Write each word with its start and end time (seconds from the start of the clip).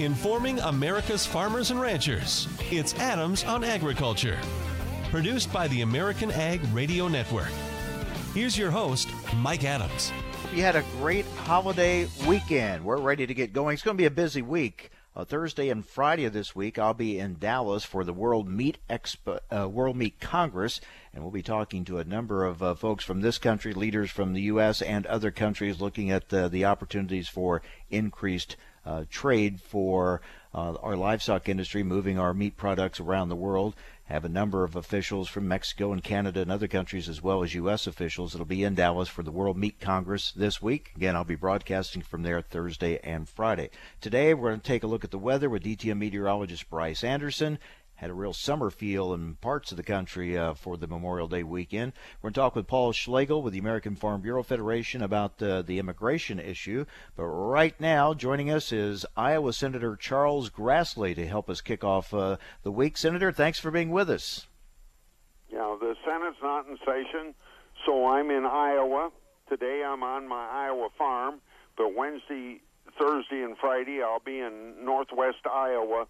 informing 0.00 0.60
America's 0.60 1.26
farmers 1.26 1.70
and 1.70 1.80
ranchers. 1.80 2.46
It's 2.70 2.94
Adams 2.94 3.44
on 3.44 3.64
Agriculture, 3.64 4.38
produced 5.10 5.52
by 5.52 5.66
the 5.68 5.82
American 5.82 6.30
Ag 6.30 6.60
Radio 6.72 7.08
Network. 7.08 7.50
Here's 8.34 8.56
your 8.56 8.70
host, 8.70 9.08
Mike 9.36 9.64
Adams. 9.64 10.12
You 10.54 10.62
had 10.62 10.76
a 10.76 10.84
great 10.98 11.26
holiday 11.26 12.06
weekend. 12.26 12.84
We're 12.84 13.00
ready 13.00 13.26
to 13.26 13.34
get 13.34 13.52
going. 13.52 13.74
It's 13.74 13.82
going 13.82 13.96
to 13.96 14.00
be 14.00 14.06
a 14.06 14.10
busy 14.10 14.42
week. 14.42 14.90
Uh, 15.16 15.24
Thursday 15.24 15.68
and 15.68 15.84
Friday 15.84 16.26
of 16.26 16.32
this 16.32 16.54
week, 16.54 16.78
I'll 16.78 16.94
be 16.94 17.18
in 17.18 17.38
Dallas 17.40 17.84
for 17.84 18.04
the 18.04 18.12
World 18.12 18.48
Meat 18.48 18.78
Expo, 18.88 19.40
uh, 19.50 19.68
World 19.68 19.96
Meat 19.96 20.20
Congress, 20.20 20.80
and 21.12 21.24
we'll 21.24 21.32
be 21.32 21.42
talking 21.42 21.84
to 21.86 21.98
a 21.98 22.04
number 22.04 22.44
of 22.44 22.62
uh, 22.62 22.74
folks 22.76 23.04
from 23.04 23.20
this 23.20 23.36
country, 23.36 23.74
leaders 23.74 24.12
from 24.12 24.32
the 24.32 24.42
U.S. 24.42 24.80
and 24.80 25.06
other 25.06 25.32
countries, 25.32 25.80
looking 25.80 26.12
at 26.12 26.28
the 26.28 26.64
opportunities 26.64 27.28
for 27.28 27.62
increased 27.90 28.56
uh, 28.88 29.04
trade 29.10 29.60
for 29.60 30.20
uh, 30.54 30.74
our 30.82 30.96
livestock 30.96 31.48
industry, 31.48 31.82
moving 31.82 32.18
our 32.18 32.32
meat 32.32 32.56
products 32.56 33.00
around 33.00 33.28
the 33.28 33.36
world 33.36 33.74
have 34.08 34.24
a 34.24 34.28
number 34.28 34.64
of 34.64 34.74
officials 34.74 35.28
from 35.28 35.46
Mexico 35.46 35.92
and 35.92 36.02
Canada 36.02 36.40
and 36.40 36.50
other 36.50 36.66
countries, 36.66 37.10
as 37.10 37.22
well 37.22 37.42
as 37.42 37.52
U.S. 37.54 37.86
officials. 37.86 38.34
It'll 38.34 38.46
be 38.46 38.64
in 38.64 38.74
Dallas 38.74 39.08
for 39.08 39.22
the 39.22 39.30
World 39.30 39.58
Meat 39.58 39.80
Congress 39.80 40.32
this 40.32 40.62
week. 40.62 40.92
Again, 40.96 41.14
I'll 41.14 41.24
be 41.24 41.34
broadcasting 41.34 42.00
from 42.00 42.22
there 42.22 42.40
Thursday 42.40 42.98
and 43.04 43.28
Friday. 43.28 43.68
Today, 44.00 44.32
we're 44.32 44.48
going 44.48 44.60
to 44.60 44.66
take 44.66 44.82
a 44.82 44.86
look 44.86 45.04
at 45.04 45.10
the 45.10 45.18
weather 45.18 45.50
with 45.50 45.62
DTN 45.62 45.98
meteorologist 45.98 46.70
Bryce 46.70 47.04
Anderson 47.04 47.58
had 47.98 48.10
a 48.10 48.14
real 48.14 48.32
summer 48.32 48.70
feel 48.70 49.12
in 49.12 49.34
parts 49.34 49.72
of 49.72 49.76
the 49.76 49.82
country 49.82 50.38
uh, 50.38 50.54
for 50.54 50.76
the 50.76 50.86
Memorial 50.86 51.26
Day 51.26 51.42
weekend. 51.42 51.92
We're 52.22 52.28
going 52.28 52.34
to 52.34 52.40
talk 52.40 52.54
with 52.54 52.68
Paul 52.68 52.92
Schlegel 52.92 53.42
with 53.42 53.52
the 53.52 53.58
American 53.58 53.96
Farm 53.96 54.20
Bureau 54.20 54.44
Federation 54.44 55.02
about 55.02 55.42
uh, 55.42 55.62
the 55.62 55.80
immigration 55.80 56.38
issue. 56.38 56.84
But 57.16 57.24
right 57.24 57.74
now, 57.80 58.14
joining 58.14 58.52
us 58.52 58.70
is 58.70 59.04
Iowa 59.16 59.52
Senator 59.52 59.96
Charles 59.96 60.48
Grassley 60.48 61.12
to 61.16 61.26
help 61.26 61.50
us 61.50 61.60
kick 61.60 61.82
off 61.82 62.14
uh, 62.14 62.36
the 62.62 62.70
week. 62.70 62.96
Senator, 62.96 63.32
thanks 63.32 63.58
for 63.58 63.72
being 63.72 63.90
with 63.90 64.08
us. 64.08 64.46
Yeah, 65.50 65.76
the 65.80 65.96
Senate's 66.06 66.36
not 66.40 66.68
in 66.68 66.78
session, 66.78 67.34
so 67.84 68.06
I'm 68.06 68.30
in 68.30 68.46
Iowa. 68.46 69.10
Today 69.48 69.82
I'm 69.84 70.04
on 70.04 70.28
my 70.28 70.46
Iowa 70.46 70.90
farm, 70.96 71.40
but 71.76 71.96
Wednesday, 71.96 72.60
Thursday, 72.96 73.42
and 73.42 73.58
Friday 73.58 74.02
I'll 74.04 74.22
be 74.24 74.38
in 74.38 74.84
northwest 74.84 75.38
Iowa 75.52 76.06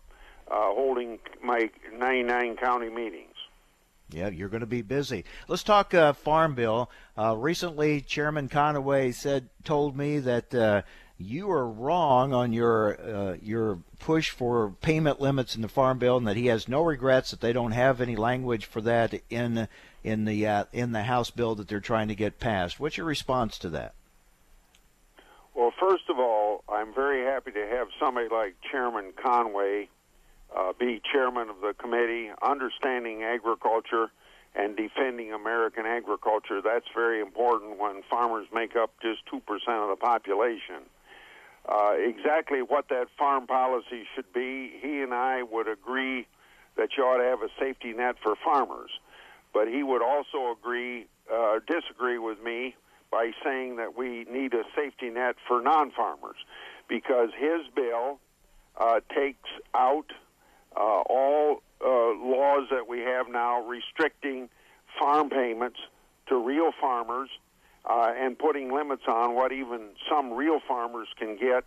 uh, 0.50 0.72
holding 0.72 1.18
my 1.42 1.70
99 1.96 2.56
county 2.56 2.88
meetings. 2.88 3.34
Yeah, 4.10 4.28
you're 4.28 4.48
going 4.48 4.60
to 4.60 4.66
be 4.66 4.82
busy. 4.82 5.24
Let's 5.48 5.62
talk 5.62 5.92
uh, 5.92 6.14
Farm 6.14 6.54
Bill. 6.54 6.90
Uh, 7.16 7.36
recently, 7.36 8.00
Chairman 8.00 8.48
Conaway 8.48 9.12
said, 9.12 9.50
told 9.64 9.96
me 9.96 10.18
that 10.20 10.54
uh, 10.54 10.82
you 11.18 11.48
were 11.48 11.68
wrong 11.68 12.32
on 12.32 12.52
your 12.52 12.98
uh, 13.00 13.36
your 13.42 13.80
push 13.98 14.30
for 14.30 14.70
payment 14.80 15.20
limits 15.20 15.56
in 15.56 15.62
the 15.62 15.68
Farm 15.68 15.98
Bill, 15.98 16.16
and 16.16 16.26
that 16.26 16.36
he 16.36 16.46
has 16.46 16.68
no 16.68 16.82
regrets 16.82 17.32
that 17.32 17.40
they 17.40 17.52
don't 17.52 17.72
have 17.72 18.00
any 18.00 18.16
language 18.16 18.64
for 18.64 18.80
that 18.80 19.20
in 19.28 19.68
in 20.02 20.24
the 20.24 20.46
uh, 20.46 20.64
in 20.72 20.92
the 20.92 21.02
House 21.02 21.30
bill 21.30 21.54
that 21.56 21.68
they're 21.68 21.80
trying 21.80 22.08
to 22.08 22.14
get 22.14 22.40
passed. 22.40 22.80
What's 22.80 22.96
your 22.96 23.06
response 23.06 23.58
to 23.58 23.68
that? 23.70 23.94
Well, 25.54 25.72
first 25.78 26.04
of 26.08 26.20
all, 26.20 26.62
I'm 26.68 26.94
very 26.94 27.24
happy 27.24 27.50
to 27.50 27.66
have 27.66 27.88
somebody 28.00 28.28
like 28.30 28.54
Chairman 28.70 29.12
Conaway 29.12 29.88
uh, 30.56 30.72
be 30.78 31.00
chairman 31.12 31.48
of 31.48 31.60
the 31.60 31.74
committee, 31.74 32.30
understanding 32.42 33.22
agriculture 33.22 34.10
and 34.54 34.76
defending 34.76 35.32
American 35.32 35.86
agriculture. 35.86 36.60
That's 36.62 36.86
very 36.94 37.20
important 37.20 37.78
when 37.78 38.02
farmers 38.10 38.46
make 38.52 38.74
up 38.76 38.90
just 39.00 39.20
2% 39.32 39.40
of 39.42 39.88
the 39.88 39.96
population. 40.00 40.88
Uh, 41.68 41.92
exactly 41.98 42.62
what 42.62 42.88
that 42.88 43.08
farm 43.18 43.46
policy 43.46 44.04
should 44.14 44.32
be, 44.32 44.72
he 44.80 45.02
and 45.02 45.12
I 45.12 45.42
would 45.42 45.68
agree 45.68 46.26
that 46.76 46.90
you 46.96 47.04
ought 47.04 47.18
to 47.18 47.24
have 47.24 47.42
a 47.42 47.50
safety 47.60 47.92
net 47.92 48.16
for 48.22 48.34
farmers. 48.42 48.90
But 49.52 49.68
he 49.68 49.82
would 49.82 50.02
also 50.02 50.52
agree, 50.58 51.06
uh, 51.32 51.58
disagree 51.66 52.18
with 52.18 52.42
me 52.42 52.74
by 53.10 53.32
saying 53.44 53.76
that 53.76 53.96
we 53.96 54.24
need 54.30 54.54
a 54.54 54.64
safety 54.74 55.10
net 55.10 55.36
for 55.46 55.60
non 55.60 55.90
farmers 55.90 56.36
because 56.88 57.30
his 57.38 57.66
bill 57.74 58.18
uh, 58.78 59.00
takes 59.14 59.50
out 59.74 60.06
all 60.80 61.62
uh, 61.80 61.86
laws 61.86 62.68
that 62.70 62.88
we 62.88 63.00
have 63.00 63.28
now 63.28 63.62
restricting 63.62 64.48
farm 64.98 65.30
payments 65.30 65.78
to 66.28 66.36
real 66.36 66.70
farmers 66.80 67.30
uh, 67.88 68.12
and 68.16 68.38
putting 68.38 68.72
limits 68.72 69.02
on 69.08 69.34
what 69.34 69.52
even 69.52 69.88
some 70.08 70.32
real 70.32 70.60
farmers 70.66 71.08
can 71.18 71.36
get 71.36 71.64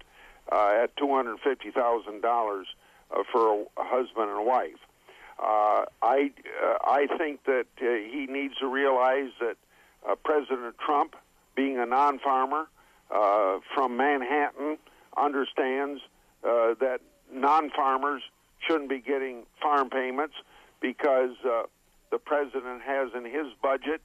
uh, 0.52 0.84
at 0.84 0.96
$250,000 0.98 2.64
uh, 3.12 3.24
for 3.32 3.66
a, 3.78 3.84
husband 3.84 4.30
and 4.30 4.40
a 4.40 4.44
wife. 4.44 4.80
Uh, 5.40 5.86
I 6.04 6.32
uh, 6.64 6.78
I 6.84 7.08
think 7.18 7.46
that 7.46 7.66
uh, 7.82 7.86
he 7.86 8.28
needs 8.30 8.58
to 8.60 8.68
realize 8.68 9.32
that 9.40 9.58
uh, 10.08 10.16
President 10.24 10.78
Trump, 10.78 11.16
being 11.56 11.80
a 11.80 11.86
non-farmer 11.86 12.68
uh, 13.10 13.60
from 13.74 13.98
Manhattan, 13.98 14.78
understands 15.18 16.02
uh, 16.44 16.76
that 16.80 17.00
non-farmers 17.34 18.22
shouldn't 18.68 18.90
be 18.90 19.00
getting 19.00 19.44
farm 19.62 19.90
payments 19.90 20.36
because 20.82 21.36
uh, 21.46 21.64
the 22.12 22.18
president 22.18 22.82
has 22.82 23.10
in 23.16 23.26
his 23.26 23.48
budget 23.62 24.02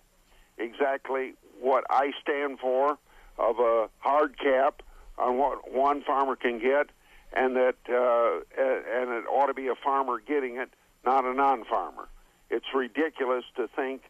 exactly 0.58 1.34
what 1.60 1.84
I 1.90 2.12
stand 2.20 2.58
for 2.58 2.98
of 3.38 3.58
a 3.58 3.88
hard 3.98 4.38
cap 4.38 4.82
on 5.18 5.38
what 5.38 5.72
one 5.72 6.02
farmer 6.02 6.36
can 6.36 6.58
get, 6.58 6.88
and 7.32 7.56
that 7.56 7.76
uh, 7.88 8.60
and 8.60 9.10
it 9.10 9.24
ought 9.28 9.46
to 9.46 9.54
be 9.54 9.68
a 9.68 9.74
farmer 9.74 10.20
getting 10.20 10.56
it, 10.56 10.70
not 11.04 11.24
a 11.24 11.34
non-farmer. 11.34 12.08
It's 12.50 12.66
ridiculous 12.74 13.44
to 13.56 13.68
think 13.68 14.02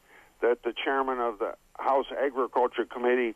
that 0.43 0.63
the 0.63 0.73
chairman 0.85 1.19
of 1.19 1.39
the 1.39 1.55
House 1.79 2.07
Agriculture 2.17 2.85
Committee 2.85 3.35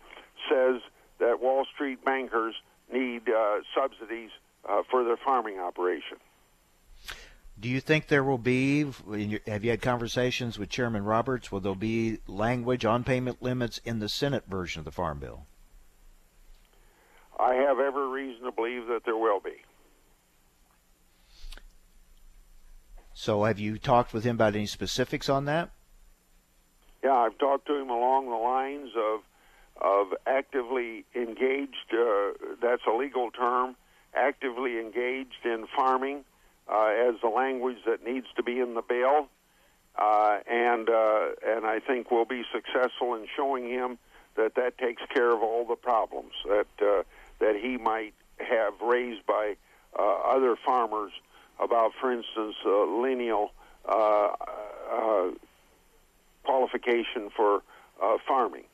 says 0.49 0.81
that 1.19 1.41
Wall 1.41 1.65
Street 1.73 2.05
bankers 2.05 2.55
need 2.93 3.29
uh, 3.29 3.61
subsidies 3.75 4.31
uh, 4.69 4.83
for 4.91 5.05
their 5.05 5.17
farming 5.17 5.59
operation. 5.59 6.19
Do 7.61 7.69
you 7.69 7.81
think 7.81 8.07
there 8.07 8.25
will 8.25 8.39
be? 8.39 8.87
Have 9.47 9.65
you 9.65 9.71
had 9.71 9.83
conversations 9.83 10.59
with 10.59 10.71
Chairman 10.71 11.05
Roberts? 11.05 11.53
Will 11.53 11.61
there 11.61 11.75
be 11.75 12.19
language 12.27 12.87
on 12.87 13.05
payment 13.05 13.43
limits 13.43 13.79
in 13.85 13.99
the 13.99 14.09
Senate 14.09 14.45
version 14.49 14.81
of 14.81 14.87
the 14.87 14.91
Farm 14.91 15.19
Bill? 15.19 15.45
I 17.39 17.55
have 17.55 17.79
every 17.79 18.09
reason 18.09 18.45
to 18.45 18.53
believe 18.53 18.87
that 18.87 19.03
there 19.05 19.17
will 19.17 19.41
be. 19.41 19.57
So, 23.13 23.45
have 23.45 23.59
you 23.59 23.77
talked 23.77 24.15
with 24.15 24.25
him 24.25 24.37
about 24.37 24.55
any 24.55 24.65
specifics 24.65 25.29
on 25.29 25.45
that? 25.45 25.71
Yeah, 27.05 27.13
I've 27.13 27.37
talked 27.37 27.67
to 27.67 27.75
him 27.75 27.91
along 27.91 28.31
the 28.31 28.37
lines 28.37 28.91
of 28.97 29.21
of 29.83 30.17
actively 30.27 31.05
engaged. 31.15 31.93
Uh, 31.93 32.33
that's 32.63 32.83
a 32.87 32.97
legal 32.97 33.31
term. 33.31 33.77
Actively 34.15 34.79
engaged 34.79 35.45
in 35.45 35.67
farming 35.77 36.25
as 36.71 37.15
the 37.21 37.29
language 37.29 37.79
that 37.87 38.05
needs 38.05 38.27
to 38.37 38.43
be 38.43 38.61
in 38.61 38.75
the 38.75 38.83
bill, 38.83 39.29
uh, 39.97 40.39
and 40.49 40.89
uh, 40.89 41.29
and 41.47 41.67
I 41.67 41.81
think 41.81 42.11
we'll 42.11 42.25
be 42.25 42.45
successful 42.53 43.15
in 43.15 43.27
showing 43.37 43.69
him 43.69 43.99
that 44.37 44.55
that 44.55 44.79
takes 44.79 45.03
care 45.13 45.33
of 45.33 45.43
all 45.43 45.67
the 45.67 45.77
problems 45.77 46.33
that 46.47 46.67
uh, 46.81 47.03
that 47.41 47.57
he 47.57 47.77
might 47.77 48.15
have 48.39 48.81
raised 48.81 49.27
by 49.27 49.57
uh, 49.99 50.03
other 50.03 50.57
farmers 50.65 51.13
about, 51.59 51.93
for 52.01 52.13
instance, 52.13 52.55
uh, 52.65 52.85
lineal 52.85 53.51
uh, 53.87 54.29
uh, 54.91 55.31
qualification 56.45 57.31
for 57.37 57.63
uh, 58.03 58.17
farming 58.27 58.65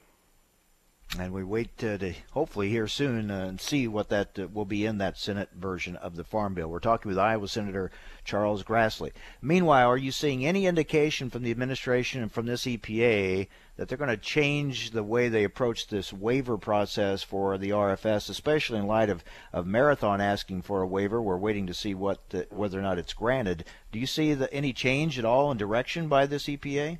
and 1.18 1.32
we 1.32 1.44
wait 1.44 1.78
to, 1.78 1.96
to 1.96 2.12
hopefully 2.32 2.68
hear 2.68 2.88
soon 2.88 3.30
uh, 3.30 3.46
and 3.46 3.60
see 3.60 3.86
what 3.86 4.08
that 4.08 4.38
uh, 4.38 4.48
will 4.52 4.64
be 4.64 4.84
in 4.84 4.98
that 4.98 5.16
Senate 5.16 5.48
version 5.56 5.96
of 5.96 6.16
the 6.16 6.24
Farm 6.24 6.52
Bill. 6.52 6.68
We're 6.68 6.80
talking 6.80 7.08
with 7.08 7.18
Iowa 7.18 7.48
Senator 7.48 7.90
Charles 8.24 8.64
Grassley. 8.64 9.12
Meanwhile, 9.40 9.88
are 9.88 9.96
you 9.96 10.12
seeing 10.12 10.44
any 10.44 10.66
indication 10.66 11.30
from 11.30 11.42
the 11.42 11.50
administration 11.50 12.22
and 12.22 12.30
from 12.30 12.46
this 12.46 12.64
EPA 12.64 13.46
that 13.76 13.88
they're 13.88 13.96
going 13.96 14.10
to 14.10 14.16
change 14.16 14.90
the 14.90 15.04
way 15.04 15.28
they 15.28 15.44
approach 15.44 15.86
this 15.86 16.12
waiver 16.12 16.58
process 16.58 17.22
for 17.22 17.56
the 17.56 17.70
RFS, 17.70 18.28
especially 18.28 18.78
in 18.78 18.86
light 18.86 19.08
of, 19.08 19.22
of 19.52 19.66
Marathon 19.66 20.20
asking 20.20 20.62
for 20.62 20.82
a 20.82 20.86
waiver? 20.86 21.22
We're 21.22 21.36
waiting 21.36 21.66
to 21.68 21.74
see 21.74 21.94
what 21.94 22.28
the, 22.30 22.46
whether 22.50 22.78
or 22.78 22.82
not 22.82 22.98
it's 22.98 23.14
granted. 23.14 23.64
Do 23.92 23.98
you 23.98 24.06
see 24.06 24.34
the, 24.34 24.52
any 24.52 24.72
change 24.72 25.18
at 25.18 25.24
all 25.24 25.50
in 25.50 25.56
direction 25.56 26.08
by 26.08 26.26
this 26.26 26.46
EPA? 26.46 26.98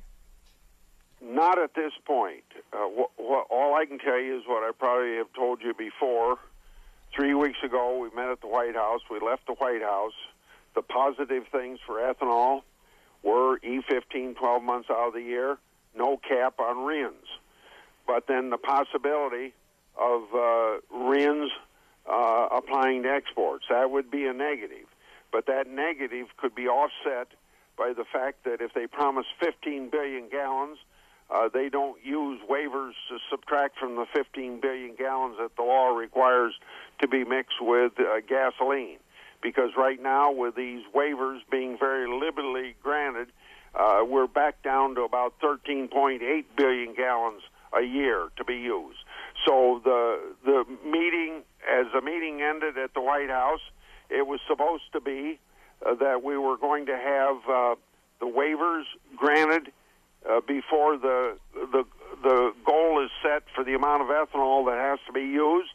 Not 1.21 1.59
at 1.59 1.73
this 1.73 1.93
point. 2.05 2.43
Uh, 2.77 2.89
wh- 2.89 3.19
wh- 3.19 3.51
all 3.51 3.75
I 3.75 3.85
can 3.85 3.97
tell 3.97 4.19
you 4.19 4.37
is 4.37 4.43
what 4.45 4.63
I 4.63 4.71
probably 4.77 5.15
have 5.17 5.33
told 5.33 5.61
you 5.61 5.73
before. 5.73 6.37
Three 7.15 7.33
weeks 7.33 7.57
ago, 7.63 7.97
we 7.97 8.09
met 8.15 8.29
at 8.29 8.41
the 8.41 8.47
White 8.47 8.75
House. 8.75 9.01
We 9.09 9.19
left 9.19 9.47
the 9.47 9.53
White 9.53 9.81
House. 9.81 10.13
The 10.75 10.83
positive 10.83 11.45
things 11.51 11.79
for 11.85 11.95
ethanol 11.95 12.61
were 13.23 13.57
E15 13.59 14.35
12 14.35 14.63
months 14.63 14.89
out 14.91 15.07
of 15.07 15.13
the 15.13 15.21
year, 15.21 15.57
no 15.95 16.17
cap 16.17 16.59
on 16.59 16.85
RINs. 16.85 17.25
But 18.05 18.27
then 18.27 18.51
the 18.51 18.57
possibility 18.57 19.53
of 19.99 20.23
uh, 20.35 20.77
RINs 20.91 21.51
uh, 22.07 22.47
applying 22.51 23.03
to 23.03 23.09
exports. 23.09 23.65
That 23.69 23.89
would 23.89 24.11
be 24.11 24.25
a 24.27 24.33
negative. 24.33 24.85
But 25.31 25.47
that 25.47 25.67
negative 25.67 26.27
could 26.37 26.53
be 26.53 26.67
offset 26.67 27.29
by 27.77 27.93
the 27.93 28.05
fact 28.05 28.43
that 28.45 28.61
if 28.61 28.73
they 28.73 28.85
promise 28.87 29.25
15 29.39 29.89
billion 29.89 30.29
gallons, 30.29 30.77
uh, 31.29 31.49
they 31.53 31.69
don't 31.69 31.97
use 32.03 32.39
waivers 32.49 32.93
to 33.09 33.17
subtract 33.29 33.77
from 33.77 33.95
the 33.95 34.05
15 34.13 34.61
billion 34.61 34.95
gallons 34.95 35.35
that 35.39 35.55
the 35.57 35.63
law 35.63 35.89
requires 35.89 36.53
to 36.99 37.07
be 37.07 37.23
mixed 37.23 37.61
with 37.61 37.93
uh, 37.99 38.21
gasoline. 38.27 38.97
Because 39.41 39.71
right 39.77 40.01
now, 40.01 40.31
with 40.31 40.55
these 40.55 40.83
waivers 40.95 41.39
being 41.51 41.77
very 41.77 42.09
liberally 42.09 42.75
granted, 42.81 43.27
uh, 43.75 44.03
we're 44.07 44.27
back 44.27 44.63
down 44.63 44.95
to 44.95 45.01
about 45.01 45.33
13.8 45.41 46.45
billion 46.55 46.95
gallons 46.95 47.43
a 47.77 47.83
year 47.83 48.29
to 48.37 48.43
be 48.43 48.55
used. 48.55 48.97
So 49.45 49.81
the 49.83 50.33
the 50.43 50.63
meeting, 50.85 51.43
as 51.69 51.85
the 51.93 52.01
meeting 52.01 52.41
ended 52.41 52.77
at 52.77 52.93
the 52.93 53.01
White 53.01 53.29
House, 53.29 53.61
it 54.09 54.25
was 54.25 54.39
supposed 54.47 54.91
to 54.93 55.01
be 55.01 55.39
uh, 55.85 55.93
that 55.95 56.23
we 56.23 56.37
were 56.37 56.57
going 56.57 56.87
to 56.87 56.97
have 56.97 57.35
uh, 57.49 57.75
the 58.19 58.25
waivers 58.25 58.83
granted 59.15 59.71
uh, 60.29 60.41
before 60.41 60.97
the 60.97 61.37
the 61.53 61.83
the 62.23 62.53
goal 62.65 63.03
is 63.03 63.11
set 63.21 63.43
for 63.53 63.63
the 63.63 63.75
amount 63.75 64.01
of 64.01 64.07
ethanol 64.07 64.65
that 64.65 64.77
has 64.77 64.99
to 65.05 65.13
be 65.13 65.21
used, 65.21 65.71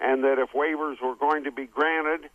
and 0.00 0.24
that 0.24 0.38
if 0.38 0.50
waivers 0.50 1.00
were 1.00 1.14
going 1.14 1.44
to 1.44 1.52
be 1.52 1.66
granted, 1.66 2.28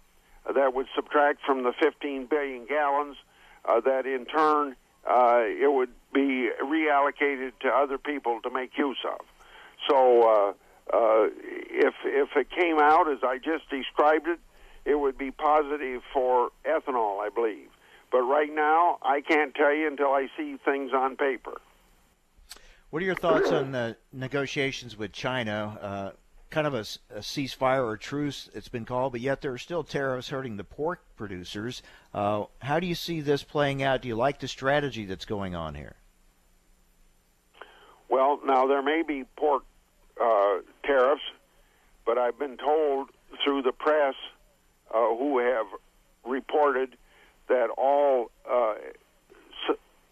uh, 0.45 0.53
that 0.53 0.73
would 0.73 0.87
subtract 0.95 1.39
from 1.45 1.63
the 1.63 1.73
15 1.79 2.25
billion 2.27 2.65
gallons. 2.65 3.17
Uh, 3.65 3.81
that 3.81 4.05
in 4.05 4.25
turn 4.25 4.75
uh, 5.05 5.41
it 5.43 5.71
would 5.71 5.89
be 6.13 6.49
reallocated 6.63 7.51
to 7.59 7.67
other 7.67 7.97
people 7.97 8.39
to 8.41 8.49
make 8.49 8.77
use 8.77 8.97
of. 9.05 9.19
So 9.87 10.21
uh, 10.23 10.53
uh, 10.95 11.29
if 11.69 11.93
if 12.05 12.29
it 12.35 12.49
came 12.49 12.79
out 12.79 13.09
as 13.11 13.19
I 13.23 13.37
just 13.37 13.69
described 13.69 14.27
it, 14.27 14.39
it 14.85 14.95
would 14.95 15.17
be 15.17 15.31
positive 15.31 16.01
for 16.13 16.49
ethanol, 16.65 17.19
I 17.19 17.29
believe. 17.29 17.69
But 18.11 18.21
right 18.21 18.53
now, 18.53 18.97
I 19.01 19.21
can't 19.21 19.53
tell 19.53 19.73
you 19.73 19.87
until 19.87 20.07
I 20.07 20.27
see 20.35 20.57
things 20.65 20.91
on 20.93 21.15
paper. 21.15 21.61
What 22.89 23.03
are 23.03 23.05
your 23.05 23.15
thoughts 23.15 23.51
on 23.51 23.71
the 23.71 23.97
negotiations 24.11 24.97
with 24.97 25.11
China? 25.11 25.77
Uh, 25.79 26.11
kind 26.49 26.65
of 26.65 26.73
a, 26.73 26.85
a, 27.15 27.19
ceasefire 27.19 27.85
or 27.85 27.97
truce, 27.97 28.49
it's 28.55 28.67
been 28.67 28.85
called, 28.85 29.11
but 29.11 29.21
yet 29.21 29.41
there 29.41 29.51
are 29.51 29.59
still 29.59 29.83
tariffs 29.83 30.29
hurting 30.29 30.57
the 30.57 30.63
pork 30.63 31.01
producers. 31.15 31.83
Uh, 32.13 32.45
how 32.59 32.79
do 32.79 32.87
you 32.87 32.95
see 32.95 33.21
this 33.21 33.43
playing 33.43 33.83
out? 33.83 34.01
Do 34.01 34.07
you 34.07 34.15
like 34.15 34.39
the 34.39 34.47
strategy 34.47 35.05
that's 35.05 35.25
going 35.25 35.53
on 35.55 35.75
here? 35.75 35.95
Well, 38.09 38.39
now 38.43 38.65
there 38.65 38.81
may 38.81 39.03
be 39.07 39.25
pork 39.37 39.63
uh, 40.19 40.57
tariffs, 40.83 41.21
but 42.05 42.17
I've 42.17 42.39
been 42.39 42.57
told 42.57 43.09
through 43.43 43.61
the 43.61 43.71
press 43.71 44.15
uh, 44.91 45.15
who 45.15 45.37
have 45.37 45.67
reported 46.25 46.97
that 47.49 47.69
all 47.77 48.31
uh, 48.49 48.75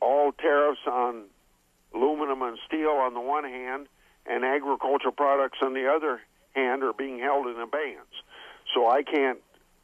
all 0.01 0.31
tariffs 0.33 0.81
on 0.85 1.23
aluminum 1.95 2.41
and 2.41 2.57
steel 2.67 2.89
on 2.89 3.13
the 3.13 3.21
one 3.21 3.43
hand 3.43 3.87
and 4.25 4.43
agricultural 4.43 5.13
products 5.13 5.59
on 5.61 5.73
the 5.73 5.87
other 5.87 6.19
hand 6.53 6.83
are 6.83 6.93
being 6.93 7.19
held 7.19 7.47
in 7.47 7.59
abeyance. 7.59 8.05
So 8.73 8.89
I 8.89 9.03
can't 9.03 9.39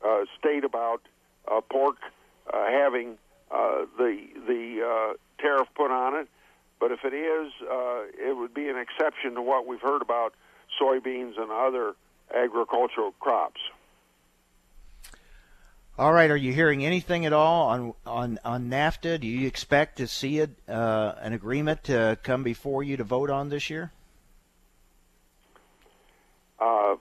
uh, 0.06 0.26
state 0.38 0.64
about 0.64 1.02
uh, 1.50 1.62
pork 1.62 1.98
uh, 2.52 2.66
having 2.70 3.18
uh, 3.52 3.86
the 3.98 4.18
the 4.48 4.82
uh, 4.84 5.42
tariff 5.42 5.68
put 5.76 5.92
on 5.92 6.16
it, 6.16 6.28
but 6.80 6.92
if 6.92 7.00
it 7.04 7.14
is, 7.14 7.52
uh, 7.62 8.04
it 8.18 8.36
would 8.36 8.54
be 8.54 8.68
an 8.68 8.78
exception 8.78 9.36
to 9.36 9.42
what 9.42 9.66
we've 9.66 9.82
heard 9.82 10.02
about 10.02 10.34
soybeans 10.82 11.40
and 11.40 11.52
other 11.52 11.94
agricultural 12.34 13.14
crops. 13.20 13.62
All 15.98 16.12
right. 16.12 16.32
Are 16.32 16.38
you 16.38 16.54
hearing 16.54 16.84
anything 16.84 17.26
at 17.28 17.34
all 17.34 17.68
on 17.68 17.94
on, 18.06 18.40
on 18.44 18.70
NAFTA? 18.70 19.20
Do 19.20 19.28
you 19.28 19.46
expect 19.46 19.98
to 19.98 20.08
see 20.08 20.40
it, 20.40 20.50
uh, 20.68 21.14
an 21.22 21.34
agreement 21.34 21.84
to 21.84 22.18
come 22.24 22.42
before 22.42 22.82
you 22.82 22.98
to 22.98 23.04
vote 23.04 23.30
on 23.30 23.50
this 23.50 23.70
year? 23.70 23.92
Uh, 26.60 26.96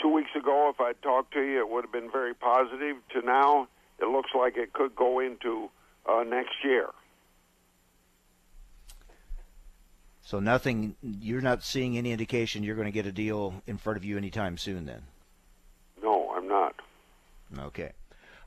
two 0.00 0.12
weeks 0.12 0.30
ago, 0.36 0.70
if 0.72 0.80
I 0.80 0.92
talked 1.02 1.32
to 1.34 1.40
you, 1.40 1.58
it 1.58 1.68
would 1.68 1.84
have 1.84 1.92
been 1.92 2.10
very 2.10 2.34
positive. 2.34 2.96
To 3.14 3.22
now, 3.26 3.66
it 3.98 4.06
looks 4.06 4.30
like 4.32 4.56
it 4.56 4.72
could 4.72 4.94
go 4.94 5.18
into 5.18 5.68
uh, 6.08 6.22
next 6.22 6.54
year. 6.62 6.86
So 10.22 10.38
nothing. 10.38 10.94
You're 11.02 11.40
not 11.40 11.64
seeing 11.64 11.98
any 11.98 12.12
indication 12.12 12.62
you're 12.62 12.76
going 12.76 12.86
to 12.86 12.92
get 12.92 13.06
a 13.06 13.12
deal 13.12 13.60
in 13.66 13.76
front 13.76 13.96
of 13.96 14.04
you 14.04 14.16
anytime 14.16 14.56
soon. 14.56 14.86
Then. 14.86 15.02
No, 17.52 17.58
I'm 17.58 17.64
not. 17.64 17.66
Okay. 17.68 17.92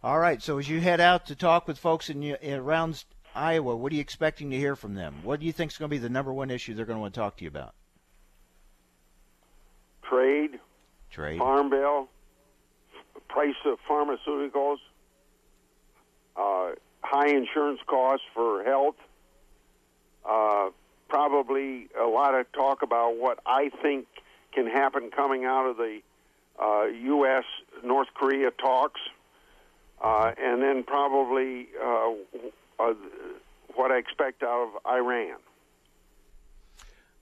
All 0.03 0.19
right. 0.19 0.41
So 0.41 0.57
as 0.57 0.69
you 0.69 0.81
head 0.81 0.99
out 0.99 1.27
to 1.27 1.35
talk 1.35 1.67
with 1.67 1.77
folks 1.77 2.09
in, 2.09 2.21
in 2.21 2.59
around 2.59 3.03
Iowa, 3.33 3.75
what 3.75 3.91
are 3.91 3.95
you 3.95 4.01
expecting 4.01 4.51
to 4.51 4.57
hear 4.57 4.75
from 4.75 4.93
them? 4.93 5.15
What 5.23 5.39
do 5.39 5.45
you 5.45 5.51
think 5.51 5.71
is 5.71 5.77
going 5.77 5.89
to 5.89 5.95
be 5.95 5.99
the 5.99 6.09
number 6.09 6.33
one 6.33 6.51
issue 6.51 6.73
they're 6.73 6.85
going 6.85 6.97
to 6.97 7.01
want 7.01 7.13
to 7.13 7.19
talk 7.19 7.37
to 7.37 7.43
you 7.43 7.49
about? 7.49 7.73
Trade. 10.03 10.59
Trade. 11.11 11.39
Farm 11.39 11.69
bill. 11.69 12.07
Price 13.27 13.55
of 13.65 13.79
pharmaceuticals. 13.89 14.77
Uh, 16.35 16.71
high 17.01 17.29
insurance 17.29 17.79
costs 17.87 18.25
for 18.33 18.63
health. 18.63 18.95
Uh, 20.27 20.69
probably 21.07 21.87
a 21.99 22.05
lot 22.05 22.35
of 22.35 22.51
talk 22.51 22.81
about 22.81 23.17
what 23.17 23.39
I 23.45 23.69
think 23.81 24.07
can 24.53 24.67
happen 24.67 25.11
coming 25.15 25.45
out 25.45 25.67
of 25.67 25.77
the 25.77 26.01
uh, 26.61 26.85
U.S. 26.85 27.43
North 27.83 28.07
Korea 28.13 28.51
talks, 28.51 29.01
uh, 30.01 30.31
and 30.37 30.61
then 30.61 30.83
probably 30.83 31.67
uh, 31.81 32.11
uh, 32.79 32.93
what 33.75 33.91
I 33.91 33.97
expect 33.97 34.43
out 34.43 34.69
of 34.69 34.85
Iran. 34.85 35.37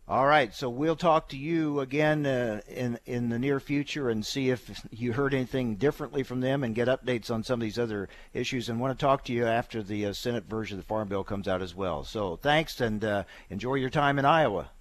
All 0.06 0.28
right, 0.28 0.54
so 0.54 0.70
we'll 0.70 0.98
talk 0.98 1.30
to 1.30 1.38
you 1.38 1.80
again 1.80 2.26
uh, 2.26 2.60
in 2.68 3.00
in 3.06 3.30
the 3.30 3.40
near 3.40 3.62
future 3.62 4.10
and 4.10 4.26
see 4.26 4.50
if 4.50 4.86
you 4.92 5.14
heard 5.14 5.34
anything 5.34 5.78
differently 5.78 6.24
from 6.24 6.42
them 6.42 6.62
and 6.62 6.76
get 6.76 6.90
updates 6.90 7.32
on 7.32 7.42
some 7.44 7.62
of 7.62 7.64
these 7.64 7.80
other 7.80 8.10
issues. 8.34 8.68
And 8.68 8.82
want 8.82 9.00
to 9.00 9.02
talk 9.02 9.24
to 9.26 9.34
you 9.34 9.46
after 9.46 9.82
the 9.82 10.08
uh, 10.08 10.14
Senate 10.14 10.44
version 10.44 10.78
of 10.78 10.84
the 10.84 10.88
Farm 10.88 11.08
Bill 11.08 11.24
comes 11.24 11.48
out 11.48 11.62
as 11.62 11.74
well. 11.74 12.04
So 12.04 12.36
thanks 12.36 12.82
and 12.82 13.26
enjoy 13.50 13.76
your 13.76 13.90
time 13.90 14.20
in 14.20 14.26
Iowa. 14.26 14.72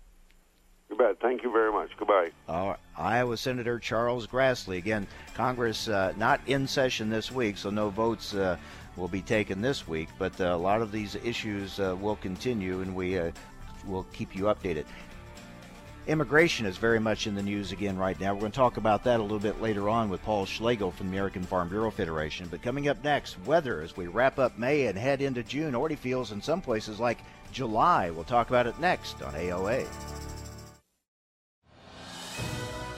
You 0.93 0.99
bet. 0.99 1.19
Thank 1.23 1.43
you 1.43 1.51
very 1.51 1.73
much. 1.73 1.89
Goodbye. 1.97 2.33
Uh, 2.47 2.75
Iowa 2.99 3.39
Senator 3.39 3.79
Charles 3.79 4.27
Grassley. 4.27 4.77
Again, 4.77 5.07
Congress 5.35 5.89
uh, 5.89 6.13
not 6.19 6.39
in 6.47 6.67
session 6.67 7.09
this 7.09 7.33
week, 7.33 7.57
so 7.57 7.71
no 7.71 7.89
votes 7.89 8.35
uh, 8.35 8.59
will 8.99 9.09
be 9.09 9.23
taken 9.23 9.63
this 9.63 9.89
week. 9.89 10.11
But 10.19 10.39
uh, 10.39 10.49
a 10.49 10.57
lot 10.57 10.83
of 10.83 10.93
these 10.93 11.15
issues 11.15 11.81
uh, 11.81 11.97
will 11.99 12.17
continue, 12.17 12.83
and 12.83 12.95
we 12.95 13.19
uh, 13.19 13.31
will 13.87 14.03
keep 14.13 14.37
you 14.37 14.45
updated. 14.45 14.85
Immigration 16.09 16.67
is 16.67 16.77
very 16.77 17.01
much 17.01 17.27
in 17.27 17.35
the 17.35 17.43
news 17.43 17.73
again 17.73 17.97
right 17.97 18.21
now. 18.21 18.35
We're 18.35 18.41
going 18.41 18.53
to 18.53 18.57
talk 18.57 18.77
about 18.77 19.03
that 19.05 19.19
a 19.19 19.23
little 19.23 19.39
bit 19.39 19.63
later 19.63 19.89
on 19.89 20.11
with 20.11 20.23
Paul 20.23 20.45
Schlegel 20.45 20.91
from 20.91 21.07
the 21.07 21.17
American 21.17 21.43
Farm 21.43 21.71
Bureau 21.71 21.91
Federation. 21.91 22.49
But 22.51 22.61
coming 22.61 22.89
up 22.89 23.03
next, 23.03 23.43
weather 23.47 23.81
as 23.81 23.97
we 23.97 24.09
wrap 24.09 24.39
up 24.39 24.59
May 24.59 24.89
and 24.89 24.99
head 24.99 25.23
into 25.23 25.43
June 25.43 25.75
already 25.75 25.97
feels 25.97 26.33
in 26.33 26.43
some 26.43 26.61
places 26.61 27.01
like 27.01 27.21
July. 27.51 28.11
We'll 28.11 28.25
talk 28.25 28.51
about 28.51 28.67
it 28.67 28.79
next 28.79 29.23
on 29.23 29.33
AOA 29.33 29.87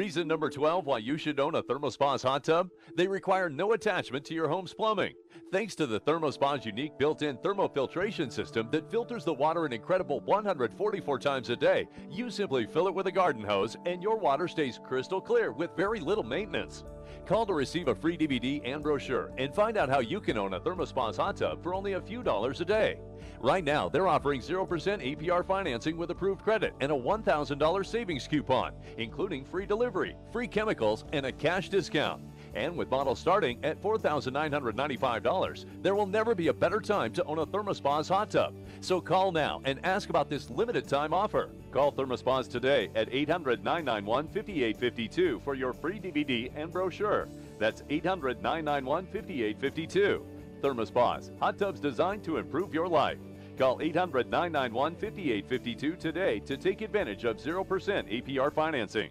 Reason 0.00 0.26
number 0.26 0.48
12 0.48 0.86
why 0.86 0.96
you 0.96 1.18
should 1.18 1.38
own 1.38 1.56
a 1.56 1.62
ThermoSpa's 1.62 2.22
hot 2.22 2.42
tub? 2.42 2.70
They 2.96 3.06
require 3.06 3.50
no 3.50 3.74
attachment 3.74 4.24
to 4.24 4.34
your 4.34 4.48
home's 4.48 4.72
plumbing. 4.72 5.12
Thanks 5.52 5.74
to 5.74 5.86
the 5.86 6.00
ThermoSpa's 6.00 6.64
unique 6.64 6.96
built-in 6.96 7.36
thermofiltration 7.36 8.32
system 8.32 8.70
that 8.70 8.90
filters 8.90 9.26
the 9.26 9.34
water 9.34 9.66
an 9.66 9.74
incredible 9.74 10.20
144 10.20 11.18
times 11.18 11.50
a 11.50 11.56
day, 11.56 11.86
you 12.10 12.30
simply 12.30 12.64
fill 12.64 12.88
it 12.88 12.94
with 12.94 13.08
a 13.08 13.12
garden 13.12 13.44
hose 13.44 13.76
and 13.84 14.02
your 14.02 14.16
water 14.16 14.48
stays 14.48 14.80
crystal 14.82 15.20
clear 15.20 15.52
with 15.52 15.76
very 15.76 16.00
little 16.00 16.24
maintenance. 16.24 16.82
Call 17.26 17.44
to 17.44 17.52
receive 17.52 17.88
a 17.88 17.94
free 17.94 18.16
DVD 18.16 18.62
and 18.64 18.82
brochure 18.82 19.32
and 19.36 19.54
find 19.54 19.76
out 19.76 19.90
how 19.90 20.00
you 20.00 20.18
can 20.18 20.38
own 20.38 20.54
a 20.54 20.60
ThermoSpa's 20.60 21.18
hot 21.18 21.36
tub 21.36 21.62
for 21.62 21.74
only 21.74 21.92
a 21.92 22.00
few 22.00 22.22
dollars 22.22 22.62
a 22.62 22.64
day. 22.64 22.98
Right 23.42 23.64
now, 23.64 23.88
they're 23.88 24.06
offering 24.06 24.42
0% 24.42 24.68
APR 24.68 25.46
financing 25.46 25.96
with 25.96 26.10
approved 26.10 26.42
credit 26.42 26.74
and 26.80 26.92
a 26.92 26.94
$1,000 26.94 27.86
savings 27.86 28.28
coupon, 28.28 28.74
including 28.98 29.46
free 29.46 29.64
delivery, 29.64 30.14
free 30.30 30.46
chemicals, 30.46 31.06
and 31.14 31.24
a 31.24 31.32
cash 31.32 31.70
discount. 31.70 32.22
And 32.54 32.76
with 32.76 32.90
models 32.90 33.18
starting 33.18 33.58
at 33.64 33.80
$4,995, 33.80 35.64
there 35.82 35.94
will 35.94 36.04
never 36.04 36.34
be 36.34 36.48
a 36.48 36.52
better 36.52 36.80
time 36.80 37.14
to 37.14 37.24
own 37.24 37.38
a 37.38 37.46
ThermoSpa's 37.46 38.08
hot 38.08 38.30
tub. 38.30 38.54
So 38.82 39.00
call 39.00 39.32
now 39.32 39.62
and 39.64 39.80
ask 39.86 40.10
about 40.10 40.28
this 40.28 40.50
limited 40.50 40.86
time 40.86 41.14
offer. 41.14 41.48
Call 41.72 41.92
ThermoSpa's 41.92 42.46
today 42.46 42.90
at 42.94 43.08
800 43.10 43.64
991 43.64 44.26
5852 44.28 45.40
for 45.42 45.54
your 45.54 45.72
free 45.72 45.98
DVD 45.98 46.50
and 46.54 46.70
brochure. 46.70 47.26
That's 47.58 47.84
800 47.88 48.42
991 48.42 49.06
5852. 49.06 50.26
ThermoSpas, 50.60 51.30
hot 51.38 51.56
tubs 51.56 51.80
designed 51.80 52.22
to 52.24 52.36
improve 52.36 52.74
your 52.74 52.86
life. 52.86 53.16
Call 53.60 53.82
800 53.82 54.30
991 54.30 54.94
5852 54.96 55.96
today 55.96 56.40
to 56.46 56.56
take 56.56 56.80
advantage 56.80 57.24
of 57.24 57.36
0% 57.36 57.66
APR 57.66 58.50
financing. 58.50 59.10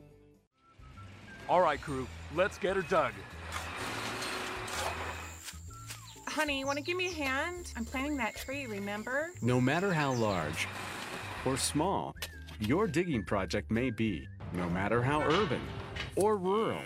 All 1.48 1.62
right, 1.62 1.80
crew, 1.80 2.08
let's 2.34 2.58
get 2.58 2.76
her 2.76 2.82
dug. 2.82 3.12
Honey, 6.28 6.58
you 6.58 6.66
want 6.66 6.80
to 6.80 6.84
give 6.84 6.98
me 6.98 7.10
a 7.10 7.12
hand? 7.12 7.72
I'm 7.78 7.86
planting 7.86 8.18
that 8.18 8.38
tree, 8.38 8.66
remember? 8.66 9.30
No 9.44 9.62
matter 9.62 9.94
how 9.94 10.14
large 10.14 10.68
or 11.46 11.56
small 11.56 12.16
your 12.60 12.88
digging 12.88 13.24
project 13.24 13.70
may 13.70 13.92
be, 13.92 14.28
no 14.54 14.68
matter 14.72 15.04
how 15.04 15.22
urban 15.22 15.62
or 16.16 16.38
rural, 16.38 16.82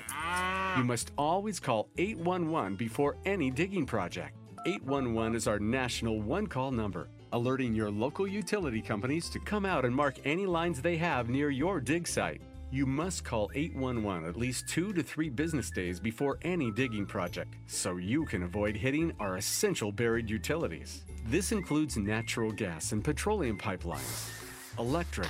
you 0.75 0.83
must 0.83 1.13
always 1.17 1.61
call 1.61 1.87
811 1.97 2.75
before 2.75 3.15
any 3.25 3.49
digging 3.49 3.85
project. 3.85 4.35
811 4.65 5.35
is 5.35 5.47
our 5.47 5.59
national 5.59 6.21
one 6.21 6.47
call 6.47 6.71
number, 6.71 7.09
alerting 7.33 7.73
your 7.73 7.89
local 7.89 8.27
utility 8.27 8.79
companies 8.79 9.27
to 9.27 9.39
come 9.39 9.65
out 9.65 9.85
and 9.85 9.93
mark 9.93 10.15
any 10.23 10.45
lines 10.45 10.81
they 10.81 10.95
have 10.95 11.29
near 11.29 11.49
your 11.49 11.79
dig 11.79 12.07
site. 12.07 12.41
You 12.71 12.85
must 12.85 13.23
call 13.23 13.51
811 13.55 14.29
at 14.29 14.37
least 14.37 14.67
two 14.67 14.93
to 14.93 15.03
three 15.03 15.29
business 15.29 15.71
days 15.71 15.99
before 15.99 16.37
any 16.43 16.71
digging 16.71 17.07
project 17.07 17.55
so 17.65 17.97
you 17.97 18.25
can 18.25 18.43
avoid 18.43 18.75
hitting 18.75 19.11
our 19.19 19.37
essential 19.37 19.91
buried 19.91 20.29
utilities. 20.29 21.03
This 21.25 21.51
includes 21.51 21.97
natural 21.97 22.51
gas 22.51 22.91
and 22.91 23.03
petroleum 23.03 23.57
pipelines, 23.57 24.29
electric, 24.77 25.29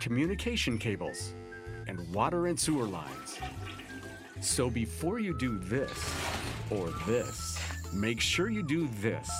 communication 0.00 0.78
cables, 0.78 1.34
and 1.88 2.00
water 2.12 2.46
and 2.46 2.58
sewer 2.58 2.86
lines. 2.86 3.38
So 4.40 4.70
before 4.70 5.18
you 5.18 5.36
do 5.36 5.58
this 5.58 6.14
or 6.70 6.90
this, 7.06 7.58
make 7.92 8.20
sure 8.20 8.48
you 8.48 8.62
do 8.62 8.88
this. 9.00 9.30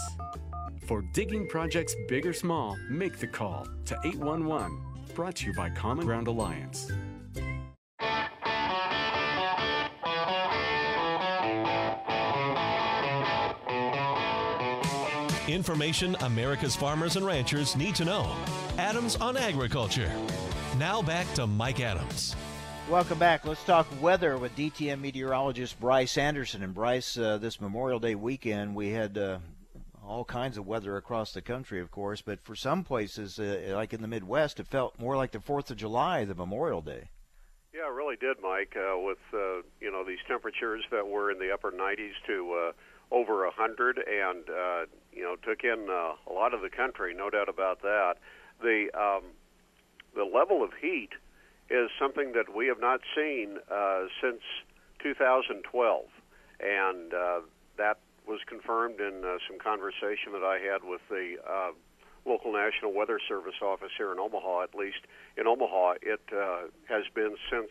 For 0.88 1.02
digging 1.02 1.46
projects 1.46 1.94
big 2.08 2.24
or 2.24 2.32
small, 2.32 2.78
make 2.88 3.18
the 3.18 3.26
call 3.26 3.68
to 3.84 4.00
811. 4.06 4.80
Brought 5.14 5.36
to 5.36 5.46
you 5.48 5.52
by 5.52 5.68
Common 5.68 6.06
Ground 6.06 6.28
Alliance. 6.28 6.90
Information 15.46 16.16
America's 16.20 16.74
farmers 16.74 17.16
and 17.16 17.26
ranchers 17.26 17.76
need 17.76 17.94
to 17.96 18.06
know. 18.06 18.34
Adams 18.78 19.16
on 19.16 19.36
Agriculture. 19.36 20.10
Now 20.78 21.02
back 21.02 21.30
to 21.34 21.46
Mike 21.46 21.80
Adams. 21.80 22.34
Welcome 22.88 23.18
back. 23.18 23.44
Let's 23.44 23.62
talk 23.64 23.86
weather 24.00 24.38
with 24.38 24.56
DTN 24.56 25.02
meteorologist 25.02 25.78
Bryce 25.78 26.16
Anderson. 26.16 26.62
And 26.62 26.72
Bryce, 26.72 27.18
uh, 27.18 27.36
this 27.36 27.60
Memorial 27.60 28.00
Day 28.00 28.14
weekend, 28.14 28.74
we 28.74 28.88
had 28.88 29.18
uh, 29.18 29.38
all 30.08 30.24
kinds 30.24 30.56
of 30.56 30.66
weather 30.66 30.96
across 30.96 31.32
the 31.32 31.42
country, 31.42 31.80
of 31.80 31.90
course, 31.90 32.22
but 32.22 32.42
for 32.42 32.56
some 32.56 32.82
places, 32.82 33.38
uh, 33.38 33.72
like 33.74 33.92
in 33.92 34.00
the 34.00 34.08
Midwest, 34.08 34.58
it 34.58 34.66
felt 34.66 34.98
more 34.98 35.16
like 35.16 35.32
the 35.32 35.38
4th 35.38 35.70
of 35.70 35.76
July 35.76 36.24
than 36.24 36.38
Memorial 36.38 36.80
Day. 36.80 37.10
Yeah, 37.74 37.86
it 37.88 37.92
really 37.92 38.16
did, 38.16 38.38
Mike, 38.42 38.74
uh, 38.74 38.98
with, 38.98 39.18
uh, 39.34 39.62
you 39.80 39.92
know, 39.92 40.04
these 40.04 40.18
temperatures 40.26 40.82
that 40.90 41.06
were 41.06 41.30
in 41.30 41.38
the 41.38 41.52
upper 41.52 41.70
90s 41.70 42.14
to 42.26 42.72
uh, 42.72 43.14
over 43.14 43.44
100 43.44 43.98
and, 43.98 44.48
uh, 44.48 44.86
you 45.12 45.22
know, 45.22 45.36
took 45.36 45.62
in 45.62 45.88
uh, 45.90 46.14
a 46.26 46.32
lot 46.32 46.54
of 46.54 46.62
the 46.62 46.70
country, 46.70 47.14
no 47.14 47.28
doubt 47.28 47.50
about 47.50 47.82
that. 47.82 48.14
The, 48.62 48.88
um, 48.98 49.24
the 50.16 50.24
level 50.24 50.64
of 50.64 50.70
heat 50.80 51.10
is 51.68 51.90
something 52.00 52.32
that 52.32 52.56
we 52.56 52.66
have 52.68 52.80
not 52.80 53.00
seen 53.14 53.58
uh, 53.70 54.06
since 54.22 54.40
2012, 55.02 56.04
and 56.60 57.12
uh, 57.12 57.40
that 57.76 57.98
was 58.28 58.40
confirmed 58.46 59.00
in 59.00 59.24
uh, 59.24 59.38
some 59.48 59.58
conversation 59.58 60.32
that 60.32 60.44
I 60.44 60.58
had 60.58 60.84
with 60.84 61.00
the 61.08 61.36
uh, 61.48 61.72
local 62.26 62.52
National 62.52 62.92
Weather 62.92 63.18
Service 63.26 63.56
office 63.62 63.90
here 63.96 64.12
in 64.12 64.18
Omaha. 64.18 64.62
At 64.64 64.74
least 64.74 65.00
in 65.36 65.46
Omaha, 65.46 65.94
it 66.02 66.20
uh, 66.30 66.68
has 66.88 67.04
been 67.14 67.36
since 67.50 67.70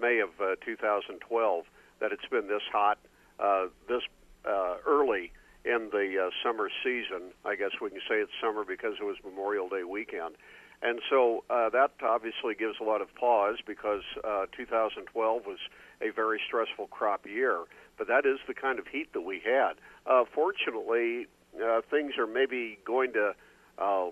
May 0.00 0.20
of 0.20 0.30
uh, 0.40 0.54
2012 0.64 1.64
that 2.00 2.12
it's 2.12 2.26
been 2.30 2.46
this 2.46 2.62
hot, 2.72 2.98
uh, 3.40 3.66
this 3.88 4.02
uh, 4.48 4.76
early 4.86 5.32
in 5.64 5.90
the 5.90 6.28
uh, 6.28 6.30
summer 6.42 6.70
season. 6.84 7.34
I 7.44 7.56
guess 7.56 7.72
we 7.82 7.90
can 7.90 8.00
say 8.08 8.16
it's 8.22 8.32
summer 8.40 8.64
because 8.64 8.94
it 9.00 9.04
was 9.04 9.16
Memorial 9.24 9.68
Day 9.68 9.82
weekend. 9.82 10.36
And 10.82 11.00
so 11.08 11.42
uh, 11.48 11.70
that 11.70 11.92
obviously 12.02 12.54
gives 12.54 12.76
a 12.80 12.84
lot 12.84 13.00
of 13.00 13.12
pause 13.14 13.56
because 13.66 14.02
uh, 14.22 14.46
2012 14.56 15.46
was 15.46 15.58
a 16.02 16.10
very 16.10 16.40
stressful 16.46 16.88
crop 16.88 17.26
year. 17.26 17.64
But 17.98 18.08
that 18.08 18.26
is 18.26 18.38
the 18.46 18.54
kind 18.54 18.78
of 18.78 18.86
heat 18.86 19.12
that 19.14 19.22
we 19.22 19.40
had. 19.44 19.74
Uh, 20.06 20.24
fortunately, 20.34 21.26
uh, 21.62 21.80
things 21.90 22.12
are 22.18 22.26
maybe 22.26 22.78
going 22.84 23.12
to 23.14 23.34
uh, 23.78 24.06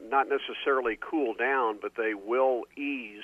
not 0.00 0.26
necessarily 0.28 0.98
cool 1.00 1.34
down, 1.34 1.78
but 1.80 1.92
they 1.96 2.14
will 2.14 2.62
ease 2.76 3.22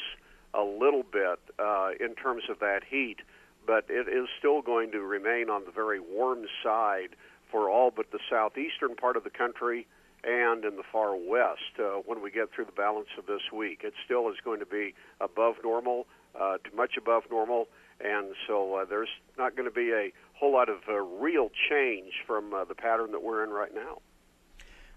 a 0.54 0.62
little 0.62 1.02
bit 1.02 1.38
uh, 1.58 1.90
in 2.00 2.14
terms 2.14 2.44
of 2.48 2.60
that 2.60 2.82
heat. 2.88 3.18
But 3.66 3.84
it 3.88 4.08
is 4.08 4.28
still 4.38 4.62
going 4.62 4.92
to 4.92 5.00
remain 5.00 5.50
on 5.50 5.64
the 5.64 5.72
very 5.72 6.00
warm 6.00 6.46
side 6.62 7.16
for 7.50 7.70
all 7.70 7.90
but 7.90 8.10
the 8.12 8.18
southeastern 8.30 8.94
part 8.94 9.16
of 9.16 9.24
the 9.24 9.30
country 9.30 9.86
and 10.24 10.64
in 10.64 10.76
the 10.76 10.82
far 10.90 11.16
west 11.16 11.78
uh, 11.78 12.00
when 12.04 12.22
we 12.22 12.30
get 12.30 12.50
through 12.52 12.64
the 12.64 12.72
balance 12.72 13.08
of 13.18 13.26
this 13.26 13.52
week. 13.52 13.80
It 13.84 13.94
still 14.04 14.28
is 14.28 14.36
going 14.44 14.60
to 14.60 14.66
be 14.66 14.94
above 15.20 15.56
normal, 15.62 16.06
uh, 16.38 16.58
to 16.58 16.76
much 16.76 16.96
above 16.96 17.24
normal, 17.30 17.68
and 18.00 18.34
so 18.46 18.74
uh, 18.74 18.84
there's 18.84 19.08
not 19.36 19.56
going 19.56 19.68
to 19.68 19.74
be 19.74 19.92
a 19.92 20.12
whole 20.34 20.52
lot 20.52 20.68
of 20.68 20.78
uh, 20.88 20.94
real 20.94 21.50
change 21.68 22.12
from 22.26 22.54
uh, 22.54 22.64
the 22.64 22.74
pattern 22.74 23.12
that 23.12 23.22
we're 23.22 23.44
in 23.44 23.50
right 23.50 23.74
now. 23.74 24.00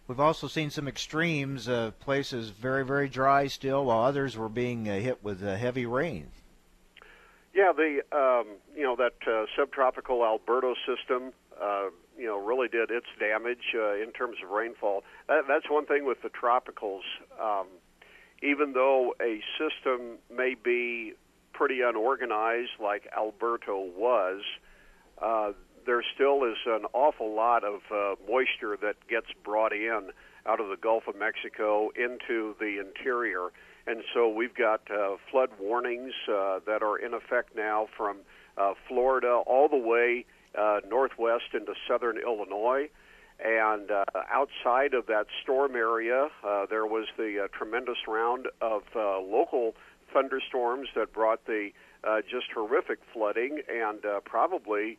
We've 0.07 0.19
also 0.19 0.47
seen 0.47 0.69
some 0.69 0.87
extremes, 0.87 1.69
uh, 1.69 1.91
places 1.99 2.49
very, 2.49 2.83
very 2.83 3.07
dry 3.07 3.47
still, 3.47 3.85
while 3.85 4.03
others 4.03 4.35
were 4.35 4.49
being 4.49 4.89
uh, 4.89 4.99
hit 4.99 5.23
with 5.23 5.43
uh, 5.43 5.55
heavy 5.55 5.85
rain. 5.85 6.27
Yeah, 7.53 7.71
the 7.75 8.01
um, 8.11 8.57
you 8.75 8.83
know 8.83 8.95
that 8.95 9.13
uh, 9.27 9.45
subtropical 9.57 10.23
Alberto 10.23 10.73
system, 10.85 11.33
uh, 11.61 11.89
you 12.17 12.25
know, 12.25 12.37
really 12.37 12.67
did 12.67 12.91
its 12.91 13.07
damage 13.19 13.75
uh, 13.75 13.93
in 13.95 14.11
terms 14.11 14.37
of 14.43 14.49
rainfall. 14.49 15.03
That, 15.27 15.43
that's 15.47 15.69
one 15.69 15.85
thing 15.85 16.05
with 16.05 16.21
the 16.21 16.29
tropicals. 16.29 17.01
Um, 17.41 17.67
even 18.41 18.73
though 18.73 19.13
a 19.21 19.41
system 19.57 20.17
may 20.35 20.55
be 20.55 21.13
pretty 21.61 21.81
unorganized, 21.81 22.71
like 22.81 23.07
Alberto 23.15 23.87
was, 23.95 24.41
uh, 25.21 25.51
there 25.85 26.01
still 26.15 26.43
is 26.43 26.57
an 26.65 26.85
awful 26.91 27.35
lot 27.35 27.63
of 27.63 27.81
uh, 27.93 28.15
moisture 28.27 28.75
that 28.81 28.95
gets 29.07 29.27
brought 29.43 29.71
in 29.71 30.09
out 30.47 30.59
of 30.59 30.69
the 30.69 30.75
Gulf 30.75 31.03
of 31.07 31.15
Mexico 31.15 31.91
into 31.95 32.55
the 32.59 32.79
interior. 32.83 33.49
And 33.85 34.01
so 34.11 34.27
we've 34.27 34.55
got 34.55 34.81
uh, 34.89 35.17
flood 35.29 35.49
warnings 35.59 36.13
uh, 36.27 36.61
that 36.65 36.81
are 36.81 36.97
in 36.97 37.13
effect 37.13 37.55
now 37.55 37.87
from 37.95 38.17
uh, 38.57 38.73
Florida 38.87 39.43
all 39.45 39.69
the 39.69 39.77
way 39.77 40.25
uh, 40.57 40.79
northwest 40.89 41.53
into 41.53 41.75
southern 41.87 42.17
Illinois. 42.17 42.89
And 43.39 43.91
uh, 43.91 44.05
outside 44.31 44.95
of 44.95 45.05
that 45.07 45.27
storm 45.43 45.75
area, 45.75 46.29
uh, 46.43 46.65
there 46.71 46.87
was 46.87 47.05
the 47.17 47.43
uh, 47.43 47.47
tremendous 47.55 47.97
round 48.07 48.47
of 48.61 48.81
uh, 48.95 49.19
local 49.19 49.75
thunderstorms 50.13 50.89
that 50.95 51.13
brought 51.13 51.45
the 51.45 51.69
uh, 52.03 52.21
just 52.21 52.47
horrific 52.53 52.99
flooding 53.13 53.61
and 53.69 54.05
uh, 54.05 54.19
probably, 54.21 54.97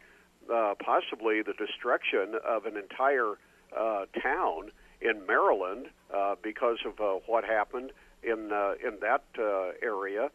uh, 0.53 0.75
possibly, 0.85 1.43
the 1.43 1.55
destruction 1.55 2.35
of 2.47 2.67
an 2.67 2.77
entire 2.77 3.39
uh, 3.77 4.05
town 4.23 4.71
in 5.01 5.27
Maryland 5.27 5.87
uh, 6.15 6.37
because 6.43 6.79
of 6.87 7.01
uh, 7.01 7.21
what 7.27 7.45
happened 7.45 7.93
in 8.23 8.53
uh, 8.53 8.75
in 8.87 8.99
that 9.01 9.25
uh, 9.39 9.73
area. 9.83 10.31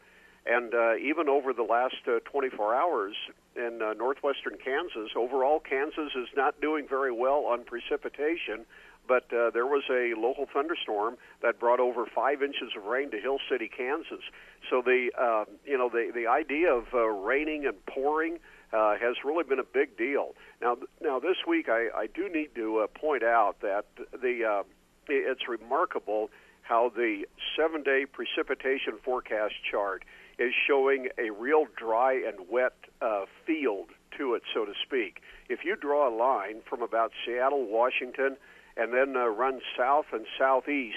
And 0.46 0.72
uh, 0.72 0.96
even 0.96 1.28
over 1.28 1.52
the 1.52 1.62
last 1.62 1.96
uh, 2.06 2.20
24 2.24 2.74
hours 2.74 3.14
in 3.54 3.80
uh, 3.82 3.92
northwestern 3.92 4.56
Kansas, 4.62 5.10
overall 5.14 5.60
Kansas 5.60 6.12
is 6.16 6.28
not 6.34 6.60
doing 6.60 6.86
very 6.88 7.12
well 7.12 7.44
on 7.44 7.64
precipitation. 7.64 8.64
But 9.08 9.32
uh, 9.32 9.50
there 9.50 9.66
was 9.66 9.84
a 9.90 10.12
local 10.20 10.46
thunderstorm 10.52 11.16
that 11.42 11.58
brought 11.58 11.80
over 11.80 12.04
five 12.14 12.42
inches 12.42 12.70
of 12.76 12.84
rain 12.84 13.10
to 13.12 13.18
Hill 13.18 13.38
City, 13.50 13.68
Kansas. 13.74 14.22
So 14.68 14.82
the 14.84 15.10
uh, 15.18 15.44
you 15.64 15.78
know 15.78 15.88
the 15.88 16.12
the 16.14 16.26
idea 16.26 16.72
of 16.72 16.84
uh, 16.92 17.06
raining 17.06 17.64
and 17.66 17.84
pouring 17.86 18.38
uh, 18.72 18.96
has 18.96 19.16
really 19.24 19.44
been 19.44 19.58
a 19.58 19.70
big 19.80 19.96
deal. 19.96 20.34
Now, 20.60 20.76
now 21.00 21.18
this 21.18 21.38
week 21.46 21.68
I, 21.68 21.88
I 21.96 22.06
do 22.06 22.28
need 22.28 22.54
to 22.54 22.80
uh, 22.80 22.86
point 22.86 23.22
out 23.22 23.56
that 23.62 23.86
the 24.12 24.44
uh, 24.44 24.62
it's 25.08 25.48
remarkable 25.48 26.28
how 26.62 26.92
the 26.94 27.24
seven-day 27.56 28.04
precipitation 28.12 28.98
forecast 29.02 29.54
chart 29.70 30.04
is 30.38 30.52
showing 30.66 31.08
a 31.16 31.30
real 31.30 31.64
dry 31.76 32.12
and 32.12 32.46
wet 32.50 32.74
uh, 33.00 33.24
field 33.46 33.88
to 34.18 34.34
it, 34.34 34.42
so 34.52 34.66
to 34.66 34.72
speak. 34.84 35.22
If 35.48 35.60
you 35.64 35.76
draw 35.76 36.06
a 36.06 36.14
line 36.14 36.60
from 36.68 36.82
about 36.82 37.12
Seattle, 37.24 37.66
Washington, 37.66 38.36
and 38.78 38.92
then 38.92 39.16
uh, 39.16 39.26
run 39.26 39.60
south 39.76 40.06
and 40.12 40.24
southeast 40.38 40.96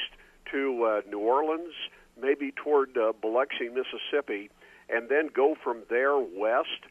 to 0.51 0.83
uh, 0.83 1.01
New 1.09 1.19
Orleans, 1.19 1.73
maybe 2.21 2.51
toward 2.51 2.97
uh, 2.97 3.13
Biloxi, 3.19 3.69
Mississippi, 3.69 4.49
and 4.89 5.09
then 5.09 5.29
go 5.33 5.55
from 5.63 5.83
there 5.89 6.17
west, 6.17 6.85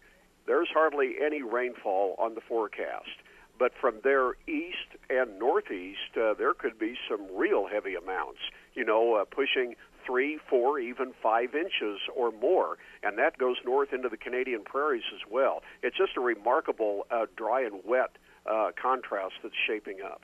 there's 0.46 0.68
hardly 0.72 1.14
any 1.24 1.42
rainfall 1.42 2.16
on 2.18 2.34
the 2.34 2.40
forecast. 2.40 3.22
But 3.58 3.72
from 3.78 3.96
there 4.02 4.32
east 4.48 4.96
and 5.10 5.38
northeast, 5.38 6.16
uh, 6.16 6.32
there 6.34 6.54
could 6.54 6.78
be 6.78 6.96
some 7.08 7.26
real 7.36 7.68
heavy 7.68 7.94
amounts, 7.94 8.40
you 8.74 8.84
know, 8.84 9.16
uh, 9.16 9.24
pushing 9.26 9.76
three, 10.06 10.38
four, 10.48 10.78
even 10.78 11.12
five 11.22 11.54
inches 11.54 12.00
or 12.16 12.32
more. 12.32 12.78
And 13.02 13.18
that 13.18 13.36
goes 13.36 13.56
north 13.64 13.92
into 13.92 14.08
the 14.08 14.16
Canadian 14.16 14.62
prairies 14.64 15.04
as 15.14 15.20
well. 15.30 15.62
It's 15.82 15.96
just 15.96 16.16
a 16.16 16.20
remarkable 16.20 17.06
uh, 17.10 17.26
dry 17.36 17.62
and 17.62 17.82
wet 17.84 18.16
uh, 18.50 18.70
contrast 18.80 19.34
that's 19.42 19.54
shaping 19.66 19.98
up. 20.02 20.22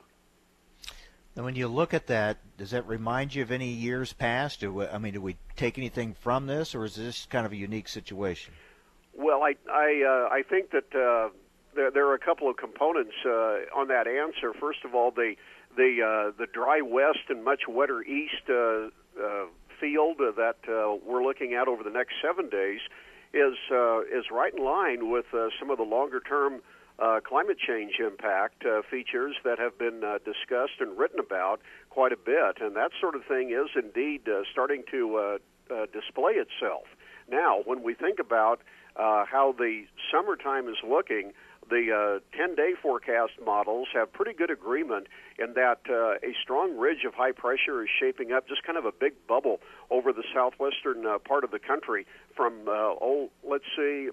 And 1.37 1.45
when 1.45 1.55
you 1.55 1.69
look 1.69 1.93
at 1.93 2.07
that, 2.07 2.39
does 2.57 2.71
that 2.71 2.87
remind 2.89 3.35
you 3.35 3.43
of 3.43 3.53
any 3.53 3.69
years 3.69 4.15
past? 4.15 4.61
Do 4.61 4.73
we, 4.73 4.87
I 4.87 4.97
mean, 4.97 5.13
do 5.13 5.21
we 5.21 5.37
take 5.55 5.77
anything 5.77 6.15
from 6.15 6.47
this, 6.47 6.75
or 6.75 6.87
is 6.87 6.97
this 6.97 7.27
kind 7.27 7.45
of 7.45 7.53
a 7.53 7.57
unique 7.57 7.89
situation? 7.89 8.55
Well, 9.15 9.43
I 9.43 9.55
I 9.71 10.03
uh, 10.03 10.35
I 10.35 10.43
think 10.49 10.71
that 10.71 10.95
uh, 10.95 11.29
there 11.75 11.91
there 11.91 12.07
are 12.07 12.15
a 12.15 12.19
couple 12.19 12.49
of 12.49 12.57
components 12.57 13.15
uh, 13.27 13.59
on 13.75 13.89
that 13.89 14.07
answer. 14.07 14.55
First 14.59 14.85
of 14.87 14.95
all, 14.95 15.11
the 15.11 15.35
the 15.77 16.01
uh, 16.03 16.33
the 16.39 16.47
dry 16.51 16.81
west 16.81 17.29
and 17.29 17.45
much 17.45 17.69
wetter 17.69 18.03
east 18.03 18.49
uh, 18.49 18.89
uh, 19.23 19.47
field 19.79 20.17
that 20.19 20.57
we're 21.05 21.23
looking 21.23 21.53
at 21.53 21.69
over 21.69 21.83
the 21.83 21.91
next 21.91 22.15
seven 22.23 22.49
days 22.49 22.81
is 23.35 23.57
is 24.11 24.25
right 24.31 24.55
in 24.57 24.65
line 24.65 25.11
with 25.11 25.27
some 25.61 25.71
of 25.71 25.77
the 25.77 25.85
longer 25.85 26.21
term 26.21 26.63
uh, 26.99 27.21
climate 27.21 27.59
change 27.59 27.95
impact 27.99 28.65
uh, 28.65 28.83
features 28.91 29.37
that 29.45 29.59
have 29.59 29.79
been 29.79 30.03
uh, 30.03 30.19
discussed 30.25 30.81
and 30.81 30.97
written 30.97 31.19
about 31.19 31.61
quite 31.91 32.13
a 32.13 32.17
bit, 32.17 32.61
and 32.61 32.77
that 32.77 32.91
sort 33.01 33.15
of 33.15 33.25
thing 33.25 33.51
is 33.51 33.71
indeed 33.77 34.29
uh, 34.29 34.43
starting 34.51 34.83
to 34.91 35.17
uh, 35.17 35.75
uh, 35.75 35.87
display 35.93 36.33
itself. 36.33 36.85
Now, 37.31 37.61
when 37.65 37.83
we 37.83 37.95
think 37.95 38.19
about 38.19 38.61
how 38.97 39.55
the 39.59 39.85
summertime 40.11 40.69
is 40.69 40.77
looking, 40.87 41.33
the 41.69 42.21
uh, 42.23 42.37
10 42.39 42.55
day 42.55 42.73
forecast 42.81 43.33
models 43.45 43.89
have 43.93 44.13
pretty 44.13 44.33
good 44.33 44.51
agreement 44.51 45.09
in 45.39 45.53
that 45.55 45.81
a 45.91 46.33
strong 46.43 46.79
ridge 46.79 47.05
of 47.05 47.13
high 47.13 47.33
pressure 47.33 47.83
is 47.83 47.89
shaping 48.01 48.33
up, 48.33 48.49
just 48.49 48.63
kind 48.63 48.79
of 48.79 48.87
a 48.87 48.93
big 48.93 49.15
bubble 49.27 49.61
over 49.91 50.13
the 50.13 50.23
southwestern 50.33 51.05
part 51.25 51.45
of 51.45 51.51
the 51.51 51.59
country 51.59 52.07
from, 52.35 52.53
oh, 52.69 53.29
let's 53.43 53.65
see, 53.77 54.09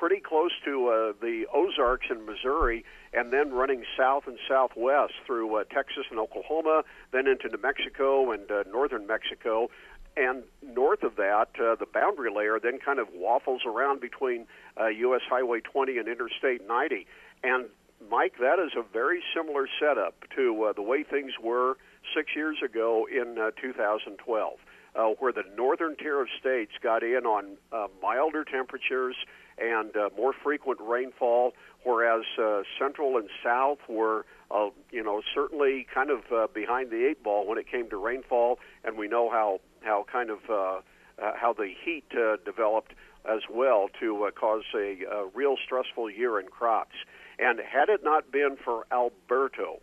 pretty 0.00 0.18
close 0.18 0.52
to 0.64 0.88
uh, 0.88 1.12
the 1.20 1.44
Ozarks 1.52 2.06
in 2.10 2.24
Missouri, 2.24 2.86
and 3.12 3.30
then 3.30 3.50
running 3.52 3.84
south 3.98 4.22
and 4.26 4.38
southwest 4.48 5.12
through 5.26 5.54
uh, 5.54 5.64
Texas 5.64 6.06
and 6.10 6.18
Oklahoma, 6.18 6.84
then 7.12 7.26
into 7.26 7.48
New 7.54 7.60
Mexico 7.60 8.32
and 8.32 8.50
uh, 8.50 8.64
northern 8.72 9.06
Mexico. 9.06 9.68
And 10.16 10.42
north 10.62 11.02
of 11.02 11.16
that, 11.16 11.48
uh, 11.60 11.74
the 11.74 11.86
boundary 11.92 12.30
layer 12.34 12.58
then 12.58 12.78
kind 12.82 12.98
of 12.98 13.08
waffles 13.12 13.60
around 13.66 14.00
between 14.00 14.46
uh, 14.80 14.86
U.S. 14.86 15.20
Highway 15.28 15.60
20 15.60 15.98
and 15.98 16.08
Interstate 16.08 16.66
90. 16.66 17.06
And 17.44 17.66
Mike, 18.10 18.36
that 18.40 18.58
is 18.58 18.72
a 18.78 18.82
very 18.82 19.22
similar 19.36 19.68
setup 19.78 20.14
to 20.34 20.64
uh, 20.64 20.72
the 20.72 20.82
way 20.82 21.04
things 21.04 21.32
were 21.42 21.76
six 22.16 22.30
years 22.34 22.56
ago 22.64 23.06
in 23.06 23.36
uh, 23.38 23.50
2012, 23.60 24.54
uh, 24.96 25.08
where 25.18 25.32
the 25.32 25.44
northern 25.56 25.96
tier 25.96 26.20
of 26.20 26.28
states 26.38 26.72
got 26.82 27.02
in 27.02 27.24
on 27.26 27.56
uh, 27.72 27.86
milder 28.02 28.44
temperatures 28.44 29.16
and 29.58 29.96
uh, 29.96 30.08
more 30.16 30.32
frequent 30.32 30.80
rainfall, 30.80 31.52
whereas 31.84 32.24
uh, 32.42 32.62
central 32.78 33.16
and 33.16 33.28
south 33.44 33.78
were, 33.88 34.24
uh, 34.50 34.70
you 34.90 35.02
know, 35.02 35.22
certainly 35.34 35.86
kind 35.92 36.10
of 36.10 36.20
uh, 36.32 36.46
behind 36.52 36.90
the 36.90 37.06
eight 37.06 37.22
ball 37.22 37.46
when 37.46 37.58
it 37.58 37.70
came 37.70 37.88
to 37.90 37.96
rainfall, 37.96 38.58
and 38.84 38.96
we 38.96 39.06
know 39.06 39.30
how 39.30 39.60
how 39.82 40.04
kind 40.10 40.30
of 40.30 40.38
uh, 40.48 40.80
uh, 41.22 41.32
how 41.36 41.52
the 41.52 41.72
heat 41.84 42.04
uh, 42.16 42.36
developed 42.44 42.92
as 43.26 43.42
well 43.50 43.88
to 44.00 44.24
uh, 44.24 44.30
cause 44.30 44.64
a, 44.74 45.04
a 45.10 45.26
real 45.34 45.56
stressful 45.62 46.10
year 46.10 46.40
in 46.40 46.46
crops. 46.46 46.96
And 47.38 47.58
had 47.58 47.88
it 47.88 48.02
not 48.02 48.30
been 48.32 48.56
for 48.62 48.86
Alberto 48.90 49.80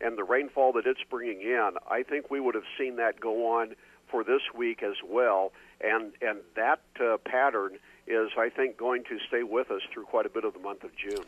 and 0.00 0.16
the 0.16 0.24
rainfall 0.24 0.72
that 0.72 0.86
it's 0.86 1.00
bringing 1.10 1.42
in, 1.42 1.72
I 1.88 2.02
think 2.02 2.30
we 2.30 2.40
would 2.40 2.54
have 2.54 2.64
seen 2.78 2.96
that 2.96 3.20
go 3.20 3.58
on 3.58 3.74
for 4.10 4.24
this 4.24 4.42
week 4.56 4.82
as 4.82 4.96
well. 5.06 5.52
And 5.80 6.12
and 6.20 6.38
that 6.56 6.80
uh, 7.00 7.16
pattern 7.24 7.78
is, 8.06 8.30
I 8.38 8.48
think, 8.50 8.76
going 8.76 9.04
to 9.04 9.18
stay 9.28 9.42
with 9.42 9.70
us 9.70 9.82
through 9.92 10.04
quite 10.04 10.26
a 10.26 10.30
bit 10.30 10.44
of 10.44 10.52
the 10.52 10.58
month 10.58 10.84
of 10.84 10.90
June. 10.96 11.24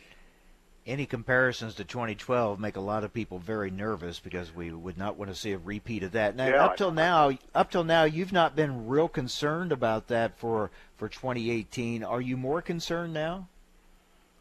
Any 0.85 1.07
comparisons 1.07 1.77
to 1.77 1.85
2012 1.85 2.59
make 2.59 2.75
a 2.75 2.81
lot 2.81 3.05
of 3.05 3.15
people 3.15 3.39
very 3.39 3.71
nervous 3.71 4.19
because 4.19 4.53
we 4.53 4.73
would 4.73 4.99
not 4.99 5.17
want 5.17 5.31
to 5.31 5.37
see 5.37 5.53
a 5.53 5.59
repeat 5.59 6.03
of 6.03 6.13
that. 6.13 6.35
Now, 6.35 6.49
Yeah, 6.49 6.65
up 6.65 6.77
till 6.77 6.91
now, 6.91 7.31
up 7.55 7.71
till 7.71 7.85
now, 7.85 8.03
you've 8.03 8.33
not 8.33 8.57
been 8.57 8.89
real 8.89 9.09
concerned 9.09 9.71
about 9.71 10.09
that 10.09 10.37
for 10.39 10.71
for 10.97 11.09
2018. 11.09 12.03
Are 12.03 12.21
you 12.21 12.37
more 12.37 12.61
concerned 12.61 13.15
now? 13.15 13.49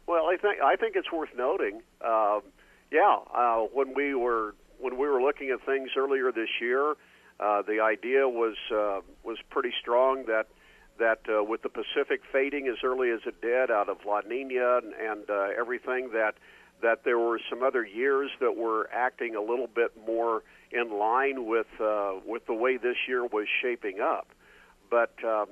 Well, 0.06 0.26
I 0.26 0.36
think 0.36 0.60
I 0.60 0.74
think 0.76 0.96
it's 0.96 1.12
worth 1.12 1.30
noting. 1.36 1.80
Um, 2.04 2.42
yeah, 2.90 3.18
uh, 3.32 3.60
when 3.72 3.94
we 3.94 4.14
were 4.14 4.54
when 4.80 4.98
we 4.98 5.06
were 5.06 5.22
looking 5.22 5.50
at 5.50 5.64
things 5.64 5.90
earlier 5.96 6.32
this 6.32 6.50
year, 6.60 6.94
uh, 7.42 7.62
the 7.62 7.80
idea 7.80 8.28
was 8.28 8.56
uh, 8.70 9.00
was 9.24 9.38
pretty 9.50 9.72
strong 9.80 10.26
that 10.26 10.46
that 10.98 11.20
uh, 11.28 11.42
with 11.42 11.62
the 11.62 11.68
Pacific 11.68 12.20
fading 12.30 12.68
as 12.68 12.76
early 12.84 13.10
as 13.10 13.20
it 13.26 13.40
did 13.40 13.70
out 13.70 13.88
of 13.88 13.98
La 14.06 14.20
Nina 14.20 14.78
and, 14.78 14.92
and 14.94 15.30
uh, 15.30 15.48
everything 15.58 16.10
that 16.12 16.34
that 16.82 17.04
there 17.04 17.18
were 17.18 17.40
some 17.48 17.62
other 17.62 17.84
years 17.84 18.30
that 18.40 18.56
were 18.56 18.88
acting 18.92 19.34
a 19.34 19.40
little 19.40 19.68
bit 19.68 19.92
more 20.06 20.42
in 20.70 20.98
line 20.98 21.46
with 21.46 21.66
uh, 21.80 22.12
with 22.24 22.46
the 22.46 22.54
way 22.54 22.76
this 22.76 22.96
year 23.08 23.24
was 23.24 23.46
shaping 23.60 24.00
up, 24.00 24.28
but 24.90 25.12
um, 25.24 25.46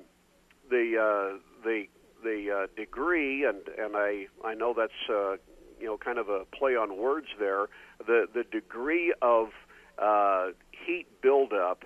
the 0.70 0.96
uh, 0.96 1.38
the 1.64 1.86
the 2.22 2.50
uh, 2.50 2.66
degree 2.76 3.44
and 3.44 3.60
and 3.78 3.96
I 3.96 4.26
I 4.44 4.54
know 4.54 4.74
that's 4.76 4.92
uh, 5.08 5.36
you 5.80 5.86
know 5.86 5.96
kind 5.96 6.18
of 6.18 6.28
a 6.28 6.44
play 6.44 6.76
on 6.76 6.96
words 6.96 7.28
there 7.38 7.66
the 8.06 8.26
the 8.32 8.44
degree 8.44 9.14
of 9.22 9.48
uh, 9.98 10.48
heat 10.84 11.06
buildup 11.22 11.84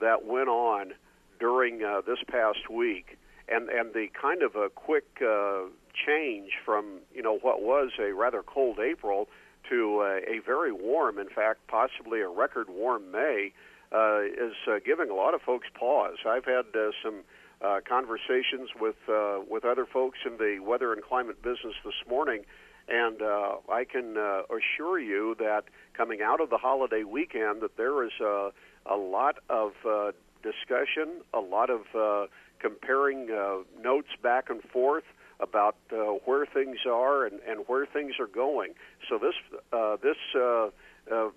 that 0.00 0.24
went 0.24 0.48
on 0.48 0.92
during 1.38 1.82
uh, 1.82 2.00
this 2.06 2.18
past 2.28 2.70
week, 2.70 3.18
and 3.48 3.68
and 3.68 3.94
the 3.94 4.08
kind 4.20 4.42
of 4.42 4.56
a 4.56 4.68
quick 4.68 5.06
uh, 5.22 5.62
change 6.06 6.52
from 6.64 7.00
you 7.14 7.22
know 7.22 7.38
what 7.38 7.62
was 7.62 7.90
a 7.98 8.12
rather 8.12 8.42
cold 8.42 8.78
April 8.78 9.28
to 9.68 10.00
uh, 10.00 10.30
a 10.30 10.40
very 10.44 10.72
warm, 10.72 11.18
in 11.18 11.28
fact, 11.28 11.66
possibly 11.68 12.20
a 12.20 12.28
record 12.28 12.68
warm 12.68 13.10
May, 13.10 13.52
uh, 13.92 14.20
is 14.22 14.54
uh, 14.68 14.78
giving 14.84 15.10
a 15.10 15.14
lot 15.14 15.34
of 15.34 15.42
folks 15.42 15.68
pause. 15.78 16.18
I've 16.26 16.44
had 16.44 16.66
uh, 16.74 16.90
some 17.02 17.22
uh, 17.62 17.80
conversations 17.88 18.70
with 18.80 18.96
uh, 19.08 19.40
with 19.48 19.64
other 19.64 19.86
folks 19.86 20.18
in 20.26 20.36
the 20.38 20.58
weather 20.60 20.92
and 20.92 21.02
climate 21.02 21.42
business 21.42 21.74
this 21.84 21.94
morning, 22.08 22.44
and 22.88 23.20
uh, 23.20 23.56
I 23.70 23.84
can 23.84 24.16
uh, 24.16 24.42
assure 24.50 24.98
you 24.98 25.34
that 25.38 25.64
coming 25.94 26.20
out 26.22 26.40
of 26.40 26.50
the 26.50 26.58
holiday 26.58 27.04
weekend, 27.04 27.62
that 27.62 27.76
there 27.76 28.04
is 28.04 28.12
a, 28.20 28.50
a 28.86 28.96
lot 28.96 29.36
of 29.48 29.72
uh, 29.88 30.12
discussion, 30.42 31.22
a 31.34 31.40
lot 31.40 31.70
of 31.70 31.80
uh, 31.98 32.26
comparing 32.58 33.30
uh, 33.30 33.58
notes 33.80 34.08
back 34.22 34.50
and 34.50 34.62
forth 34.62 35.04
about 35.40 35.76
uh, 35.92 35.96
where 36.24 36.46
things 36.46 36.78
are 36.86 37.26
and, 37.26 37.40
and 37.46 37.64
where 37.66 37.86
things 37.86 38.14
are 38.18 38.26
going. 38.26 38.72
So 39.08 39.18
this 39.18 39.34
uh, 39.72 39.96
this 40.02 40.16
uh, 40.34 40.68
uh, 41.12 41.30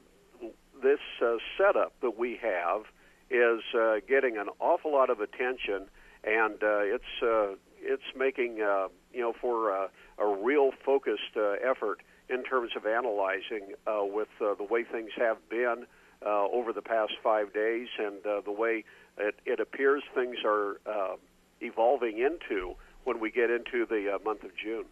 this 0.82 1.00
uh, 1.22 1.36
setup 1.58 1.94
that 2.02 2.18
we 2.18 2.40
have 2.42 2.84
is 3.30 3.62
uh, 3.78 3.98
getting 4.08 4.38
an 4.38 4.48
awful 4.60 4.92
lot 4.92 5.10
of 5.10 5.20
attention, 5.20 5.88
and 6.24 6.56
uh, 6.64 6.80
it's 6.82 7.22
uh, 7.22 7.56
it's 7.82 8.04
making 8.16 8.62
uh, 8.62 8.88
you 9.14 9.22
know 9.22 9.34
for 9.40 9.72
uh, 9.74 9.88
a 10.20 10.28
real 10.28 10.72
focused 10.86 11.36
uh, 11.36 11.54
effort 11.64 12.02
in 12.30 12.44
terms 12.44 12.72
of 12.76 12.86
analyzing 12.86 13.74
uh, 13.88 14.04
with 14.04 14.28
uh, 14.42 14.54
the 14.56 14.64
way 14.64 14.84
things 14.84 15.12
have 15.18 15.38
been 15.50 15.86
uh, 16.26 16.46
over 16.52 16.74
the 16.74 16.82
past 16.82 17.14
five 17.24 17.54
days 17.54 17.88
and 17.98 18.26
uh, 18.26 18.42
the 18.42 18.52
way 18.52 18.84
it, 19.18 19.36
it 19.46 19.60
appears 19.60 20.04
things 20.14 20.38
are 20.46 20.80
uh, 20.86 21.16
evolving 21.62 22.20
into 22.20 22.76
when 23.04 23.20
we 23.20 23.32
get 23.32 23.50
into 23.50 23.86
the 23.86 24.16
uh, 24.16 24.20
month 24.24 24.44
of 24.44 24.52
June. 24.56 24.86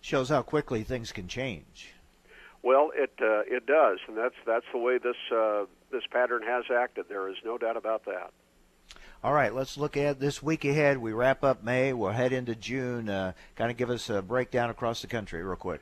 Shows 0.00 0.28
how 0.28 0.42
quickly 0.42 0.82
things 0.82 1.12
can 1.12 1.28
change. 1.28 1.94
Well, 2.62 2.90
it 2.94 3.12
uh, 3.20 3.42
it 3.46 3.66
does, 3.66 3.98
and 4.06 4.16
that's 4.16 4.36
that's 4.46 4.66
the 4.72 4.78
way 4.78 4.98
this 4.98 5.16
uh, 5.34 5.64
this 5.90 6.02
pattern 6.10 6.42
has 6.44 6.64
acted. 6.72 7.06
There 7.08 7.28
is 7.28 7.36
no 7.44 7.58
doubt 7.58 7.76
about 7.76 8.04
that. 8.04 8.30
All 9.24 9.32
right, 9.32 9.54
let's 9.54 9.76
look 9.76 9.96
at 9.96 10.18
this 10.18 10.42
week 10.42 10.64
ahead. 10.64 10.98
We 10.98 11.12
wrap 11.12 11.44
up 11.44 11.62
May. 11.62 11.92
We'll 11.92 12.10
head 12.10 12.32
into 12.32 12.56
June. 12.56 13.08
Uh, 13.08 13.34
kind 13.54 13.70
of 13.70 13.76
give 13.76 13.88
us 13.88 14.10
a 14.10 14.20
breakdown 14.20 14.68
across 14.68 15.00
the 15.00 15.06
country, 15.06 15.44
real 15.44 15.54
quick. 15.54 15.80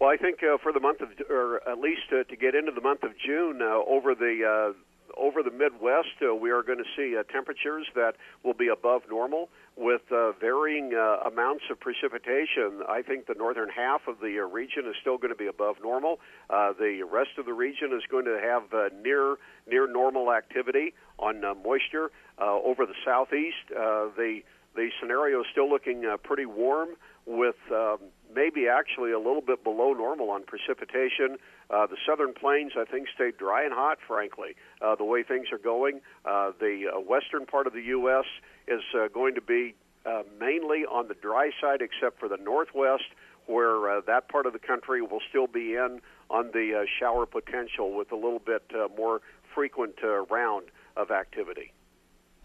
Well, 0.00 0.10
I 0.10 0.16
think 0.16 0.40
uh, 0.42 0.58
for 0.60 0.72
the 0.72 0.80
month 0.80 1.00
of, 1.00 1.10
or 1.30 1.60
at 1.68 1.78
least 1.78 2.02
uh, 2.10 2.24
to 2.24 2.36
get 2.36 2.56
into 2.56 2.72
the 2.72 2.80
month 2.80 3.04
of 3.04 3.12
June, 3.24 3.60
uh, 3.62 3.78
over 3.88 4.16
the 4.16 4.72
uh, 4.72 4.72
over 5.16 5.42
the 5.42 5.50
Midwest, 5.50 6.16
uh, 6.22 6.34
we 6.34 6.50
are 6.50 6.62
going 6.62 6.78
to 6.78 6.90
see 6.96 7.16
uh, 7.16 7.22
temperatures 7.32 7.86
that 7.94 8.14
will 8.42 8.54
be 8.54 8.68
above 8.68 9.02
normal 9.08 9.48
with 9.76 10.02
uh, 10.12 10.32
varying 10.32 10.94
uh, 10.94 11.28
amounts 11.28 11.64
of 11.70 11.80
precipitation. 11.80 12.82
I 12.88 13.02
think 13.02 13.26
the 13.26 13.34
northern 13.34 13.68
half 13.68 14.02
of 14.06 14.20
the 14.20 14.38
uh, 14.40 14.46
region 14.46 14.86
is 14.86 14.94
still 15.00 15.18
going 15.18 15.32
to 15.32 15.36
be 15.36 15.46
above 15.46 15.76
normal. 15.82 16.20
Uh, 16.48 16.72
the 16.78 17.02
rest 17.10 17.30
of 17.38 17.46
the 17.46 17.52
region 17.52 17.92
is 17.92 18.02
going 18.10 18.24
to 18.24 18.38
have 18.40 18.72
uh, 18.72 18.88
near 19.02 19.36
near 19.66 19.90
normal 19.90 20.32
activity 20.32 20.94
on 21.18 21.44
uh, 21.44 21.54
moisture. 21.54 22.10
Uh, 22.40 22.58
over 22.64 22.86
the 22.86 22.94
southeast, 23.04 23.56
uh, 23.70 24.10
the 24.16 24.40
the 24.74 24.90
scenario 25.00 25.40
is 25.40 25.46
still 25.52 25.68
looking 25.68 26.04
uh, 26.04 26.16
pretty 26.16 26.46
warm 26.46 26.90
with 27.26 27.56
um, 27.70 27.98
maybe 28.34 28.68
actually 28.68 29.12
a 29.12 29.18
little 29.18 29.40
bit 29.40 29.62
below 29.64 29.92
normal 29.92 30.30
on 30.30 30.44
precipitation. 30.44 31.38
Uh, 31.70 31.86
the 31.86 31.96
southern 32.06 32.34
plains, 32.34 32.72
I 32.76 32.84
think, 32.84 33.08
stay 33.14 33.30
dry 33.36 33.64
and 33.64 33.72
hot, 33.72 33.98
frankly, 34.06 34.56
uh, 34.82 34.94
the 34.96 35.04
way 35.04 35.22
things 35.22 35.48
are 35.52 35.58
going. 35.58 36.00
Uh, 36.24 36.52
the 36.58 36.86
uh, 36.94 37.00
western 37.00 37.46
part 37.46 37.66
of 37.66 37.72
the 37.72 37.82
U.S. 37.82 38.26
is 38.68 38.82
uh, 38.94 39.08
going 39.08 39.34
to 39.34 39.40
be 39.40 39.74
uh, 40.06 40.22
mainly 40.38 40.84
on 40.84 41.08
the 41.08 41.14
dry 41.14 41.50
side, 41.60 41.80
except 41.80 42.20
for 42.20 42.28
the 42.28 42.36
northwest, 42.36 43.04
where 43.46 43.90
uh, 43.90 44.00
that 44.06 44.28
part 44.28 44.46
of 44.46 44.52
the 44.52 44.58
country 44.58 45.02
will 45.02 45.20
still 45.28 45.46
be 45.46 45.74
in 45.74 46.00
on 46.30 46.50
the 46.52 46.82
uh, 46.82 46.84
shower 46.98 47.26
potential 47.26 47.94
with 47.94 48.12
a 48.12 48.16
little 48.16 48.38
bit 48.38 48.62
uh, 48.74 48.88
more 48.96 49.20
frequent 49.54 49.94
uh, 50.02 50.24
round 50.26 50.66
of 50.96 51.10
activity. 51.10 51.72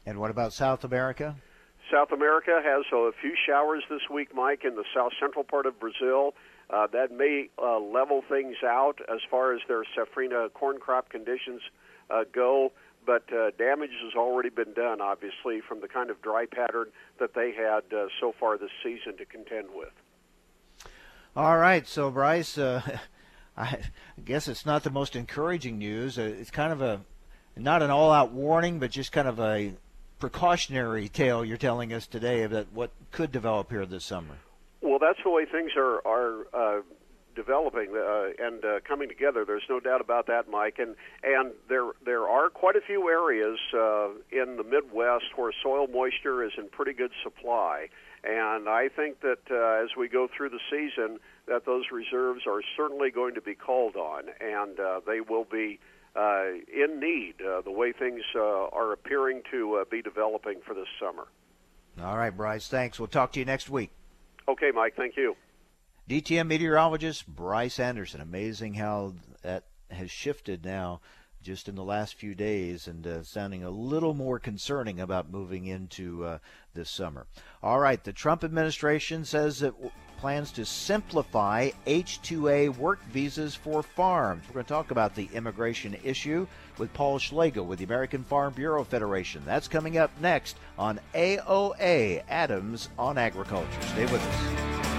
And 0.05 0.19
what 0.19 0.31
about 0.31 0.53
South 0.53 0.83
America? 0.83 1.35
South 1.91 2.11
America 2.11 2.61
has 2.63 2.85
a 2.91 3.11
few 3.19 3.35
showers 3.47 3.83
this 3.89 4.09
week, 4.11 4.35
Mike, 4.35 4.63
in 4.63 4.75
the 4.75 4.83
south 4.93 5.13
central 5.19 5.43
part 5.43 5.65
of 5.65 5.79
Brazil. 5.79 6.35
Uh, 6.69 6.85
that 6.87 7.11
may 7.11 7.49
uh, 7.57 7.79
level 7.79 8.23
things 8.29 8.57
out 8.63 8.99
as 9.11 9.19
far 9.29 9.53
as 9.53 9.61
their 9.67 9.83
safrinha 9.97 10.53
corn 10.53 10.77
crop 10.77 11.09
conditions 11.09 11.61
uh, 12.11 12.23
go, 12.31 12.71
but 13.05 13.23
uh, 13.33 13.49
damage 13.57 13.89
has 14.03 14.13
already 14.15 14.49
been 14.49 14.73
done, 14.73 15.01
obviously, 15.01 15.61
from 15.67 15.81
the 15.81 15.87
kind 15.87 16.11
of 16.11 16.21
dry 16.21 16.45
pattern 16.45 16.87
that 17.19 17.33
they 17.33 17.51
had 17.53 17.81
uh, 17.91 18.05
so 18.19 18.33
far 18.39 18.57
this 18.57 18.69
season 18.83 19.17
to 19.17 19.25
contend 19.25 19.69
with. 19.73 19.91
All 21.35 21.57
right, 21.57 21.87
so 21.87 22.11
Bryce, 22.11 22.57
uh, 22.57 22.81
I 23.57 23.79
guess 24.23 24.47
it's 24.47 24.65
not 24.65 24.83
the 24.83 24.91
most 24.91 25.15
encouraging 25.15 25.79
news. 25.79 26.19
Uh, 26.19 26.33
it's 26.39 26.51
kind 26.51 26.71
of 26.71 26.81
a 26.81 27.01
not 27.55 27.81
an 27.81 27.89
all-out 27.89 28.31
warning, 28.31 28.79
but 28.79 28.91
just 28.91 29.11
kind 29.11 29.27
of 29.27 29.39
a 29.39 29.73
precautionary 30.19 31.07
tale 31.07 31.43
you're 31.43 31.57
telling 31.57 31.93
us 31.93 32.05
today 32.05 32.43
about 32.43 32.67
what 32.73 32.91
could 33.11 33.31
develop 33.31 33.69
here 33.71 33.85
this 33.85 34.05
summer. 34.05 34.35
Well, 34.81 34.99
that's 34.99 35.19
the 35.23 35.29
way 35.29 35.45
things 35.45 35.71
are 35.75 36.05
are 36.05 36.47
uh, 36.53 36.81
developing 37.35 37.95
uh, 37.95 38.31
and 38.37 38.63
uh, 38.65 38.79
coming 38.87 39.07
together. 39.07 39.45
There's 39.45 39.63
no 39.69 39.79
doubt 39.79 40.01
about 40.01 40.27
that, 40.27 40.49
Mike. 40.49 40.77
And 40.79 40.95
and 41.23 41.53
there 41.69 41.91
there 42.05 42.27
are 42.27 42.49
quite 42.49 42.75
a 42.75 42.81
few 42.81 43.09
areas 43.09 43.57
uh, 43.73 44.09
in 44.31 44.57
the 44.57 44.63
Midwest 44.63 45.37
where 45.37 45.51
soil 45.63 45.87
moisture 45.87 46.43
is 46.43 46.51
in 46.57 46.69
pretty 46.69 46.93
good 46.93 47.11
supply. 47.23 47.87
And 48.23 48.67
I 48.67 48.89
think 48.89 49.21
that 49.21 49.39
uh, 49.49 49.83
as 49.83 49.95
we 49.97 50.09
go 50.09 50.27
through 50.27 50.49
the 50.49 50.59
season, 50.69 51.19
that 51.47 51.65
those 51.65 51.85
reserves 51.91 52.41
are 52.45 52.61
certainly 52.75 53.11
going 53.11 53.35
to 53.35 53.41
be 53.41 53.55
called 53.55 53.95
on, 53.95 54.23
and 54.41 54.77
uh, 54.77 54.99
they 55.07 55.21
will 55.21 55.45
be 55.45 55.79
in 56.15 56.99
need 56.99 57.35
uh, 57.41 57.61
the 57.61 57.71
way 57.71 57.91
things 57.91 58.21
uh, 58.35 58.39
are 58.39 58.91
appearing 58.91 59.41
to 59.51 59.75
uh, 59.75 59.85
be 59.89 60.01
developing 60.01 60.59
for 60.65 60.73
this 60.73 60.87
summer. 60.99 61.27
All 62.01 62.17
right, 62.17 62.35
Bryce, 62.35 62.67
thanks. 62.67 62.99
We'll 62.99 63.07
talk 63.07 63.31
to 63.33 63.39
you 63.39 63.45
next 63.45 63.69
week. 63.69 63.91
Okay, 64.47 64.71
Mike, 64.73 64.95
thank 64.95 65.17
you. 65.17 65.35
DTN 66.09 66.47
meteorologist 66.47 67.27
Bryce 67.27 67.79
Anderson. 67.79 68.21
Amazing 68.21 68.75
how 68.75 69.13
that 69.43 69.65
has 69.91 70.09
shifted 70.09 70.65
now 70.65 71.01
just 71.41 71.69
in 71.69 71.75
the 71.75 71.83
last 71.83 72.15
few 72.15 72.35
days 72.35 72.87
and 72.87 73.05
uh, 73.05 73.23
sounding 73.23 73.63
a 73.63 73.69
little 73.69 74.13
more 74.13 74.39
concerning 74.39 74.99
about 74.99 75.31
moving 75.31 75.65
into 75.67 76.25
uh, 76.25 76.37
this 76.73 76.89
summer. 76.89 77.27
All 77.63 77.79
right, 77.79 78.03
the 78.03 78.13
Trump 78.13 78.43
administration 78.43 79.25
says 79.25 79.59
that. 79.59 79.71
w- 79.71 79.91
plans 80.19 80.51
to 80.51 80.65
simplify 80.65 81.69
H-2A 81.85 82.75
work 82.77 83.01
visas 83.05 83.55
for 83.55 83.81
farms. 83.81 84.43
We're 84.47 84.55
going 84.55 84.65
to 84.65 84.69
talk 84.69 84.91
about 84.91 85.15
the 85.15 85.29
immigration 85.33 85.95
issue 86.03 86.45
with 86.77 86.93
Paul 86.93 87.19
Schlegel 87.19 87.65
with 87.65 87.79
the 87.79 87.85
American 87.85 88.23
Farm 88.23 88.53
Bureau 88.53 88.83
Federation. 88.83 89.41
That's 89.45 89.69
coming 89.69 89.97
up 89.97 90.11
next 90.19 90.57
on 90.77 90.99
AOA 91.15 92.23
Adams 92.29 92.89
on 92.97 93.17
Agriculture. 93.17 93.81
Stay 93.81 94.05
with 94.05 94.21
us. 94.21 94.98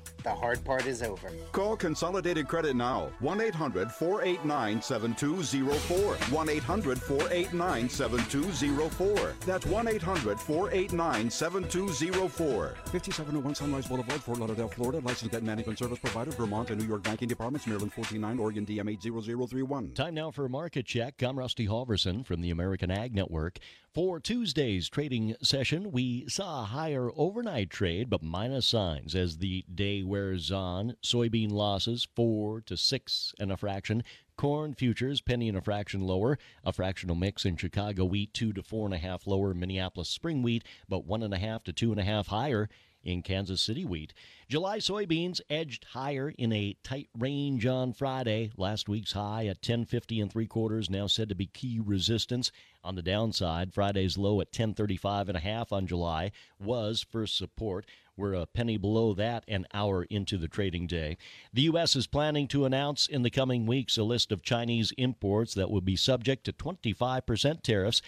the 0.23 0.33
hard 0.33 0.63
part 0.63 0.85
is 0.85 1.01
over. 1.03 1.29
Call 1.51 1.75
Consolidated 1.75 2.47
Credit 2.47 2.75
now. 2.75 3.09
1 3.19 3.41
800 3.41 3.91
489 3.91 4.81
7204. 4.81 6.15
1 6.15 6.49
800 6.49 7.01
489 7.01 7.89
7204. 7.89 9.33
That's 9.45 9.65
1 9.65 9.87
800 9.87 10.39
489 10.39 11.29
7204. 11.29 12.75
5701 12.85 13.55
Sunrise 13.55 13.87
Boulevard, 13.87 14.21
Fort 14.21 14.39
Lauderdale, 14.39 14.69
Florida. 14.69 14.99
Licensed 14.99 15.31
debt 15.31 15.43
management 15.43 15.79
service 15.79 15.99
provider, 15.99 16.31
Vermont 16.31 16.69
and 16.69 16.79
New 16.79 16.87
York 16.87 17.03
banking 17.03 17.27
departments, 17.27 17.67
Maryland 17.67 17.91
149, 17.95 18.39
Oregon 18.39 18.65
DM 18.65 18.91
80031. 18.91 19.93
Time 19.93 20.13
now 20.13 20.31
for 20.31 20.45
a 20.45 20.49
market 20.49 20.85
check. 20.85 21.21
I'm 21.21 21.37
Rusty 21.37 21.67
Halverson 21.67 22.25
from 22.25 22.41
the 22.41 22.51
American 22.51 22.91
Ag 22.91 23.15
Network. 23.15 23.59
For 23.93 24.21
Tuesday's 24.21 24.87
trading 24.87 25.35
session, 25.41 25.91
we 25.91 26.25
saw 26.29 26.61
a 26.61 26.65
higher 26.67 27.09
overnight 27.13 27.69
trade, 27.69 28.09
but 28.09 28.23
minus 28.23 28.65
signs 28.65 29.13
as 29.15 29.39
the 29.39 29.65
day 29.73 30.01
wears 30.01 30.49
on. 30.49 30.95
Soybean 31.03 31.51
losses 31.51 32.07
four 32.15 32.61
to 32.61 32.77
six 32.77 33.33
and 33.37 33.51
a 33.51 33.57
fraction. 33.57 34.01
Corn 34.37 34.73
futures 34.75 35.19
penny 35.19 35.49
and 35.49 35.57
a 35.57 35.61
fraction 35.61 35.99
lower. 35.99 36.39
A 36.63 36.71
fractional 36.71 37.17
mix 37.17 37.43
in 37.43 37.57
Chicago 37.57 38.05
wheat 38.05 38.33
two 38.33 38.53
to 38.53 38.63
four 38.63 38.85
and 38.85 38.93
a 38.93 38.97
half 38.97 39.27
lower. 39.27 39.53
Minneapolis 39.53 40.07
spring 40.07 40.41
wheat, 40.41 40.63
but 40.87 41.03
one 41.03 41.21
and 41.21 41.33
a 41.33 41.37
half 41.37 41.65
to 41.65 41.73
two 41.73 41.91
and 41.91 41.99
a 41.99 42.05
half 42.05 42.27
higher 42.27 42.69
in 43.03 43.21
Kansas 43.21 43.61
City 43.61 43.85
wheat. 43.85 44.13
July 44.47 44.79
soybeans 44.79 45.41
edged 45.49 45.85
higher 45.85 46.33
in 46.37 46.51
a 46.51 46.75
tight 46.83 47.09
range 47.17 47.65
on 47.65 47.93
Friday. 47.93 48.51
Last 48.57 48.89
week's 48.89 49.13
high 49.13 49.43
at 49.45 49.57
1050 49.57 50.19
and 50.19 50.31
three 50.31 50.47
quarters 50.47 50.89
now 50.89 51.07
said 51.07 51.29
to 51.29 51.35
be 51.35 51.45
key 51.47 51.79
resistance. 51.83 52.51
On 52.83 52.95
the 52.95 53.01
downside, 53.01 53.73
Friday's 53.73 54.17
low 54.17 54.41
at 54.41 54.47
1035 54.47 55.29
and 55.29 55.37
a 55.37 55.41
half 55.41 55.71
on 55.71 55.87
July 55.87 56.31
was 56.59 57.05
first 57.09 57.37
support. 57.37 57.85
We're 58.17 58.33
a 58.33 58.45
penny 58.45 58.77
below 58.77 59.13
that 59.13 59.43
an 59.47 59.65
hour 59.73 60.03
into 60.03 60.37
the 60.37 60.47
trading 60.47 60.87
day. 60.87 61.17
The 61.53 61.63
U.S. 61.63 61.95
is 61.95 62.07
planning 62.07 62.47
to 62.49 62.65
announce 62.65 63.07
in 63.07 63.23
the 63.23 63.29
coming 63.29 63.65
weeks 63.65 63.97
a 63.97 64.03
list 64.03 64.31
of 64.31 64.43
Chinese 64.43 64.91
imports 64.97 65.53
that 65.53 65.71
will 65.71 65.81
be 65.81 65.95
subject 65.95 66.43
to 66.45 66.53
25% 66.53 67.61
tariffs, 67.61 68.01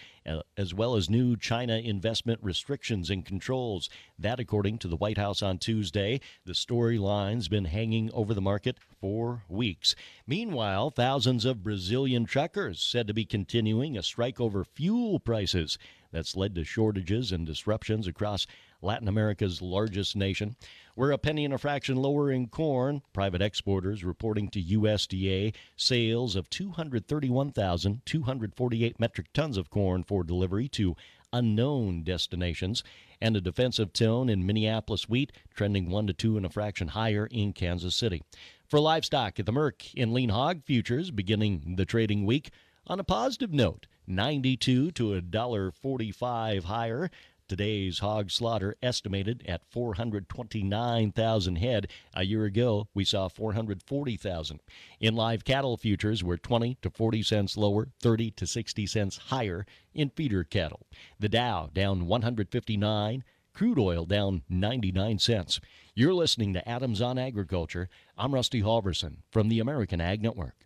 as 0.56 0.74
well 0.74 0.94
as 0.96 1.10
new 1.10 1.36
China 1.36 1.76
investment 1.76 2.40
restrictions 2.42 3.10
and 3.10 3.24
controls. 3.24 3.88
That, 4.18 4.40
according 4.40 4.78
to 4.78 4.88
the 4.88 4.96
White 4.96 5.18
House 5.18 5.42
on 5.42 5.58
Tuesday. 5.58 6.20
The 6.44 6.52
storyline's 6.52 7.48
been 7.48 7.66
hanging 7.66 8.10
over 8.12 8.34
the 8.34 8.40
market 8.40 8.78
for 9.00 9.44
weeks. 9.48 9.94
Meanwhile, 10.26 10.90
thousands 10.90 11.44
of 11.44 11.62
Brazilian 11.62 12.24
truckers 12.24 12.80
said 12.80 13.06
to 13.06 13.14
be 13.14 13.24
continuing 13.24 13.96
a 13.96 14.02
strike 14.02 14.40
over 14.40 14.64
fuel 14.64 15.20
prices. 15.20 15.78
That's 16.12 16.36
led 16.36 16.54
to 16.54 16.64
shortages 16.64 17.32
and 17.32 17.44
disruptions 17.44 18.06
across 18.06 18.46
Latin 18.82 19.08
America's 19.08 19.62
largest 19.62 20.16
nation. 20.16 20.56
We're 20.96 21.12
a 21.12 21.18
penny 21.18 21.44
and 21.44 21.54
a 21.54 21.58
fraction 21.58 21.96
lower 21.96 22.30
in 22.30 22.46
corn. 22.48 23.02
Private 23.12 23.42
exporters 23.42 24.04
reporting 24.04 24.48
to 24.50 24.62
USDA 24.62 25.54
sales 25.76 26.36
of 26.36 26.48
231,248 26.50 29.00
metric 29.00 29.26
tons 29.32 29.56
of 29.56 29.70
corn 29.70 30.04
for 30.04 30.22
delivery 30.22 30.68
to 30.68 30.94
unknown 31.34 32.04
destinations, 32.04 32.84
and 33.20 33.36
a 33.36 33.40
defensive 33.40 33.92
tone 33.92 34.28
in 34.28 34.46
Minneapolis 34.46 35.08
wheat, 35.08 35.32
trending 35.52 35.90
one 35.90 36.06
to 36.06 36.12
two 36.12 36.36
and 36.36 36.46
a 36.46 36.48
fraction 36.48 36.88
higher 36.88 37.26
in 37.26 37.52
Kansas 37.52 37.96
City. 37.96 38.22
For 38.68 38.78
livestock 38.78 39.40
at 39.40 39.46
the 39.46 39.52
Merc 39.52 39.94
in 39.94 40.14
lean 40.14 40.30
hog 40.30 40.62
futures, 40.64 41.10
beginning 41.10 41.74
the 41.76 41.84
trading 41.84 42.24
week 42.24 42.50
on 42.86 43.00
a 43.00 43.04
positive 43.04 43.52
note, 43.52 43.86
92 44.06 44.92
to 44.92 45.14
a 45.14 45.20
dollar 45.20 45.70
45 45.70 46.64
higher. 46.64 47.10
Today's 47.46 47.98
hog 47.98 48.30
slaughter 48.30 48.74
estimated 48.82 49.44
at 49.46 49.66
429,000 49.70 51.56
head. 51.56 51.88
A 52.14 52.24
year 52.24 52.46
ago, 52.46 52.88
we 52.94 53.04
saw 53.04 53.28
440,000. 53.28 54.60
In 54.98 55.14
live 55.14 55.44
cattle 55.44 55.76
futures, 55.76 56.24
we're 56.24 56.38
20 56.38 56.78
to 56.80 56.88
40 56.88 57.22
cents 57.22 57.58
lower, 57.58 57.88
30 58.00 58.30
to 58.30 58.46
60 58.46 58.86
cents 58.86 59.18
higher 59.26 59.66
in 59.92 60.08
feeder 60.08 60.42
cattle. 60.42 60.86
The 61.20 61.28
Dow 61.28 61.68
down 61.70 62.06
159, 62.06 63.24
crude 63.52 63.78
oil 63.78 64.06
down 64.06 64.42
99 64.48 65.18
cents. 65.18 65.60
You're 65.94 66.14
listening 66.14 66.54
to 66.54 66.66
Adams 66.66 67.02
on 67.02 67.18
Agriculture. 67.18 67.90
I'm 68.16 68.32
Rusty 68.32 68.62
Halverson 68.62 69.18
from 69.30 69.50
the 69.50 69.60
American 69.60 70.00
Ag 70.00 70.22
Network. 70.22 70.64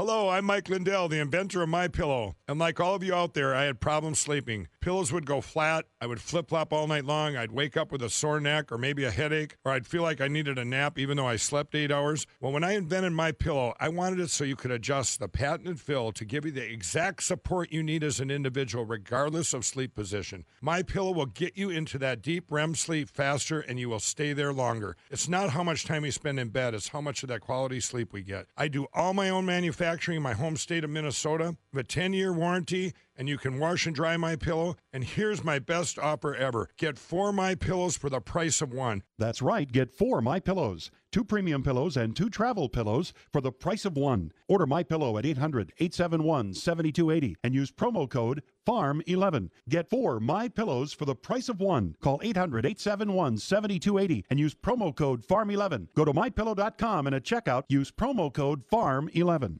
Hello, 0.00 0.30
I'm 0.30 0.46
Mike 0.46 0.70
Lindell, 0.70 1.08
the 1.08 1.20
inventor 1.20 1.60
of 1.60 1.68
My 1.68 1.86
Pillow. 1.86 2.34
And 2.48 2.58
like 2.58 2.80
all 2.80 2.94
of 2.94 3.04
you 3.04 3.14
out 3.14 3.34
there, 3.34 3.54
I 3.54 3.64
had 3.64 3.80
problems 3.80 4.18
sleeping. 4.18 4.66
Pillows 4.80 5.12
would 5.12 5.26
go 5.26 5.42
flat. 5.42 5.84
I 6.00 6.06
would 6.06 6.22
flip 6.22 6.48
flop 6.48 6.72
all 6.72 6.86
night 6.86 7.04
long. 7.04 7.36
I'd 7.36 7.52
wake 7.52 7.76
up 7.76 7.92
with 7.92 8.00
a 8.00 8.08
sore 8.08 8.40
neck 8.40 8.72
or 8.72 8.78
maybe 8.78 9.04
a 9.04 9.10
headache, 9.10 9.56
or 9.62 9.72
I'd 9.72 9.86
feel 9.86 10.00
like 10.00 10.22
I 10.22 10.28
needed 10.28 10.56
a 10.56 10.64
nap 10.64 10.98
even 10.98 11.18
though 11.18 11.26
I 11.26 11.36
slept 11.36 11.74
eight 11.74 11.92
hours. 11.92 12.26
Well, 12.40 12.50
when 12.50 12.64
I 12.64 12.76
invented 12.76 13.12
My 13.12 13.30
Pillow, 13.30 13.74
I 13.78 13.90
wanted 13.90 14.20
it 14.20 14.30
so 14.30 14.42
you 14.42 14.56
could 14.56 14.70
adjust 14.70 15.20
the 15.20 15.28
patented 15.28 15.78
fill 15.78 16.12
to 16.12 16.24
give 16.24 16.46
you 16.46 16.50
the 16.50 16.64
exact 16.64 17.22
support 17.22 17.70
you 17.70 17.82
need 17.82 18.02
as 18.02 18.20
an 18.20 18.30
individual, 18.30 18.86
regardless 18.86 19.52
of 19.52 19.66
sleep 19.66 19.94
position. 19.94 20.46
My 20.62 20.82
Pillow 20.82 21.12
will 21.12 21.26
get 21.26 21.58
you 21.58 21.68
into 21.68 21.98
that 21.98 22.22
deep 22.22 22.46
REM 22.48 22.74
sleep 22.74 23.10
faster, 23.10 23.60
and 23.60 23.78
you 23.78 23.90
will 23.90 24.00
stay 24.00 24.32
there 24.32 24.54
longer. 24.54 24.96
It's 25.10 25.28
not 25.28 25.50
how 25.50 25.62
much 25.62 25.84
time 25.84 26.06
you 26.06 26.10
spend 26.10 26.40
in 26.40 26.48
bed; 26.48 26.72
it's 26.72 26.88
how 26.88 27.02
much 27.02 27.22
of 27.22 27.28
that 27.28 27.42
quality 27.42 27.80
sleep 27.80 28.14
we 28.14 28.22
get. 28.22 28.46
I 28.56 28.68
do 28.68 28.86
all 28.94 29.12
my 29.12 29.28
own 29.28 29.44
manufacturing 29.44 29.89
manufacturing 29.90 30.18
in 30.18 30.22
my 30.22 30.34
home 30.34 30.56
state 30.56 30.84
of 30.84 30.90
Minnesota. 30.90 31.56
Have 31.72 31.80
a 31.80 31.82
10 31.82 32.12
year 32.12 32.32
warranty 32.32 32.92
and 33.20 33.28
you 33.28 33.36
can 33.36 33.58
wash 33.58 33.84
and 33.86 33.94
dry 33.94 34.16
my 34.16 34.34
pillow. 34.34 34.76
And 34.94 35.04
here's 35.04 35.44
my 35.44 35.58
best 35.58 35.98
offer 35.98 36.34
ever. 36.34 36.70
Get 36.78 36.98
four 36.98 37.34
my 37.34 37.54
pillows 37.54 37.98
for 37.98 38.08
the 38.08 38.20
price 38.20 38.62
of 38.62 38.72
one. 38.72 39.02
That's 39.18 39.42
right. 39.42 39.70
Get 39.70 39.92
four 39.92 40.22
my 40.22 40.40
pillows. 40.40 40.90
Two 41.12 41.24
premium 41.24 41.62
pillows 41.62 41.98
and 41.98 42.16
two 42.16 42.30
travel 42.30 42.70
pillows 42.70 43.12
for 43.30 43.42
the 43.42 43.52
price 43.52 43.84
of 43.84 43.98
one. 43.98 44.32
Order 44.48 44.66
my 44.66 44.82
pillow 44.82 45.18
at 45.18 45.24
800-871-7280 45.24 47.34
and 47.44 47.54
use 47.54 47.70
promo 47.70 48.08
code 48.08 48.42
FARM11. 48.66 49.50
Get 49.68 49.90
four 49.90 50.18
my 50.18 50.48
pillows 50.48 50.94
for 50.94 51.04
the 51.04 51.14
price 51.14 51.50
of 51.50 51.60
one. 51.60 51.96
Call 52.00 52.20
800-871-7280 52.20 54.24
and 54.30 54.40
use 54.40 54.54
promo 54.54 54.96
code 54.96 55.26
FARM11. 55.26 55.88
Go 55.94 56.06
to 56.06 56.14
mypillow.com 56.14 57.06
and 57.06 57.14
at 57.14 57.24
checkout 57.24 57.64
use 57.68 57.90
promo 57.90 58.32
code 58.32 58.62
FARM11. 58.72 59.58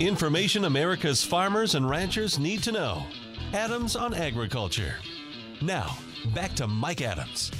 Information 0.00 0.64
America's 0.64 1.22
farmers 1.22 1.76
and 1.76 1.88
ranchers 1.88 2.36
need 2.36 2.64
to 2.64 2.72
know. 2.72 3.04
Adams 3.52 3.94
on 3.94 4.12
Agriculture. 4.12 4.96
Now, 5.62 5.96
back 6.34 6.52
to 6.56 6.66
Mike 6.66 7.00
Adams. 7.00 7.52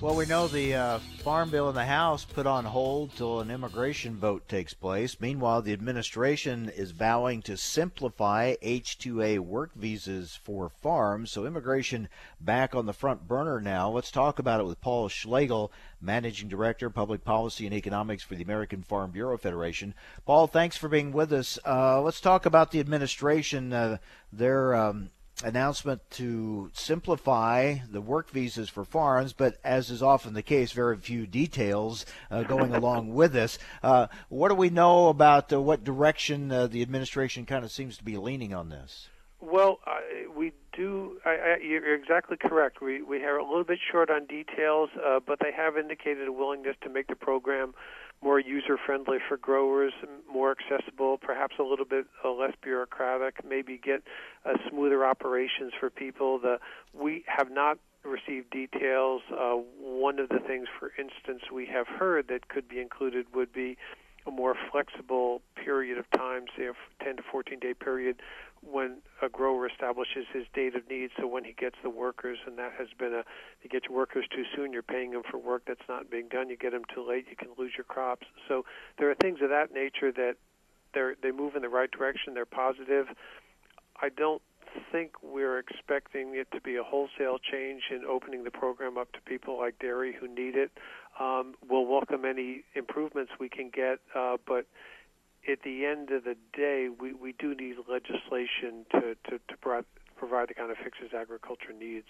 Well, 0.00 0.16
we 0.16 0.24
know 0.24 0.48
the 0.48 0.74
uh, 0.74 0.98
Farm 1.18 1.50
Bill 1.50 1.68
in 1.68 1.74
the 1.74 1.84
House 1.84 2.24
put 2.24 2.46
on 2.46 2.64
hold 2.64 3.14
till 3.14 3.40
an 3.40 3.50
immigration 3.50 4.16
vote 4.16 4.48
takes 4.48 4.72
place. 4.72 5.20
Meanwhile, 5.20 5.60
the 5.60 5.74
administration 5.74 6.70
is 6.70 6.92
vowing 6.92 7.42
to 7.42 7.58
simplify 7.58 8.54
H-2A 8.62 9.40
work 9.40 9.74
visas 9.74 10.40
for 10.42 10.70
farms. 10.70 11.30
So 11.30 11.44
immigration 11.44 12.08
back 12.40 12.74
on 12.74 12.86
the 12.86 12.94
front 12.94 13.28
burner 13.28 13.60
now. 13.60 13.90
Let's 13.90 14.10
talk 14.10 14.38
about 14.38 14.60
it 14.60 14.66
with 14.66 14.80
Paul 14.80 15.10
Schlegel, 15.10 15.70
Managing 16.00 16.48
Director, 16.48 16.88
Public 16.88 17.22
Policy 17.22 17.66
and 17.66 17.74
Economics 17.74 18.22
for 18.22 18.36
the 18.36 18.42
American 18.42 18.82
Farm 18.82 19.10
Bureau 19.10 19.36
Federation. 19.36 19.92
Paul, 20.24 20.46
thanks 20.46 20.78
for 20.78 20.88
being 20.88 21.12
with 21.12 21.30
us. 21.30 21.58
Uh, 21.66 22.00
let's 22.00 22.22
talk 22.22 22.46
about 22.46 22.70
the 22.70 22.80
administration. 22.80 23.74
Uh, 23.74 23.98
their 24.32 24.74
um, 24.74 25.10
announcement 25.44 26.00
to 26.10 26.70
simplify 26.72 27.78
the 27.90 28.00
work 28.00 28.30
visas 28.30 28.68
for 28.68 28.84
farms, 28.84 29.32
but 29.32 29.58
as 29.64 29.90
is 29.90 30.02
often 30.02 30.34
the 30.34 30.42
case, 30.42 30.72
very 30.72 30.96
few 30.96 31.26
details 31.26 32.06
uh, 32.30 32.42
going 32.42 32.74
along 32.74 33.14
with 33.14 33.32
this. 33.32 33.58
Uh, 33.82 34.06
what 34.28 34.48
do 34.48 34.54
we 34.54 34.70
know 34.70 35.08
about 35.08 35.52
uh, 35.52 35.60
what 35.60 35.84
direction 35.84 36.50
uh, 36.50 36.66
the 36.66 36.82
administration 36.82 37.46
kind 37.46 37.64
of 37.64 37.70
seems 37.70 37.96
to 37.96 38.04
be 38.04 38.16
leaning 38.16 38.54
on 38.54 38.68
this? 38.68 39.08
Well, 39.40 39.80
we 40.36 40.52
do. 40.76 41.18
I, 41.24 41.30
I, 41.30 41.56
you're 41.62 41.94
exactly 41.94 42.36
correct. 42.36 42.82
We 42.82 43.02
we 43.02 43.22
are 43.24 43.38
a 43.38 43.44
little 43.44 43.64
bit 43.64 43.78
short 43.90 44.10
on 44.10 44.26
details, 44.26 44.90
uh, 45.04 45.20
but 45.26 45.38
they 45.40 45.50
have 45.56 45.78
indicated 45.78 46.28
a 46.28 46.32
willingness 46.32 46.76
to 46.82 46.90
make 46.90 47.06
the 47.06 47.16
program 47.16 47.74
more 48.22 48.38
user 48.38 48.76
friendly 48.84 49.18
for 49.28 49.36
growers, 49.36 49.92
more 50.30 50.54
accessible, 50.54 51.18
perhaps 51.18 51.56
a 51.58 51.62
little 51.62 51.84
bit 51.84 52.06
uh, 52.24 52.30
less 52.30 52.52
bureaucratic, 52.62 53.44
maybe 53.48 53.80
get 53.82 54.02
uh, 54.44 54.52
smoother 54.68 55.04
operations 55.06 55.72
for 55.78 55.90
people. 55.90 56.38
The 56.38 56.58
we 56.92 57.24
have 57.26 57.50
not 57.50 57.78
received 58.04 58.50
details. 58.50 59.22
Uh, 59.30 59.56
one 59.78 60.18
of 60.18 60.28
the 60.28 60.38
things, 60.38 60.66
for 60.78 60.92
instance, 60.98 61.50
we 61.52 61.66
have 61.66 61.86
heard 61.86 62.28
that 62.28 62.48
could 62.48 62.68
be 62.68 62.80
included 62.80 63.26
would 63.34 63.52
be 63.52 63.76
a 64.26 64.30
more 64.30 64.54
flexible 64.70 65.42
period 65.54 65.98
of 65.98 66.10
time, 66.10 66.44
say 66.56 66.66
a 66.66 67.04
10 67.04 67.16
to 67.16 67.22
14 67.30 67.58
day 67.58 67.74
period, 67.74 68.20
when 68.62 68.98
a 69.22 69.28
grower 69.28 69.66
establishes 69.66 70.26
his 70.32 70.44
date 70.52 70.74
of 70.74 70.88
need. 70.88 71.10
So 71.18 71.26
when 71.26 71.44
he 71.44 71.52
gets 71.52 71.76
the 71.82 71.90
workers, 71.90 72.38
and 72.46 72.58
that 72.58 72.72
has 72.78 72.88
been 72.98 73.14
a, 73.14 73.24
you 73.62 73.70
get 73.70 73.84
your 73.88 73.96
workers 73.96 74.26
too 74.34 74.44
soon, 74.54 74.72
you're 74.72 74.82
paying 74.82 75.12
them 75.12 75.22
for 75.30 75.38
work 75.38 75.62
that's 75.66 75.88
not 75.88 76.10
being 76.10 76.28
done. 76.28 76.50
You 76.50 76.56
get 76.56 76.72
them 76.72 76.82
too 76.94 77.06
late, 77.06 77.26
you 77.30 77.36
can 77.36 77.48
lose 77.56 77.72
your 77.76 77.84
crops. 77.84 78.26
So 78.48 78.64
there 78.98 79.10
are 79.10 79.14
things 79.14 79.38
of 79.42 79.48
that 79.48 79.72
nature 79.72 80.12
that 80.12 80.36
they 80.92 81.12
they 81.22 81.30
move 81.30 81.56
in 81.56 81.62
the 81.62 81.68
right 81.68 81.90
direction. 81.90 82.34
They're 82.34 82.44
positive. 82.44 83.06
I 84.02 84.08
don't 84.08 84.42
think 84.92 85.12
we're 85.22 85.58
expecting 85.58 86.34
it 86.34 86.50
to 86.52 86.60
be 86.60 86.76
a 86.76 86.82
wholesale 86.82 87.38
change 87.38 87.84
in 87.90 88.04
opening 88.04 88.44
the 88.44 88.50
program 88.50 88.98
up 88.98 89.12
to 89.12 89.20
people 89.22 89.58
like 89.58 89.78
dairy 89.78 90.14
who 90.18 90.28
need 90.28 90.56
it. 90.56 90.70
Um, 91.20 91.54
we'll 91.68 91.84
welcome 91.84 92.24
any 92.24 92.64
improvements 92.74 93.32
we 93.38 93.50
can 93.50 93.68
get, 93.68 94.00
uh, 94.14 94.38
but 94.46 94.66
at 95.46 95.62
the 95.62 95.84
end 95.84 96.10
of 96.10 96.24
the 96.24 96.36
day, 96.56 96.88
we, 96.88 97.12
we 97.12 97.34
do 97.38 97.54
need 97.54 97.76
legislation 97.88 98.86
to, 98.92 99.16
to, 99.28 99.38
to 99.48 99.84
provide 100.16 100.48
the 100.48 100.54
kind 100.54 100.70
of 100.70 100.78
fixes 100.78 101.12
agriculture 101.14 101.74
needs. 101.78 102.06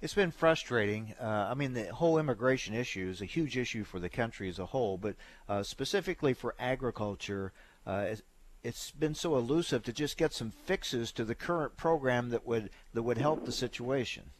It's 0.00 0.14
been 0.14 0.30
frustrating. 0.30 1.14
Uh, 1.20 1.48
I 1.50 1.54
mean, 1.54 1.72
the 1.72 1.92
whole 1.92 2.18
immigration 2.18 2.74
issue 2.74 3.08
is 3.10 3.20
a 3.20 3.26
huge 3.26 3.56
issue 3.56 3.82
for 3.84 3.98
the 3.98 4.08
country 4.08 4.48
as 4.48 4.60
a 4.60 4.66
whole, 4.66 4.96
but 4.96 5.16
uh, 5.48 5.64
specifically 5.64 6.34
for 6.34 6.54
agriculture, 6.58 7.52
uh, 7.84 8.06
it's, 8.08 8.22
it's 8.62 8.90
been 8.92 9.14
so 9.14 9.36
elusive 9.36 9.82
to 9.84 9.92
just 9.92 10.16
get 10.16 10.32
some 10.32 10.50
fixes 10.50 11.10
to 11.12 11.24
the 11.24 11.34
current 11.34 11.76
program 11.76 12.30
that 12.30 12.46
would 12.46 12.70
that 12.92 13.02
would 13.02 13.18
help 13.18 13.44
the 13.44 13.52
situation. 13.52 14.30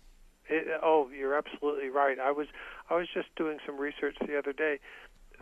It, 0.49 0.81
oh, 0.83 1.09
you're 1.17 1.37
absolutely 1.37 1.89
right. 1.89 2.19
I 2.19 2.31
was 2.31 2.47
I 2.91 2.95
was 2.95 3.09
just 3.13 3.29
doing 3.37 3.59
some 3.67 3.79
research 3.79 4.17
the 4.27 4.39
other 4.39 4.53
day 4.53 4.79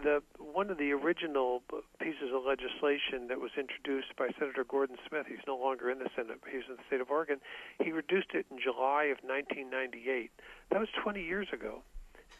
the 0.02 0.22
one 0.38 0.70
of 0.70 0.78
the 0.78 0.92
original 0.92 1.62
pieces 2.00 2.30
of 2.34 2.44
legislation 2.44 3.28
that 3.28 3.40
was 3.40 3.52
introduced 3.58 4.14
by 4.16 4.28
Senator 4.38 4.64
Gordon 4.64 4.96
Smith, 5.08 5.26
he's 5.28 5.44
no 5.46 5.56
longer 5.56 5.90
in 5.90 5.98
the 5.98 6.08
Senate, 6.14 6.38
but 6.42 6.50
he's 6.50 6.68
in 6.68 6.76
the 6.76 6.82
state 6.86 7.00
of 7.00 7.10
Oregon, 7.10 7.40
he 7.82 7.92
reduced 7.92 8.34
it 8.34 8.46
in 8.50 8.58
July 8.58 9.04
of 9.04 9.18
1998. 9.22 10.30
That 10.70 10.80
was 10.80 10.88
20 11.02 11.22
years 11.22 11.48
ago. 11.52 11.82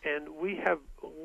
And 0.05 0.37
we 0.37 0.57
have 0.57 0.79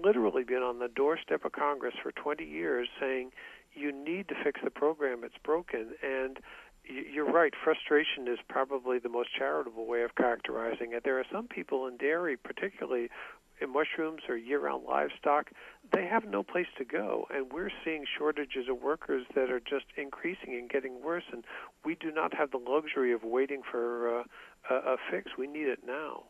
literally 0.03 0.43
been 0.43 0.63
on 0.63 0.79
the 0.79 0.87
doorstep 0.87 1.45
of 1.45 1.51
Congress 1.51 1.93
for 2.01 2.11
20 2.11 2.43
years 2.45 2.87
saying 2.99 3.31
you 3.73 3.91
need 3.91 4.27
to 4.29 4.35
fix 4.43 4.61
the 4.63 4.69
program. 4.69 5.23
It's 5.23 5.37
broken, 5.43 5.93
and 6.01 6.39
you're 6.85 7.31
right. 7.31 7.53
Frustration 7.63 8.27
is 8.27 8.39
probably 8.49 8.99
the 8.99 9.09
most 9.09 9.29
charitable 9.37 9.85
way 9.85 10.03
of 10.03 10.15
characterizing 10.15 10.93
it. 10.93 11.03
There 11.03 11.19
are 11.19 11.25
some 11.31 11.47
people 11.47 11.87
in 11.87 11.97
dairy, 11.97 12.37
particularly 12.37 13.09
in 13.61 13.71
mushrooms 13.71 14.23
or 14.27 14.35
year-round 14.35 14.83
livestock, 14.85 15.51
they 15.93 16.05
have 16.05 16.25
no 16.25 16.43
place 16.43 16.67
to 16.77 16.85
go, 16.85 17.27
and 17.33 17.51
we're 17.53 17.69
seeing 17.85 18.05
shortages 18.17 18.67
of 18.69 18.81
workers 18.81 19.25
that 19.35 19.51
are 19.51 19.59
just 19.59 19.85
increasing 19.97 20.55
and 20.55 20.69
getting 20.69 21.01
worse. 21.03 21.23
And 21.31 21.43
we 21.85 21.95
do 21.95 22.11
not 22.11 22.33
have 22.33 22.51
the 22.51 22.57
luxury 22.57 23.13
of 23.13 23.23
waiting 23.23 23.61
for 23.69 24.19
uh, 24.19 24.23
a, 24.69 24.75
a 24.75 24.97
fix. 25.11 25.31
We 25.37 25.47
need 25.47 25.67
it 25.67 25.79
now. 25.85 26.23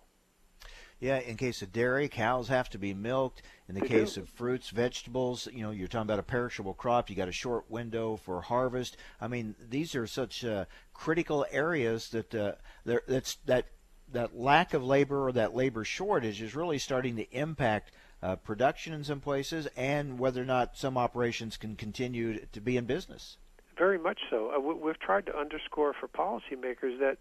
Yeah, 1.02 1.18
in 1.18 1.36
case 1.36 1.64
of 1.64 1.74
dairy, 1.74 2.08
cows 2.08 2.48
have 2.50 2.70
to 2.70 2.78
be 2.78 2.94
milked. 2.94 3.42
In 3.68 3.74
the 3.74 3.82
They 3.82 3.88
case 3.88 4.14
do. 4.16 4.22
of 4.22 4.30
fruits, 4.30 4.70
vegetables, 4.70 5.48
you 5.52 5.64
know, 5.64 5.72
you're 5.72 5.88
talking 5.88 6.04
about 6.04 6.20
a 6.20 6.24
perishable 6.24 6.76
crop. 6.76 7.10
You 7.10 7.16
got 7.16 7.28
a 7.28 7.32
short 7.34 7.70
window 7.72 8.18
for 8.18 8.40
harvest. 8.42 8.98
I 9.20 9.28
mean, 9.28 9.56
these 9.60 9.96
are 9.96 10.06
such 10.06 10.46
uh, 10.46 10.66
critical 10.94 11.46
areas 11.50 12.10
that 12.10 12.36
uh, 12.36 12.54
there, 12.86 13.02
that's 13.08 13.36
that 13.48 13.66
that 14.12 14.38
lack 14.38 14.74
of 14.76 14.84
labor 14.84 15.28
or 15.28 15.32
that 15.32 15.56
labor 15.56 15.84
shortage 15.84 16.42
is 16.42 16.54
really 16.56 16.78
starting 16.78 17.16
to 17.16 17.32
impact 17.32 17.92
uh, 18.22 18.36
production 18.36 18.94
in 18.94 19.04
some 19.04 19.22
places 19.22 19.68
and 19.76 20.20
whether 20.20 20.42
or 20.42 20.46
not 20.46 20.78
some 20.78 20.98
operations 20.98 21.58
can 21.58 21.76
continue 21.76 22.46
to 22.52 22.62
be 22.62 22.78
in 22.78 22.86
business. 22.86 23.38
Very 23.78 23.98
much 23.98 24.20
so. 24.30 24.54
Uh, 24.56 24.60
we- 24.60 24.76
we've 24.76 25.00
tried 25.00 25.26
to 25.28 25.36
underscore 25.36 25.94
for 25.94 26.08
policymakers 26.10 27.00
that 27.00 27.18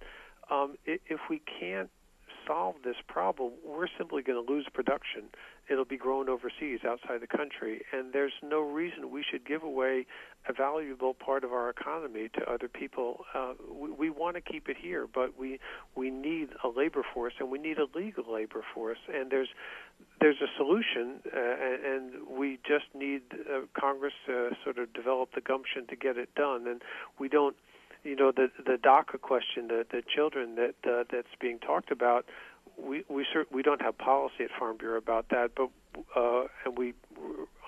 um, 0.50 0.76
if 0.84 1.20
we 1.30 1.38
can't 1.60 1.88
solve 2.50 2.74
this 2.82 2.96
problem, 3.06 3.52
we're 3.64 3.86
simply 3.96 4.22
going 4.22 4.44
to 4.44 4.52
lose 4.52 4.66
production. 4.74 5.24
It'll 5.70 5.84
be 5.84 5.96
grown 5.96 6.28
overseas, 6.28 6.80
outside 6.84 7.20
the 7.20 7.28
country, 7.28 7.82
and 7.92 8.12
there's 8.12 8.32
no 8.42 8.60
reason 8.60 9.10
we 9.10 9.24
should 9.28 9.46
give 9.46 9.62
away 9.62 10.04
a 10.48 10.52
valuable 10.52 11.14
part 11.14 11.44
of 11.44 11.52
our 11.52 11.70
economy 11.70 12.28
to 12.34 12.50
other 12.50 12.66
people. 12.66 13.24
Uh, 13.32 13.52
we, 13.72 13.90
we 13.90 14.10
want 14.10 14.34
to 14.34 14.40
keep 14.40 14.68
it 14.68 14.76
here, 14.76 15.06
but 15.06 15.38
we 15.38 15.60
we 15.94 16.10
need 16.10 16.48
a 16.64 16.68
labor 16.68 17.04
force, 17.14 17.34
and 17.38 17.50
we 17.50 17.58
need 17.58 17.78
a 17.78 17.86
legal 17.94 18.24
labor 18.32 18.64
force. 18.74 18.98
And 19.14 19.30
there's 19.30 19.50
there's 20.20 20.40
a 20.40 20.50
solution, 20.56 21.20
uh, 21.32 21.38
and, 21.38 22.10
we 22.28 22.58
just 22.66 22.86
need 22.94 23.22
uh, 23.32 23.60
Congress 23.78 24.14
to 24.26 24.50
sort 24.64 24.78
of 24.78 24.92
develop 24.94 25.30
the 25.34 25.40
gumption 25.42 25.86
to 25.88 25.96
get 25.96 26.16
it 26.16 26.34
done. 26.34 26.66
And 26.66 26.80
we 27.18 27.28
don't 27.28 27.54
you 28.04 28.16
know 28.16 28.32
the 28.32 28.50
the 28.64 28.76
DACA 28.76 29.20
question, 29.20 29.68
the 29.68 29.86
the 29.90 30.02
children 30.02 30.56
that 30.56 30.74
uh, 30.84 31.04
that's 31.10 31.34
being 31.40 31.58
talked 31.58 31.90
about. 31.90 32.26
We 32.78 33.04
we 33.08 33.26
cert- 33.34 33.52
we 33.52 33.62
don't 33.62 33.82
have 33.82 33.98
policy 33.98 34.44
at 34.44 34.50
Farm 34.58 34.76
Bureau 34.76 34.98
about 34.98 35.28
that, 35.30 35.50
but 35.54 35.70
uh, 36.16 36.44
and 36.64 36.78
we 36.78 36.94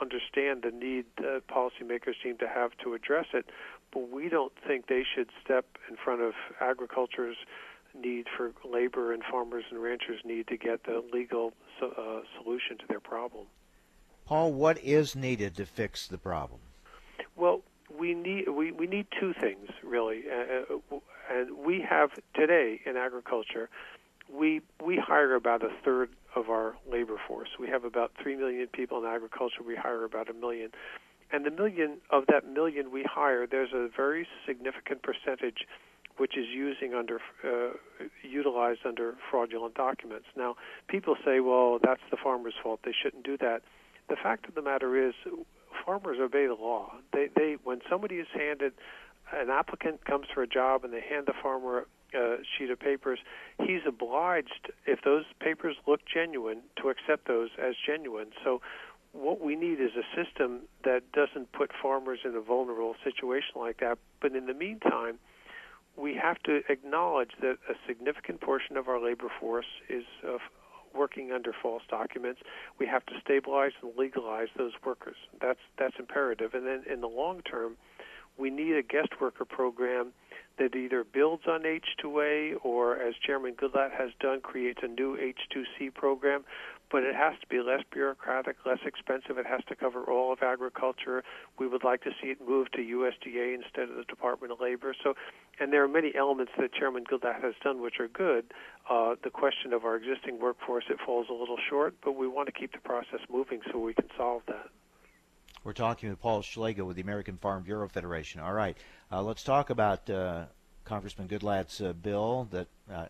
understand 0.01 0.63
the 0.63 0.71
need 0.71 1.07
uh, 1.19 1.41
policymakers 1.51 2.15
seem 2.23 2.39
to 2.39 2.49
have 2.49 2.73
to 2.83 2.95
address 2.95 3.27
it. 3.33 3.47
But 3.93 4.11
we 4.11 4.29
don't 4.29 4.53
think 4.67 4.87
they 4.87 5.05
should 5.15 5.29
step 5.45 5.67
in 5.91 5.97
front 5.97 6.23
of 6.23 6.33
agriculture's 6.61 7.37
need 7.95 8.27
for 8.35 8.53
labor 8.65 9.13
and 9.13 9.23
farmers 9.31 9.65
and 9.71 9.83
ranchers' 9.83 10.21
need 10.25 10.47
to 10.49 10.57
get 10.57 10.85
the 10.85 11.05
legal 11.13 11.53
so, 11.79 11.89
uh, 11.91 12.43
solution 12.43 12.79
to 12.79 12.85
their 12.89 13.01
problem. 13.01 13.47
Paul, 14.25 14.53
what 14.53 14.79
is 14.79 15.15
needed 15.15 15.57
to 15.57 15.67
fix 15.67 16.07
the 16.07 16.17
problem? 16.17 16.61
Well, 17.37 17.63
we 18.03 18.15
need 18.15 18.49
we, 18.49 18.73
we 18.73 18.89
need 18.89 19.07
two 19.21 19.33
things 19.41 19.69
really, 19.85 20.25
uh, 20.29 20.75
uh, 20.75 20.99
and 21.31 21.57
we 21.57 21.81
have 21.89 22.11
today 22.35 22.81
in 22.85 22.97
agriculture, 22.97 23.71
we 24.29 24.61
we 24.85 24.97
hire 24.99 25.37
about 25.37 25.63
a 25.63 25.69
third 25.85 26.09
of 26.35 26.51
our 26.51 26.75
labor 26.91 27.15
force. 27.29 27.51
We 27.61 27.69
have 27.69 27.85
about 27.85 28.11
three 28.21 28.35
million 28.35 28.67
people 28.67 28.99
in 28.99 29.05
agriculture. 29.09 29.63
We 29.65 29.77
hire 29.77 30.03
about 30.03 30.29
a 30.29 30.33
million, 30.33 30.71
and 31.33 31.47
the 31.47 31.53
million 31.53 31.99
of 32.11 32.25
that 32.27 32.45
million 32.45 32.91
we 32.91 33.05
hire, 33.05 33.47
there's 33.47 33.73
a 33.73 33.89
very 33.97 34.27
significant 34.49 35.05
percentage 35.05 35.61
which 36.17 36.37
is 36.37 36.47
using 36.53 36.95
under 36.95 37.21
uh, 37.45 37.71
utilized 38.25 38.81
under 38.85 39.15
fraudulent 39.31 39.75
documents. 39.77 40.27
Now, 40.37 40.57
people 40.89 41.15
say, 41.25 41.39
well, 41.39 41.79
that's 41.81 42.03
the 42.11 42.17
farmer's 42.17 42.55
fault. 42.61 42.81
They 42.85 42.95
shouldn't 43.01 43.23
do 43.23 43.37
that. 43.39 43.63
The 44.09 44.17
fact 44.17 44.49
of 44.49 44.57
the 44.57 44.63
matter 44.63 45.09
is, 45.09 45.15
farmers 45.85 46.19
obey 46.21 46.47
the 46.47 46.55
law. 46.55 46.93
They 47.13 47.29
they 47.35 47.57
when 47.63 47.81
somebody 47.89 48.17
is 48.17 48.27
handed 48.35 48.73
an 49.33 49.51
applicant 49.51 50.05
comes 50.05 50.27
for 50.33 50.43
a 50.43 50.47
job 50.47 50.85
and 50.85 50.93
they 50.93 51.01
hand 51.01 51.27
the 51.27 51.35
farmer 51.43 51.87
a 52.15 52.37
sheet 52.59 52.71
of 52.71 52.79
papers, 52.79 53.19
he's 53.59 53.81
obliged 53.87 54.71
if 54.87 55.01
those 55.03 55.25
papers 55.41 55.77
look 55.87 56.01
genuine 56.05 56.61
to 56.77 56.91
accept 56.91 57.27
those 57.27 57.49
as 57.59 57.75
genuine. 57.87 58.29
So 58.45 58.61
what 59.13 59.41
we 59.41 59.57
need 59.57 59.81
is 59.81 59.93
a 59.97 60.05
system 60.15 60.61
that 60.85 61.11
doesn't 61.13 61.53
put 61.53 61.71
farmers 61.81 62.21
in 62.25 62.35
a 62.35 62.41
vulnerable 62.41 62.97
situation 63.03 63.55
like 63.57 63.81
that. 63.81 63.99
But 64.21 64.33
in 64.33 64.47
the 64.47 64.55
meantime, 64.55 65.19
we 65.97 66.15
have 66.15 66.43
to 66.45 66.63
acknowledge 66.69 67.31
that 67.41 67.59
a 67.69 67.75
significant 67.87 68.41
portion 68.41 68.77
of 68.77 68.89
our 68.89 69.03
labor 69.03 69.29
force 69.41 69.67
is 69.89 70.05
uh, 70.27 70.39
working 70.95 71.33
under 71.33 71.53
false 71.63 71.83
documents. 71.89 72.41
We 72.79 72.87
have 72.87 73.05
to 73.07 73.15
stabilize 73.21 73.73
and 73.83 73.93
legalize 73.97 74.49
those 74.57 74.73
workers. 74.85 75.17
That's 75.41 75.61
that's 75.79 75.95
imperative. 75.99 76.55
And 76.55 76.67
then 76.67 76.85
in 76.91 77.01
the 77.01 77.09
long 77.09 77.43
term, 77.43 77.77
we 78.39 78.51
need 78.51 78.77
a 78.77 78.83
guest 78.83 79.21
worker 79.21 79.45
program 79.45 80.13
that 80.59 80.75
either 80.75 81.05
builds 81.05 81.45
on 81.47 81.63
H2A 81.63 82.65
or, 82.65 82.97
as 82.97 83.15
Chairman 83.25 83.55
Goodlatte 83.55 83.93
has 83.93 84.11
done, 84.21 84.41
creates 84.41 84.81
a 84.83 84.89
new 84.89 85.17
H2C 85.17 85.95
program. 85.95 86.45
But 86.91 87.05
it 87.05 87.15
has 87.15 87.33
to 87.41 87.47
be 87.47 87.59
less 87.61 87.83
bureaucratic, 87.91 88.57
less 88.67 88.81
expensive. 88.85 89.39
It 89.39 89.47
has 89.47 89.63
to 89.69 89.75
cover 89.75 90.05
all 90.05 90.31
of 90.31 90.43
agriculture. 90.43 91.25
We 91.59 91.67
would 91.67 91.85
like 91.85 92.03
to 92.03 92.11
see 92.21 92.29
it 92.29 92.47
move 92.47 92.71
to 92.73 92.79
USDA 92.79 93.55
instead 93.55 93.89
of 93.89 93.97
the 93.97 94.05
Department 94.05 94.53
of 94.53 94.61
Labor. 94.61 94.95
So, 95.03 95.15
and 95.59 95.73
there 95.73 95.83
are 95.83 95.89
many 95.89 96.13
elements 96.15 96.53
that 96.59 96.75
Chairman 96.75 97.05
Goodlatte 97.05 97.43
has 97.43 97.55
done 97.65 97.81
which 97.81 97.99
are 97.99 98.09
good. 98.09 98.53
Uh, 98.91 99.15
the 99.25 99.31
question 99.31 99.73
of 99.73 99.87
our 99.87 99.97
existing 99.97 100.39
workforce, 100.39 100.85
it 100.91 100.99
falls 101.05 101.29
a 101.31 101.33
little 101.33 101.59
short, 101.71 101.95
but 102.05 102.13
we 102.13 102.29
want 102.29 102.47
to 102.47 102.53
keep 102.53 102.73
the 102.73 102.81
process 102.81 103.21
moving 103.31 103.63
so 103.73 103.79
we 103.79 103.95
can 103.95 104.09
solve 104.19 104.43
that. 104.47 104.69
We're 105.65 105.73
talking 105.73 106.11
with 106.11 106.21
Paul 106.21 106.43
Schlegel 106.43 106.89
with 106.89 106.97
the 106.97 107.03
American 107.03 107.37
Farm 107.37 107.63
Bureau 107.63 107.89
Federation. 107.89 108.41
All 108.41 108.53
right, 108.53 108.77
uh, 109.13 109.23
let's 109.23 109.45
talk 109.45 109.71
about 109.71 110.11
uh, 110.11 110.47
Congressman 110.85 111.29
Goodlatte's 111.29 111.81
uh, 111.81 111.93
bill 111.93 112.49
that 112.51 112.67
uh, 112.93 113.07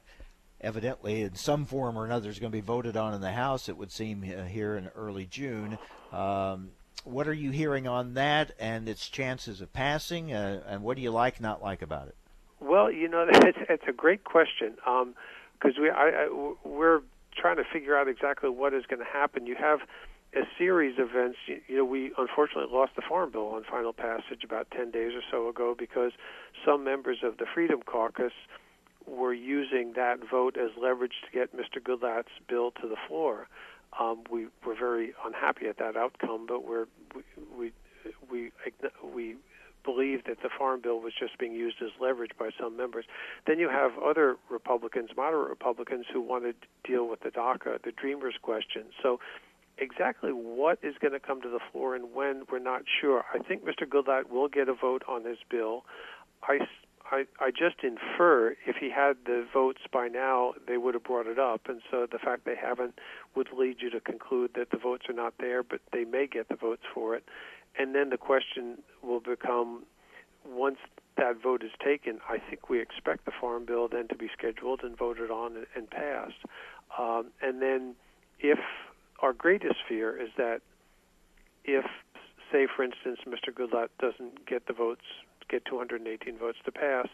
evidently, 0.60 1.22
in 1.22 1.34
some 1.34 1.64
form 1.64 1.96
or 1.96 2.04
another, 2.04 2.28
is 2.28 2.38
going 2.38 2.52
to 2.52 2.56
be 2.56 2.60
voted 2.60 2.94
on 2.94 3.14
in 3.14 3.22
the 3.22 3.32
House. 3.32 3.70
It 3.70 3.78
would 3.78 3.90
seem 3.90 4.22
uh, 4.22 4.44
here 4.44 4.76
in 4.76 4.88
early 4.94 5.24
June. 5.24 5.78
Um, 6.12 6.72
what 7.04 7.26
are 7.26 7.32
you 7.32 7.52
hearing 7.52 7.88
on 7.88 8.14
that 8.14 8.52
and 8.60 8.86
its 8.86 9.08
chances 9.08 9.62
of 9.62 9.72
passing? 9.72 10.34
Uh, 10.34 10.62
and 10.66 10.82
what 10.82 10.98
do 10.98 11.02
you 11.02 11.10
like, 11.10 11.40
not 11.40 11.62
like 11.62 11.80
about 11.80 12.08
it? 12.08 12.16
Well, 12.60 12.92
you 12.92 13.08
know, 13.08 13.26
it's, 13.32 13.58
it's 13.70 13.84
a 13.88 13.92
great 13.92 14.24
question 14.24 14.74
because 14.74 15.78
we 15.80 15.88
I, 15.88 16.26
I, 16.26 16.54
we're 16.64 17.00
trying 17.34 17.56
to 17.56 17.64
figure 17.64 17.96
out 17.96 18.08
exactly 18.08 18.50
what 18.50 18.74
is 18.74 18.84
going 18.84 19.00
to 19.00 19.10
happen. 19.10 19.46
You 19.46 19.56
have 19.56 19.80
a 20.34 20.42
series 20.58 20.98
of 20.98 21.10
events. 21.10 21.38
You, 21.46 21.78
know, 21.78 21.84
we 21.84 22.12
unfortunately 22.16 22.72
lost 22.72 22.92
the 22.96 23.02
Farm 23.08 23.30
Bill 23.30 23.48
on 23.48 23.64
final 23.70 23.92
passage 23.92 24.44
about 24.44 24.70
10 24.70 24.90
days 24.90 25.12
or 25.14 25.22
so 25.30 25.48
ago 25.48 25.74
because 25.78 26.12
some 26.64 26.84
members 26.84 27.18
of 27.22 27.38
the 27.38 27.46
Freedom 27.52 27.82
Caucus 27.82 28.32
were 29.06 29.34
using 29.34 29.92
that 29.96 30.18
vote 30.30 30.56
as 30.56 30.70
leverage 30.80 31.14
to 31.24 31.38
get 31.38 31.54
Mr. 31.56 31.82
Goodlatte's 31.82 32.32
bill 32.48 32.70
to 32.80 32.88
the 32.88 32.96
floor. 33.08 33.48
Um, 33.98 34.22
we 34.30 34.46
were 34.64 34.74
very 34.74 35.12
unhappy 35.24 35.66
at 35.66 35.78
that 35.78 35.96
outcome, 35.96 36.46
but 36.46 36.66
we're, 36.66 36.86
we 37.14 37.22
we 37.58 37.72
we 38.30 38.52
we 39.14 39.36
believe 39.84 40.24
that 40.24 40.40
the 40.42 40.48
Farm 40.56 40.80
Bill 40.80 41.00
was 41.00 41.12
just 41.18 41.38
being 41.38 41.52
used 41.52 41.76
as 41.82 41.90
leverage 42.00 42.30
by 42.38 42.50
some 42.58 42.76
members. 42.76 43.04
Then 43.46 43.58
you 43.58 43.68
have 43.68 43.92
other 43.98 44.36
Republicans, 44.48 45.10
moderate 45.16 45.50
Republicans, 45.50 46.06
who 46.12 46.20
want 46.20 46.44
to 46.44 46.54
deal 46.88 47.08
with 47.08 47.20
the 47.20 47.30
DACA, 47.30 47.82
the 47.82 47.92
Dreamers 47.92 48.36
question. 48.40 48.84
So 49.02 49.18
exactly 49.78 50.30
what 50.30 50.78
is 50.82 50.94
going 51.00 51.12
to 51.12 51.20
come 51.20 51.40
to 51.42 51.48
the 51.48 51.60
floor 51.70 51.94
and 51.94 52.14
when, 52.14 52.44
we're 52.50 52.58
not 52.58 52.82
sure. 53.00 53.24
I 53.32 53.38
think 53.38 53.64
Mr. 53.64 53.86
Goodlatte 53.86 54.30
will 54.30 54.48
get 54.48 54.68
a 54.68 54.74
vote 54.74 55.02
on 55.08 55.24
his 55.24 55.38
bill. 55.50 55.84
I, 56.42 56.60
I, 57.10 57.24
I 57.40 57.50
just 57.50 57.82
infer 57.82 58.54
if 58.66 58.76
he 58.76 58.90
had 58.90 59.16
the 59.26 59.46
votes 59.52 59.80
by 59.92 60.08
now, 60.08 60.54
they 60.66 60.76
would 60.76 60.94
have 60.94 61.04
brought 61.04 61.26
it 61.26 61.38
up. 61.38 61.62
And 61.68 61.80
so 61.90 62.06
the 62.10 62.18
fact 62.18 62.44
they 62.44 62.56
haven't 62.56 62.98
would 63.34 63.48
lead 63.56 63.76
you 63.80 63.90
to 63.90 64.00
conclude 64.00 64.52
that 64.54 64.70
the 64.70 64.78
votes 64.78 65.06
are 65.08 65.14
not 65.14 65.34
there, 65.38 65.62
but 65.62 65.80
they 65.92 66.04
may 66.04 66.26
get 66.26 66.48
the 66.48 66.56
votes 66.56 66.82
for 66.94 67.14
it. 67.14 67.24
And 67.78 67.94
then 67.94 68.10
the 68.10 68.18
question 68.18 68.78
will 69.02 69.20
become 69.20 69.84
once 70.44 70.78
that 71.16 71.42
vote 71.42 71.62
is 71.62 71.70
taken, 71.84 72.18
I 72.28 72.38
think 72.38 72.68
we 72.68 72.80
expect 72.80 73.24
the 73.24 73.32
Farm 73.40 73.64
Bill 73.66 73.88
then 73.88 74.08
to 74.08 74.14
be 74.14 74.28
scheduled 74.36 74.80
and 74.82 74.96
voted 74.96 75.30
on 75.30 75.56
and, 75.56 75.66
and 75.76 75.90
passed. 75.90 76.42
Um, 76.98 77.26
and 77.42 77.60
then 77.60 77.94
if 78.40 78.58
our 79.22 79.32
greatest 79.32 79.76
fear 79.88 80.20
is 80.20 80.28
that 80.36 80.60
if, 81.64 81.84
say, 82.50 82.66
for 82.74 82.82
instance, 82.82 83.20
Mr. 83.26 83.54
Goodlatte 83.54 83.90
doesn't 84.00 84.46
get 84.46 84.66
the 84.66 84.72
votes, 84.72 85.04
get 85.48 85.64
218 85.64 86.38
votes 86.38 86.58
to 86.64 86.72
pass, 86.72 87.06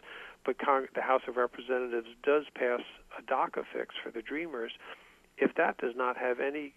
but 0.45 0.57
Cong- 0.59 0.87
the 0.95 1.01
House 1.01 1.21
of 1.27 1.37
Representatives 1.37 2.09
does 2.23 2.45
pass 2.55 2.81
a 3.17 3.21
DACA 3.21 3.63
fix 3.71 3.95
for 4.03 4.11
the 4.11 4.21
Dreamers, 4.21 4.71
if 5.37 5.55
that 5.55 5.77
does 5.77 5.95
not 5.95 6.17
have 6.17 6.39
any 6.39 6.73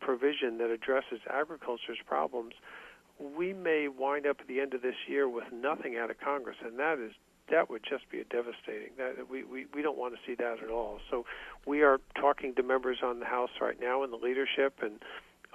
provision 0.00 0.58
that 0.58 0.70
addresses 0.70 1.20
agriculture's 1.28 1.98
problems, 2.06 2.54
we 3.18 3.52
may 3.52 3.88
wind 3.88 4.26
up 4.26 4.38
at 4.40 4.46
the 4.46 4.60
end 4.60 4.74
of 4.74 4.82
this 4.82 4.96
year 5.08 5.28
with 5.28 5.44
nothing 5.52 5.96
out 5.96 6.10
of 6.10 6.18
Congress, 6.20 6.56
and 6.64 6.78
that 6.78 6.98
is 6.98 7.12
that 7.50 7.70
would 7.70 7.82
just 7.88 8.08
be 8.10 8.20
a 8.20 8.24
devastating. 8.24 8.90
That 8.98 9.30
we, 9.30 9.44
we 9.44 9.66
we 9.74 9.82
don't 9.82 9.98
want 9.98 10.14
to 10.14 10.20
see 10.26 10.34
that 10.36 10.62
at 10.62 10.70
all. 10.70 10.98
So 11.10 11.24
we 11.66 11.82
are 11.82 11.98
talking 12.20 12.54
to 12.54 12.62
members 12.62 12.98
on 13.02 13.20
the 13.20 13.26
House 13.26 13.50
right 13.60 13.80
now 13.80 14.02
and 14.02 14.12
the 14.12 14.16
leadership 14.16 14.80
and 14.82 15.00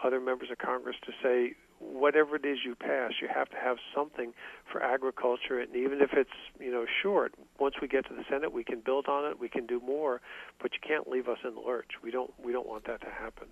other 0.03 0.19
members 0.19 0.49
of 0.51 0.57
Congress 0.57 0.95
to 1.05 1.11
say 1.21 1.55
whatever 1.81 2.35
it 2.35 2.45
is 2.45 2.59
you 2.65 2.75
pass, 2.75 3.13
you 3.21 3.27
have 3.33 3.49
to 3.49 3.57
have 3.57 3.77
something 3.95 4.33
for 4.71 4.81
agriculture, 4.81 5.59
and 5.59 5.75
even 5.75 6.01
if 6.01 6.13
it's 6.13 6.29
you 6.59 6.71
know 6.71 6.85
short, 7.01 7.33
once 7.59 7.75
we 7.81 7.87
get 7.87 8.07
to 8.07 8.13
the 8.13 8.23
Senate, 8.29 8.53
we 8.53 8.63
can 8.63 8.79
build 8.79 9.07
on 9.07 9.29
it, 9.29 9.39
we 9.39 9.49
can 9.49 9.65
do 9.65 9.79
more, 9.79 10.21
but 10.61 10.71
you 10.73 10.79
can't 10.87 11.07
leave 11.07 11.27
us 11.27 11.39
in 11.43 11.55
the 11.55 11.61
lurch. 11.61 11.91
We 12.03 12.11
don't 12.11 12.31
we 12.43 12.51
don't 12.51 12.67
want 12.67 12.85
that 12.85 13.01
to 13.01 13.09
happen. 13.09 13.47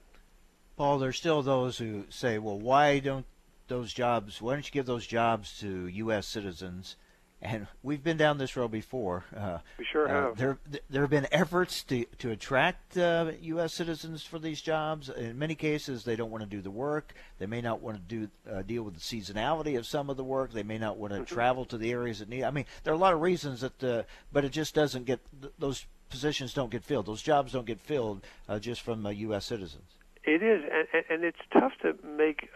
Paul, 0.77 0.99
there's 0.99 1.17
still 1.17 1.41
those 1.41 1.77
who 1.77 2.05
say, 2.09 2.37
well, 2.37 2.57
why 2.57 2.99
don't 2.99 3.25
those 3.67 3.93
jobs? 3.93 4.41
Why 4.41 4.53
don't 4.53 4.65
you 4.65 4.71
give 4.71 4.85
those 4.85 5.05
jobs 5.05 5.59
to 5.59 5.87
U.S. 5.87 6.25
citizens? 6.25 6.95
And 7.41 7.67
we've 7.83 8.03
been 8.03 8.17
down 8.17 8.37
this 8.37 8.55
road 8.57 8.71
before. 8.71 9.23
Uh, 9.35 9.59
we 9.77 9.85
sure 9.89 10.07
uh, 10.07 10.27
have. 10.27 10.37
There, 10.37 10.57
there 10.89 11.01
have 11.01 11.09
been 11.09 11.27
efforts 11.31 11.83
to 11.83 12.05
to 12.19 12.31
attract 12.31 12.97
uh, 12.97 13.31
U.S. 13.41 13.73
citizens 13.73 14.23
for 14.23 14.39
these 14.39 14.61
jobs. 14.61 15.09
In 15.09 15.39
many 15.39 15.55
cases, 15.55 16.03
they 16.03 16.15
don't 16.15 16.31
want 16.31 16.43
to 16.43 16.49
do 16.49 16.61
the 16.61 16.71
work. 16.71 17.13
They 17.37 17.45
may 17.45 17.61
not 17.61 17.81
want 17.81 17.97
to 17.97 18.03
do 18.03 18.29
uh, 18.51 18.61
deal 18.63 18.83
with 18.83 18.95
the 18.95 18.99
seasonality 18.99 19.77
of 19.77 19.85
some 19.85 20.09
of 20.09 20.17
the 20.17 20.23
work. 20.23 20.51
They 20.51 20.63
may 20.63 20.77
not 20.77 20.97
want 20.97 21.13
to 21.13 21.19
mm-hmm. 21.19 21.33
travel 21.33 21.65
to 21.65 21.77
the 21.77 21.91
areas 21.91 22.19
that 22.19 22.29
need. 22.29 22.43
I 22.43 22.51
mean, 22.51 22.65
there 22.83 22.93
are 22.93 22.97
a 22.97 22.99
lot 22.99 23.13
of 23.13 23.21
reasons 23.21 23.61
that, 23.61 23.83
uh, 23.83 24.03
but 24.33 24.43
it 24.43 24.51
just 24.51 24.75
doesn't 24.75 25.05
get 25.05 25.21
those 25.57 25.85
positions 26.09 26.53
don't 26.53 26.71
get 26.71 26.83
filled. 26.83 27.05
Those 27.05 27.21
jobs 27.21 27.53
don't 27.53 27.65
get 27.67 27.79
filled 27.79 28.25
uh, 28.49 28.59
just 28.59 28.81
from 28.81 29.05
U.S. 29.05 29.45
citizens. 29.45 29.91
It 30.25 30.43
is, 30.43 30.61
and, 30.69 31.03
and 31.09 31.23
it's 31.23 31.39
tough 31.53 31.71
to 31.81 31.95
make 32.05 32.49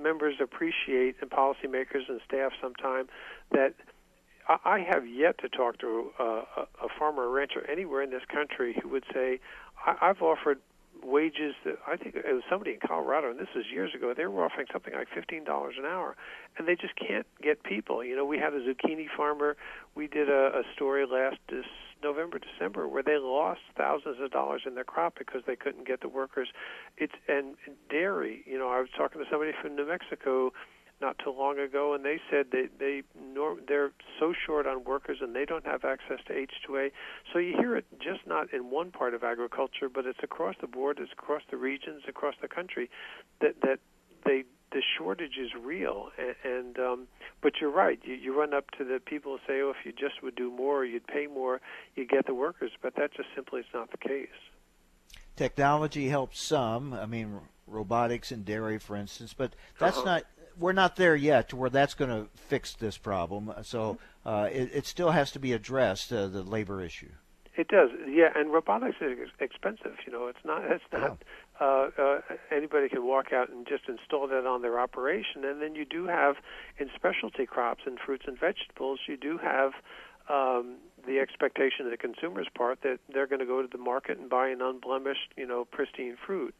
members 0.00 0.36
appreciate 0.40 1.16
and 1.20 1.28
policymakers 1.28 2.08
and 2.08 2.20
staff 2.26 2.52
sometime 2.62 3.08
that 3.50 3.74
I 4.64 4.80
have 4.80 5.06
yet 5.06 5.38
to 5.38 5.48
talk 5.48 5.78
to 5.78 6.10
uh, 6.18 6.24
a, 6.24 6.60
a 6.84 6.88
farmer 6.98 7.22
or 7.24 7.30
rancher 7.30 7.68
anywhere 7.70 8.02
in 8.02 8.10
this 8.10 8.24
country 8.32 8.78
who 8.82 8.88
would 8.88 9.04
say, 9.12 9.40
I- 9.86 9.96
"I've 10.00 10.22
offered 10.22 10.60
wages 11.02 11.54
that 11.64 11.78
I 11.86 11.96
think 11.96 12.14
it 12.14 12.26
was 12.26 12.42
somebody 12.50 12.72
in 12.72 12.80
Colorado, 12.86 13.30
and 13.30 13.38
this 13.38 13.48
was 13.54 13.64
years 13.72 13.94
ago. 13.94 14.12
They 14.14 14.26
were 14.26 14.44
offering 14.44 14.66
something 14.72 14.92
like 14.94 15.08
fifteen 15.08 15.44
dollars 15.44 15.76
an 15.78 15.84
hour, 15.86 16.16
and 16.58 16.66
they 16.68 16.76
just 16.76 16.96
can't 16.96 17.26
get 17.42 17.62
people. 17.62 18.04
You 18.04 18.16
know, 18.16 18.24
we 18.24 18.38
had 18.38 18.52
a 18.52 18.60
zucchini 18.60 19.06
farmer. 19.16 19.56
We 19.94 20.06
did 20.08 20.28
a, 20.28 20.58
a 20.58 20.62
story 20.74 21.06
last 21.06 21.38
this 21.48 21.64
November, 22.02 22.38
December, 22.38 22.88
where 22.88 23.02
they 23.02 23.18
lost 23.18 23.60
thousands 23.76 24.20
of 24.20 24.30
dollars 24.30 24.62
in 24.66 24.74
their 24.74 24.84
crop 24.84 25.14
because 25.18 25.42
they 25.46 25.56
couldn't 25.56 25.86
get 25.86 26.00
the 26.00 26.08
workers. 26.08 26.48
It's 26.98 27.14
and 27.28 27.56
dairy. 27.88 28.42
You 28.46 28.58
know, 28.58 28.68
I 28.68 28.80
was 28.80 28.88
talking 28.96 29.22
to 29.22 29.30
somebody 29.30 29.52
from 29.60 29.76
New 29.76 29.86
Mexico 29.86 30.52
not 31.00 31.18
too 31.18 31.30
long 31.30 31.58
ago, 31.58 31.94
and 31.94 32.04
they 32.04 32.20
said 32.30 32.46
they 32.52 32.68
they 32.78 33.02
nor, 33.34 33.56
they're 33.66 33.92
so 34.18 34.32
short 34.46 34.66
on 34.66 34.84
workers 34.84 35.18
and 35.20 35.34
they 35.34 35.44
don't 35.44 35.66
have 35.66 35.84
access 35.84 36.18
to 36.26 36.32
H2A. 36.32 36.90
So 37.32 37.38
you 37.38 37.56
hear 37.56 37.76
it 37.76 37.86
just 37.98 38.26
not 38.26 38.52
in 38.52 38.70
one 38.70 38.90
part 38.90 39.14
of 39.14 39.24
agriculture, 39.24 39.88
but 39.88 40.06
it's 40.06 40.18
across 40.22 40.56
the 40.60 40.66
board, 40.66 40.98
it's 41.00 41.12
across 41.12 41.42
the 41.50 41.56
regions, 41.56 42.02
across 42.08 42.34
the 42.42 42.48
country, 42.48 42.90
that 43.40 43.60
that 43.62 43.80
they 44.24 44.44
the 44.72 44.82
shortage 44.98 45.36
is 45.40 45.50
real. 45.60 46.10
And, 46.18 46.34
and 46.44 46.78
um, 46.78 47.08
but 47.40 47.54
you're 47.60 47.70
right. 47.70 47.98
You, 48.04 48.14
you 48.14 48.38
run 48.38 48.54
up 48.54 48.70
to 48.78 48.84
the 48.84 49.00
people 49.00 49.32
who 49.32 49.38
say, 49.46 49.60
"Oh, 49.60 49.70
if 49.70 49.84
you 49.84 49.92
just 49.92 50.22
would 50.22 50.36
do 50.36 50.50
more, 50.50 50.84
you'd 50.84 51.06
pay 51.06 51.26
more, 51.26 51.60
you 51.96 52.06
get 52.06 52.26
the 52.26 52.34
workers." 52.34 52.72
But 52.82 52.96
that 52.96 53.14
just 53.14 53.28
simply 53.34 53.60
is 53.60 53.66
not 53.72 53.90
the 53.90 53.98
case. 53.98 54.28
Technology 55.36 56.08
helps 56.08 56.42
some. 56.42 56.92
I 56.92 57.06
mean, 57.06 57.40
robotics 57.66 58.30
in 58.30 58.42
dairy, 58.42 58.78
for 58.78 58.96
instance, 58.96 59.32
but 59.32 59.54
that's 59.78 59.96
uh-huh. 59.96 60.04
not 60.04 60.24
we're 60.60 60.72
not 60.72 60.96
there 60.96 61.16
yet 61.16 61.48
to 61.48 61.56
where 61.56 61.70
that's 61.70 61.94
going 61.94 62.10
to 62.10 62.28
fix 62.36 62.74
this 62.74 62.98
problem. 62.98 63.52
So 63.62 63.98
uh, 64.24 64.48
it, 64.52 64.70
it, 64.72 64.86
still 64.86 65.10
has 65.10 65.32
to 65.32 65.38
be 65.38 65.52
addressed, 65.52 66.12
uh, 66.12 66.28
the 66.28 66.42
labor 66.42 66.82
issue. 66.82 67.10
It 67.56 67.68
does, 67.68 67.90
yeah. 68.06 68.28
And 68.36 68.52
robotics 68.52 68.96
is 69.00 69.28
expensive. 69.40 69.96
You 70.06 70.12
know, 70.12 70.28
it's 70.28 70.44
not. 70.44 70.62
It's 70.70 70.84
not. 70.92 71.22
Uh, 71.60 71.90
uh, 71.98 72.20
anybody 72.50 72.88
can 72.88 73.06
walk 73.06 73.34
out 73.34 73.50
and 73.50 73.66
just 73.66 73.82
install 73.86 74.26
that 74.28 74.46
on 74.46 74.62
their 74.62 74.80
operation. 74.80 75.44
And 75.44 75.60
then 75.60 75.74
you 75.74 75.84
do 75.84 76.06
have 76.06 76.36
in 76.78 76.88
specialty 76.94 77.44
crops 77.44 77.82
and 77.84 77.98
fruits 77.98 78.24
and 78.26 78.38
vegetables, 78.38 79.00
you 79.06 79.18
do 79.18 79.36
have 79.36 79.72
um, 80.30 80.76
the 81.06 81.18
expectation 81.18 81.86
of 81.86 81.90
the 81.90 81.96
consumer's 81.96 82.46
part 82.54 82.80
that 82.82 82.98
they're 83.12 83.26
going 83.26 83.40
to 83.40 83.46
go 83.46 83.62
to 83.62 83.68
the 83.68 83.78
market 83.78 84.18
and 84.18 84.28
buy 84.28 84.48
an 84.48 84.60
unblemished, 84.60 85.32
you 85.36 85.46
know, 85.46 85.64
pristine 85.64 86.16
fruit. 86.26 86.54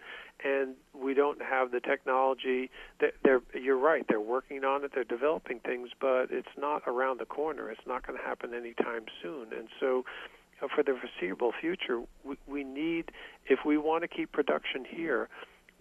And 0.44 0.74
we 0.94 1.14
don't 1.14 1.42
have 1.42 1.70
the 1.70 1.80
technology. 1.80 2.70
That 3.00 3.12
they're, 3.22 3.42
you're 3.54 3.78
right. 3.78 4.04
They're 4.08 4.20
working 4.20 4.64
on 4.64 4.84
it. 4.84 4.92
They're 4.94 5.04
developing 5.04 5.60
things, 5.60 5.90
but 6.00 6.28
it's 6.30 6.48
not 6.58 6.82
around 6.86 7.20
the 7.20 7.26
corner. 7.26 7.70
It's 7.70 7.86
not 7.86 8.06
going 8.06 8.18
to 8.18 8.24
happen 8.24 8.54
anytime 8.54 9.04
soon. 9.22 9.48
And 9.56 9.68
so, 9.78 10.04
uh, 10.62 10.68
for 10.74 10.82
the 10.82 10.96
foreseeable 10.98 11.52
future, 11.60 12.02
we, 12.24 12.36
we 12.46 12.64
need, 12.64 13.10
if 13.46 13.60
we 13.64 13.78
want 13.78 14.02
to 14.02 14.08
keep 14.08 14.32
production 14.32 14.84
here, 14.88 15.28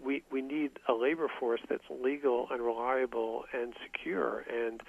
we 0.02 0.22
we 0.30 0.40
need 0.40 0.70
a 0.88 0.94
labor 0.94 1.28
force 1.38 1.60
that's 1.68 1.84
legal 1.90 2.48
and 2.50 2.62
reliable 2.62 3.44
and 3.52 3.74
secure. 3.84 4.44
And 4.50 4.80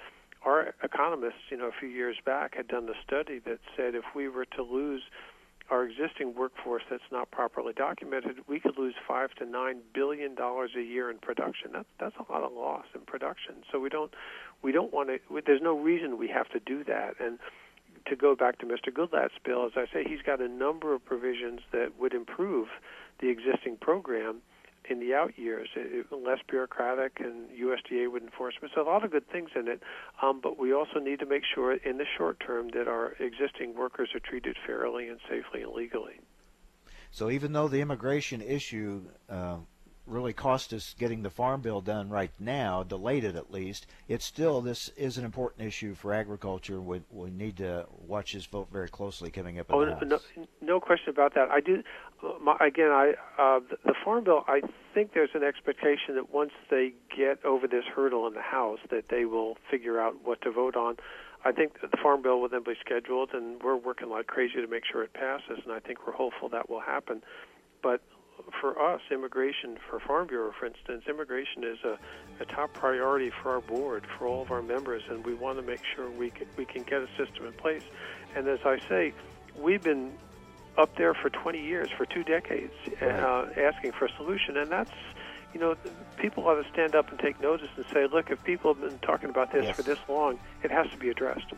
our 0.44 0.74
economists, 0.82 1.50
you 1.50 1.56
know, 1.56 1.66
a 1.66 1.72
few 1.78 1.88
years 1.88 2.16
back 2.24 2.56
had 2.56 2.68
done 2.68 2.86
the 2.86 2.94
study 3.06 3.38
that 3.40 3.60
said 3.76 3.94
if 3.94 4.04
we 4.14 4.28
were 4.28 4.44
to 4.56 4.62
lose 4.62 5.02
our 5.70 5.84
existing 5.84 6.34
workforce 6.34 6.82
that's 6.90 7.02
not 7.10 7.30
properly 7.30 7.72
documented, 7.72 8.36
we 8.48 8.60
could 8.60 8.76
lose 8.76 8.94
five 9.06 9.30
to 9.34 9.46
nine 9.46 9.78
billion 9.94 10.34
dollars 10.34 10.72
a 10.76 10.82
year 10.82 11.10
in 11.10 11.18
production. 11.18 11.70
That's 11.72 11.88
that's 11.98 12.16
a 12.16 12.32
lot 12.32 12.42
of 12.42 12.52
loss 12.52 12.84
in 12.94 13.02
production. 13.02 13.56
So 13.70 13.78
we 13.78 13.88
don't 13.88 14.12
we 14.62 14.72
don't 14.72 14.92
want 14.92 15.08
to. 15.08 15.42
There's 15.46 15.62
no 15.62 15.78
reason 15.78 16.18
we 16.18 16.28
have 16.28 16.48
to 16.50 16.60
do 16.60 16.84
that. 16.84 17.14
And 17.20 17.38
to 18.06 18.16
go 18.16 18.34
back 18.34 18.58
to 18.58 18.66
Mr. 18.66 18.92
Goodlatte's 18.92 19.38
bill, 19.44 19.64
as 19.64 19.72
I 19.76 19.86
say, 19.92 20.04
he's 20.04 20.22
got 20.22 20.40
a 20.40 20.48
number 20.48 20.92
of 20.92 21.04
provisions 21.04 21.60
that 21.72 21.92
would 21.98 22.12
improve 22.12 22.68
the 23.20 23.28
existing 23.28 23.76
program 23.80 24.42
in 24.88 25.00
the 25.00 25.14
out 25.14 25.38
years, 25.38 25.68
it, 25.76 26.06
less 26.12 26.38
bureaucratic, 26.48 27.20
and 27.20 27.48
USDA 27.50 28.10
would 28.10 28.22
enforce 28.22 28.54
it. 28.62 28.70
So 28.74 28.82
a 28.82 28.88
lot 28.88 29.04
of 29.04 29.10
good 29.10 29.28
things 29.30 29.50
in 29.54 29.68
it, 29.68 29.82
um, 30.22 30.40
but 30.42 30.58
we 30.58 30.72
also 30.72 30.98
need 30.98 31.20
to 31.20 31.26
make 31.26 31.42
sure 31.54 31.72
in 31.72 31.98
the 31.98 32.06
short 32.16 32.40
term 32.40 32.70
that 32.74 32.88
our 32.88 33.12
existing 33.18 33.74
workers 33.76 34.10
are 34.14 34.20
treated 34.20 34.56
fairly 34.66 35.08
and 35.08 35.18
safely 35.28 35.62
and 35.62 35.72
legally. 35.72 36.20
So 37.10 37.30
even 37.30 37.52
though 37.52 37.68
the 37.68 37.80
immigration 37.80 38.40
issue 38.40 39.02
uh, 39.28 39.56
really 40.06 40.32
cost 40.32 40.72
us 40.72 40.94
getting 40.98 41.22
the 41.22 41.30
farm 41.30 41.60
bill 41.60 41.80
done 41.80 42.08
right 42.08 42.32
now, 42.38 42.82
delayed 42.82 43.24
it 43.24 43.36
at 43.36 43.52
least. 43.52 43.86
It's 44.08 44.24
still 44.24 44.60
this 44.60 44.88
is 44.96 45.18
an 45.18 45.24
important 45.24 45.66
issue 45.66 45.94
for 45.94 46.12
agriculture. 46.12 46.80
We 46.80 47.02
we 47.10 47.30
need 47.30 47.58
to 47.58 47.86
watch 48.06 48.32
this 48.32 48.46
vote 48.46 48.68
very 48.72 48.88
closely 48.88 49.30
coming 49.30 49.58
up. 49.58 49.66
Oh, 49.70 49.84
no, 49.84 50.18
no, 50.60 50.80
question 50.80 51.10
about 51.10 51.34
that. 51.34 51.50
I 51.50 51.60
do. 51.60 51.82
My, 52.40 52.56
again, 52.60 52.90
I 52.90 53.14
uh, 53.38 53.60
the, 53.84 53.94
farm 54.04 54.24
bill. 54.24 54.44
I 54.46 54.62
think 54.94 55.12
there's 55.12 55.34
an 55.34 55.42
expectation 55.42 56.14
that 56.14 56.32
once 56.32 56.52
they 56.70 56.92
get 57.16 57.44
over 57.44 57.66
this 57.66 57.84
hurdle 57.84 58.26
in 58.26 58.34
the 58.34 58.42
House, 58.42 58.78
that 58.90 59.08
they 59.08 59.24
will 59.24 59.56
figure 59.70 60.00
out 60.00 60.24
what 60.24 60.40
to 60.42 60.52
vote 60.52 60.76
on. 60.76 60.96
I 61.44 61.50
think 61.50 61.80
the 61.80 61.88
farm 62.00 62.22
bill 62.22 62.40
will 62.40 62.48
then 62.48 62.62
be 62.62 62.74
scheduled, 62.80 63.30
and 63.32 63.60
we're 63.62 63.76
working 63.76 64.08
like 64.08 64.28
crazy 64.28 64.54
to 64.54 64.68
make 64.68 64.84
sure 64.90 65.02
it 65.02 65.12
passes. 65.12 65.64
And 65.64 65.72
I 65.72 65.80
think 65.80 66.06
we're 66.06 66.12
hopeful 66.12 66.48
that 66.50 66.70
will 66.70 66.80
happen. 66.80 67.22
But 67.82 68.02
for 68.60 68.80
us, 68.80 69.00
immigration, 69.10 69.76
for 69.88 70.00
Farm 70.00 70.26
Bureau, 70.28 70.52
for 70.58 70.66
instance, 70.66 71.04
immigration 71.08 71.64
is 71.64 71.78
a, 71.84 71.98
a 72.40 72.44
top 72.46 72.72
priority 72.72 73.30
for 73.42 73.50
our 73.50 73.60
board, 73.60 74.06
for 74.18 74.26
all 74.26 74.42
of 74.42 74.50
our 74.50 74.62
members, 74.62 75.02
and 75.10 75.24
we 75.24 75.34
want 75.34 75.58
to 75.58 75.62
make 75.62 75.80
sure 75.94 76.10
we 76.10 76.30
can, 76.30 76.46
we 76.56 76.64
can 76.64 76.82
get 76.82 77.02
a 77.02 77.08
system 77.16 77.46
in 77.46 77.52
place. 77.52 77.82
And 78.36 78.46
as 78.48 78.60
I 78.64 78.78
say, 78.88 79.12
we've 79.58 79.82
been 79.82 80.12
up 80.78 80.96
there 80.96 81.14
for 81.14 81.30
20 81.30 81.60
years, 81.60 81.90
for 81.96 82.06
two 82.06 82.24
decades, 82.24 82.72
uh, 83.00 83.46
asking 83.56 83.92
for 83.92 84.06
a 84.06 84.12
solution, 84.16 84.56
and 84.56 84.70
that's 84.70 84.92
you 85.52 85.60
know, 85.60 85.76
people 86.16 86.46
ought 86.46 86.62
to 86.62 86.68
stand 86.70 86.94
up 86.94 87.10
and 87.10 87.18
take 87.18 87.40
notice 87.40 87.68
and 87.76 87.84
say, 87.92 88.06
look, 88.06 88.30
if 88.30 88.42
people 88.44 88.74
have 88.74 88.82
been 88.82 88.98
talking 89.00 89.28
about 89.28 89.52
this 89.52 89.64
yes. 89.64 89.76
for 89.76 89.82
this 89.82 89.98
long, 90.08 90.38
it 90.62 90.70
has 90.70 90.88
to 90.90 90.96
be 90.96 91.10
addressed. 91.10 91.52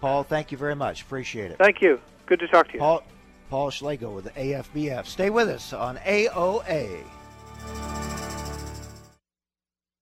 Paul, 0.00 0.24
thank 0.24 0.52
you 0.52 0.58
very 0.58 0.76
much. 0.76 1.02
Appreciate 1.02 1.50
it. 1.50 1.58
Thank 1.58 1.80
you. 1.80 2.00
Good 2.26 2.40
to 2.40 2.48
talk 2.48 2.68
to 2.68 2.74
you. 2.74 2.78
Paul, 2.80 3.02
Paul 3.48 3.70
Schlagel 3.70 4.14
with 4.14 4.24
the 4.24 4.30
AFBF. 4.30 5.06
Stay 5.06 5.30
with 5.30 5.48
us 5.48 5.72
on 5.72 5.96
AOA. 5.98 7.02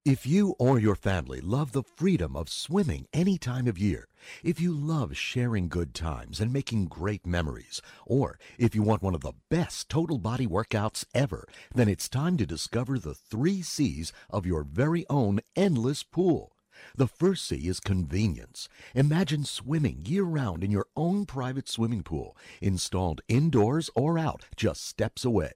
If 0.09 0.25
you 0.25 0.55
or 0.59 0.79
your 0.79 0.95
family 0.95 1.43
love 1.43 1.73
the 1.73 1.83
freedom 1.83 2.35
of 2.35 2.49
swimming 2.49 3.05
any 3.13 3.37
time 3.37 3.67
of 3.67 3.77
year, 3.77 4.09
if 4.43 4.59
you 4.59 4.73
love 4.73 5.15
sharing 5.19 5.69
good 5.69 5.93
times 5.93 6.41
and 6.41 6.51
making 6.51 6.87
great 6.87 7.27
memories, 7.27 7.83
or 8.07 8.39
if 8.57 8.75
you 8.75 8.83
want 8.83 9.03
one 9.03 9.15
of 9.15 9.21
the 9.21 9.35
best 9.51 9.91
total 9.91 10.17
body 10.17 10.47
workouts 10.47 11.05
ever, 11.13 11.47
then 11.75 11.91
it's 11.91 12.09
time 12.09 12.39
to 12.39 12.47
discover 12.47 12.99
the 12.99 13.13
three 13.13 13.61
C's 13.61 14.11
of 14.31 14.47
your 14.47 14.63
very 14.63 15.05
own 15.11 15.41
endless 15.55 16.05
pool. 16.05 16.57
The 16.97 17.07
first 17.07 17.47
C 17.47 17.69
is 17.69 17.79
convenience. 17.79 18.67
Imagine 18.95 19.45
swimming 19.45 20.07
year 20.07 20.25
round 20.25 20.65
in 20.65 20.71
your 20.71 20.87
own 20.97 21.27
private 21.27 21.69
swimming 21.69 22.03
pool, 22.03 22.35
installed 22.63 23.21
indoors 23.29 23.91
or 23.95 24.19
out, 24.19 24.47
just 24.57 24.87
steps 24.87 25.27
away. 25.27 25.53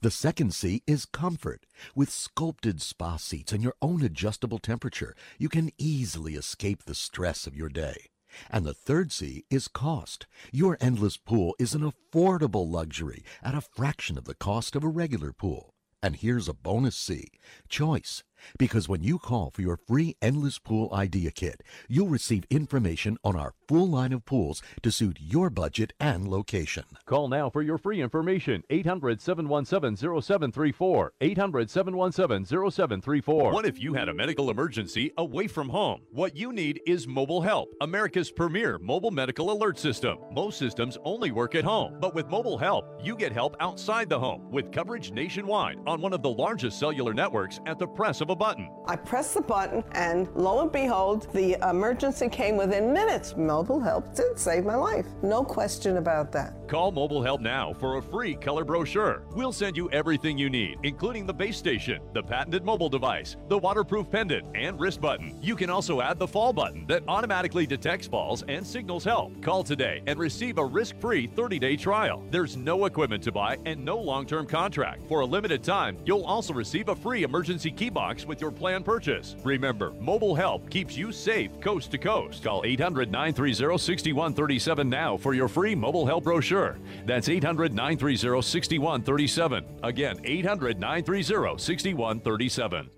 The 0.00 0.10
second 0.10 0.54
C 0.54 0.82
is 0.86 1.04
comfort. 1.04 1.66
With 1.94 2.10
sculpted 2.10 2.82
spa 2.82 3.16
seats 3.16 3.52
and 3.52 3.62
your 3.62 3.74
own 3.80 4.02
adjustable 4.02 4.58
temperature, 4.58 5.14
you 5.38 5.48
can 5.48 5.70
easily 5.78 6.34
escape 6.34 6.84
the 6.84 6.94
stress 6.94 7.46
of 7.46 7.56
your 7.56 7.68
day. 7.68 8.10
And 8.50 8.64
the 8.64 8.74
third 8.74 9.12
C 9.12 9.44
is 9.50 9.68
cost. 9.68 10.26
Your 10.52 10.76
endless 10.80 11.16
pool 11.16 11.54
is 11.58 11.74
an 11.74 11.82
affordable 11.82 12.70
luxury 12.70 13.24
at 13.42 13.54
a 13.54 13.60
fraction 13.60 14.16
of 14.16 14.24
the 14.24 14.34
cost 14.34 14.76
of 14.76 14.84
a 14.84 14.88
regular 14.88 15.32
pool. 15.32 15.74
And 16.02 16.16
here's 16.16 16.48
a 16.48 16.54
bonus 16.54 16.96
C 16.96 17.28
choice. 17.68 18.22
Because 18.58 18.88
when 18.88 19.02
you 19.02 19.18
call 19.18 19.50
for 19.50 19.60
your 19.60 19.76
free 19.76 20.16
Endless 20.22 20.58
Pool 20.58 20.88
Idea 20.94 21.30
Kit, 21.30 21.62
you'll 21.88 22.08
receive 22.08 22.44
information 22.48 23.18
on 23.22 23.36
our 23.36 23.52
full 23.70 23.88
line 23.88 24.12
of 24.12 24.24
pools 24.24 24.60
to 24.82 24.90
suit 24.90 25.16
your 25.20 25.48
budget 25.48 25.92
and 26.00 26.26
location. 26.26 26.82
Call 27.06 27.28
now 27.28 27.48
for 27.48 27.62
your 27.62 27.78
free 27.78 28.02
information. 28.02 28.64
800 28.68 29.20
717 29.20 29.96
0734. 29.96 31.12
800 31.20 31.70
717 31.70 32.46
0734. 32.46 33.52
What 33.52 33.64
if 33.64 33.80
you 33.80 33.94
had 33.94 34.08
a 34.08 34.14
medical 34.14 34.50
emergency 34.50 35.12
away 35.18 35.46
from 35.46 35.68
home? 35.68 36.00
What 36.10 36.36
you 36.36 36.52
need 36.52 36.80
is 36.84 37.06
Mobile 37.06 37.42
Help, 37.42 37.72
America's 37.80 38.32
premier 38.32 38.76
mobile 38.82 39.12
medical 39.12 39.52
alert 39.52 39.78
system. 39.78 40.18
Most 40.32 40.58
systems 40.58 40.98
only 41.04 41.30
work 41.30 41.54
at 41.54 41.62
home, 41.62 41.96
but 42.00 42.12
with 42.12 42.26
Mobile 42.26 42.58
Help, 42.58 43.00
you 43.00 43.14
get 43.14 43.32
help 43.32 43.54
outside 43.60 44.08
the 44.08 44.18
home 44.18 44.50
with 44.50 44.72
coverage 44.72 45.12
nationwide 45.12 45.78
on 45.86 46.00
one 46.00 46.12
of 46.12 46.22
the 46.22 46.28
largest 46.28 46.80
cellular 46.80 47.14
networks 47.14 47.60
at 47.66 47.78
the 47.78 47.86
press 47.86 48.20
of 48.20 48.30
a 48.30 48.34
button. 48.36 48.68
I 48.86 48.96
pressed 48.96 49.34
the 49.34 49.42
button, 49.42 49.84
and 49.92 50.28
lo 50.34 50.60
and 50.60 50.72
behold, 50.72 51.32
the 51.32 51.56
emergency 51.70 52.28
came 52.28 52.56
within 52.56 52.92
minutes. 52.92 53.36
Mobile 53.60 53.80
help 53.80 54.14
did 54.14 54.38
save 54.38 54.64
my 54.64 54.74
life. 54.74 55.04
No 55.22 55.44
question 55.44 55.98
about 55.98 56.32
that. 56.32 56.54
Call 56.66 56.92
Mobile 56.92 57.22
Help 57.22 57.42
now 57.42 57.74
for 57.74 57.98
a 57.98 58.02
free 58.02 58.34
color 58.34 58.64
brochure. 58.64 59.22
We'll 59.32 59.52
send 59.52 59.76
you 59.76 59.90
everything 59.90 60.38
you 60.38 60.48
need, 60.48 60.78
including 60.82 61.26
the 61.26 61.34
base 61.34 61.58
station, 61.58 62.00
the 62.14 62.22
patented 62.22 62.64
mobile 62.64 62.88
device, 62.88 63.36
the 63.48 63.58
waterproof 63.58 64.08
pendant, 64.10 64.46
and 64.54 64.80
wrist 64.80 65.02
button. 65.02 65.36
You 65.42 65.56
can 65.56 65.68
also 65.68 66.00
add 66.00 66.18
the 66.18 66.26
fall 66.26 66.54
button 66.54 66.86
that 66.86 67.02
automatically 67.06 67.66
detects 67.66 68.06
falls 68.06 68.44
and 68.48 68.66
signals 68.66 69.04
help. 69.04 69.42
Call 69.42 69.62
today 69.62 70.00
and 70.06 70.18
receive 70.18 70.56
a 70.56 70.64
risk 70.64 70.98
free 70.98 71.26
30 71.26 71.58
day 71.58 71.76
trial. 71.76 72.24
There's 72.30 72.56
no 72.56 72.86
equipment 72.86 73.22
to 73.24 73.32
buy 73.32 73.58
and 73.66 73.84
no 73.84 73.98
long 73.98 74.24
term 74.24 74.46
contract. 74.46 75.06
For 75.06 75.20
a 75.20 75.26
limited 75.26 75.62
time, 75.62 75.98
you'll 76.06 76.24
also 76.24 76.54
receive 76.54 76.88
a 76.88 76.96
free 76.96 77.24
emergency 77.24 77.72
key 77.72 77.90
box 77.90 78.24
with 78.24 78.40
your 78.40 78.52
plan 78.52 78.82
purchase. 78.84 79.36
Remember, 79.44 79.90
mobile 80.00 80.34
help 80.34 80.70
keeps 80.70 80.96
you 80.96 81.12
safe 81.12 81.60
coast 81.60 81.90
to 81.90 81.98
coast. 81.98 82.42
Call 82.42 82.62
800 82.64 83.10
930 83.10 83.49
6137 83.58 84.88
now 84.88 85.16
for 85.16 85.34
your 85.34 85.48
free 85.48 85.74
mobile 85.74 86.06
help 86.06 86.24
brochure. 86.24 86.78
That's 87.06 87.28
800 87.28 87.72
930 87.72 88.42
6137. 88.42 89.64
Again, 89.82 90.20
800 90.24 90.78
930 90.80 91.58
6137. 91.58 92.90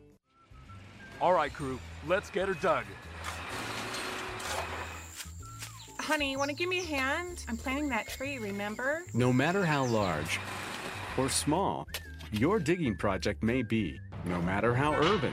All 1.20 1.32
right, 1.32 1.52
crew, 1.52 1.78
let's 2.06 2.30
get 2.30 2.48
her 2.48 2.54
dug. 2.54 2.84
Honey, 6.00 6.36
want 6.36 6.50
to 6.50 6.56
give 6.56 6.68
me 6.68 6.80
a 6.80 6.84
hand? 6.84 7.44
I'm 7.48 7.56
planting 7.56 7.88
that 7.90 8.08
tree, 8.08 8.38
remember? 8.38 9.04
No 9.14 9.32
matter 9.32 9.64
how 9.64 9.86
large 9.86 10.40
or 11.16 11.28
small 11.28 11.86
your 12.32 12.58
digging 12.58 12.96
project 12.96 13.42
may 13.42 13.62
be, 13.62 14.00
no 14.24 14.42
matter 14.42 14.74
how 14.74 14.94
urban 14.94 15.32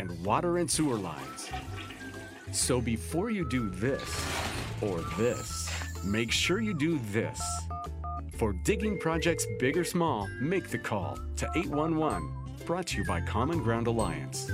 and 0.00 0.24
water 0.24 0.58
and 0.58 0.70
sewer 0.70 0.96
lines. 0.96 1.50
So 2.52 2.80
before 2.80 3.30
you 3.30 3.48
do 3.48 3.68
this 3.68 4.02
or 4.80 5.00
this, 5.18 5.70
make 6.04 6.32
sure 6.32 6.60
you 6.60 6.74
do 6.74 6.98
this. 7.12 7.40
For 8.38 8.54
digging 8.64 8.98
projects 8.98 9.46
big 9.58 9.76
or 9.76 9.84
small, 9.84 10.26
make 10.40 10.70
the 10.70 10.78
call 10.78 11.18
to 11.36 11.50
811. 11.54 12.32
Brought 12.64 12.86
to 12.88 12.98
you 12.98 13.04
by 13.04 13.20
Common 13.20 13.62
Ground 13.62 13.86
Alliance. 13.86 14.50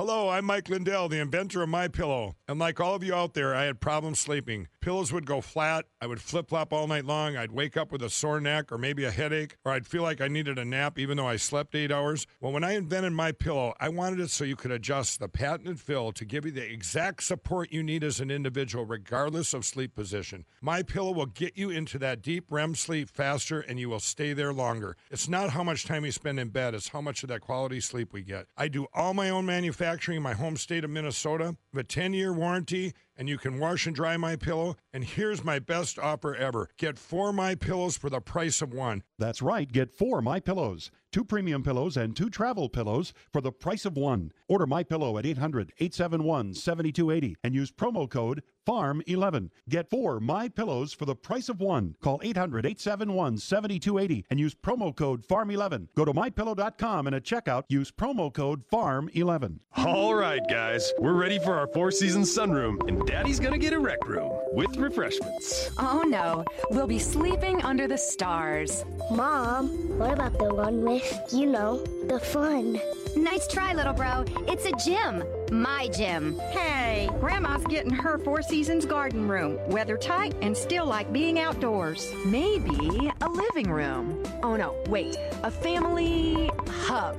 Hello, 0.00 0.28
I'm 0.28 0.44
Mike 0.44 0.68
Lindell, 0.68 1.08
the 1.08 1.18
inventor 1.18 1.60
of 1.60 1.68
My 1.70 1.88
Pillow. 1.88 2.36
And 2.46 2.60
like 2.60 2.78
all 2.78 2.94
of 2.94 3.02
you 3.02 3.12
out 3.12 3.34
there, 3.34 3.52
I 3.52 3.64
had 3.64 3.80
problems 3.80 4.20
sleeping. 4.20 4.68
Pillows 4.80 5.12
would 5.12 5.26
go 5.26 5.40
flat. 5.40 5.86
I 6.00 6.06
would 6.06 6.20
flip 6.20 6.50
flop 6.50 6.72
all 6.72 6.86
night 6.86 7.04
long. 7.04 7.36
I'd 7.36 7.50
wake 7.50 7.76
up 7.76 7.90
with 7.90 8.00
a 8.04 8.08
sore 8.08 8.40
neck 8.40 8.70
or 8.70 8.78
maybe 8.78 9.02
a 9.02 9.10
headache, 9.10 9.56
or 9.64 9.72
I'd 9.72 9.88
feel 9.88 10.04
like 10.04 10.20
I 10.20 10.28
needed 10.28 10.56
a 10.56 10.64
nap 10.64 11.00
even 11.00 11.16
though 11.16 11.26
I 11.26 11.34
slept 11.34 11.74
eight 11.74 11.90
hours. 11.90 12.28
Well, 12.40 12.52
when 12.52 12.62
I 12.62 12.74
invented 12.74 13.12
My 13.12 13.32
Pillow, 13.32 13.74
I 13.80 13.88
wanted 13.88 14.20
it 14.20 14.30
so 14.30 14.44
you 14.44 14.54
could 14.54 14.70
adjust 14.70 15.18
the 15.18 15.28
patented 15.28 15.80
fill 15.80 16.12
to 16.12 16.24
give 16.24 16.46
you 16.46 16.52
the 16.52 16.62
exact 16.62 17.24
support 17.24 17.72
you 17.72 17.82
need 17.82 18.04
as 18.04 18.20
an 18.20 18.30
individual, 18.30 18.84
regardless 18.84 19.52
of 19.52 19.64
sleep 19.64 19.96
position. 19.96 20.44
My 20.60 20.84
Pillow 20.84 21.10
will 21.10 21.26
get 21.26 21.58
you 21.58 21.70
into 21.70 21.98
that 21.98 22.22
deep 22.22 22.44
REM 22.50 22.76
sleep 22.76 23.08
faster, 23.08 23.58
and 23.58 23.80
you 23.80 23.88
will 23.88 23.98
stay 23.98 24.32
there 24.32 24.52
longer. 24.52 24.96
It's 25.10 25.28
not 25.28 25.50
how 25.50 25.64
much 25.64 25.86
time 25.86 26.04
you 26.04 26.12
spend 26.12 26.38
in 26.38 26.50
bed; 26.50 26.76
it's 26.76 26.90
how 26.90 27.00
much 27.00 27.24
of 27.24 27.30
that 27.30 27.40
quality 27.40 27.80
sleep 27.80 28.12
we 28.12 28.22
get. 28.22 28.46
I 28.56 28.68
do 28.68 28.86
all 28.94 29.12
my 29.12 29.28
own 29.28 29.44
manufacturing 29.44 29.87
in 29.88 30.22
my 30.22 30.34
home 30.34 30.56
state 30.56 30.84
of 30.84 30.90
Minnesota. 30.90 31.56
A 31.74 31.82
10 31.82 32.12
year 32.12 32.32
warranty 32.32 32.92
and 33.16 33.28
you 33.28 33.38
can 33.38 33.58
wash 33.58 33.86
and 33.86 33.96
dry 33.96 34.16
my 34.16 34.36
pillow. 34.36 34.76
And 34.92 35.02
here's 35.02 35.42
my 35.42 35.58
best 35.58 35.98
offer 35.98 36.34
ever. 36.34 36.68
Get 36.76 36.98
four 36.98 37.32
my 37.32 37.54
pillows 37.54 37.96
for 37.96 38.10
the 38.10 38.20
price 38.20 38.60
of 38.62 38.72
one. 38.72 39.02
That's 39.18 39.42
right, 39.42 39.70
get 39.70 39.90
four 39.90 40.20
my 40.22 40.40
pillows, 40.40 40.90
two 41.12 41.24
premium 41.24 41.62
pillows 41.62 41.96
and 41.96 42.16
two 42.16 42.28
travel 42.30 42.68
pillows 42.68 43.12
for 43.32 43.40
the 43.40 43.52
price 43.52 43.84
of 43.84 43.96
one. 43.96 44.32
Order 44.48 44.66
my 44.66 44.82
pillow 44.82 45.16
at 45.18 45.24
800-871-7280 45.24 47.34
and 47.42 47.54
use 47.54 47.70
promo 47.70 48.08
code 48.08 48.42
FARM11. 48.66 49.50
Get 49.68 49.88
four 49.88 50.18
my 50.20 50.48
pillows 50.48 50.92
for 50.92 51.04
the 51.06 51.14
price 51.14 51.48
of 51.48 51.60
one. 51.60 51.94
Call 52.02 52.18
800-871-7280 52.20 54.24
and 54.28 54.38
use 54.38 54.54
promo 54.54 54.94
code 54.94 55.26
FARM11. 55.26 55.88
Go 55.96 56.04
to 56.04 56.12
mypillow.com 56.12 57.06
and 57.06 57.16
at 57.16 57.24
checkout 57.24 57.64
use 57.68 57.90
promo 57.90 58.30
code 58.32 58.62
FARM11. 58.70 59.60
All 59.78 60.14
right, 60.14 60.42
guys, 60.48 60.92
we're 60.98 61.14
ready 61.14 61.38
for 61.38 61.54
our 61.54 61.66
Four 61.68 61.90
Seasons 61.90 62.34
sunroom, 62.36 62.86
and 62.88 63.06
Daddy's 63.06 63.40
gonna 63.40 63.56
get 63.58 63.72
a 63.72 63.78
rec 63.78 64.06
room 64.06 64.30
with 64.52 64.76
refreshments. 64.76 65.70
Oh 65.78 66.02
no, 66.02 66.44
we'll 66.70 66.86
be 66.86 66.98
sleeping 66.98 67.62
under 67.62 67.88
the 67.88 67.96
stars. 67.96 68.84
Mom, 69.10 69.68
what 69.98 70.12
about 70.12 70.36
the 70.38 70.52
one 70.52 70.82
with, 70.82 70.97
you 71.32 71.46
know, 71.46 71.78
the 72.06 72.20
fun? 72.20 72.80
Nice 73.16 73.48
try, 73.48 73.74
little 73.74 73.92
bro. 73.92 74.24
It's 74.46 74.64
a 74.64 74.72
gym. 74.84 75.24
My 75.50 75.88
gym. 75.88 76.38
Hey, 76.50 77.08
Grandma's 77.20 77.64
getting 77.64 77.90
her 77.90 78.18
Four 78.18 78.42
Seasons 78.42 78.84
garden 78.84 79.28
room. 79.28 79.58
Weather 79.68 79.96
tight 79.96 80.34
and 80.42 80.56
still 80.56 80.86
like 80.86 81.12
being 81.12 81.38
outdoors. 81.38 82.12
Maybe 82.26 83.10
a 83.20 83.28
living 83.28 83.70
room. 83.70 84.22
Oh 84.42 84.56
no, 84.56 84.76
wait, 84.88 85.16
a 85.42 85.50
family 85.50 86.50
hub. 86.68 87.16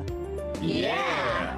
Yeah! 0.62 1.58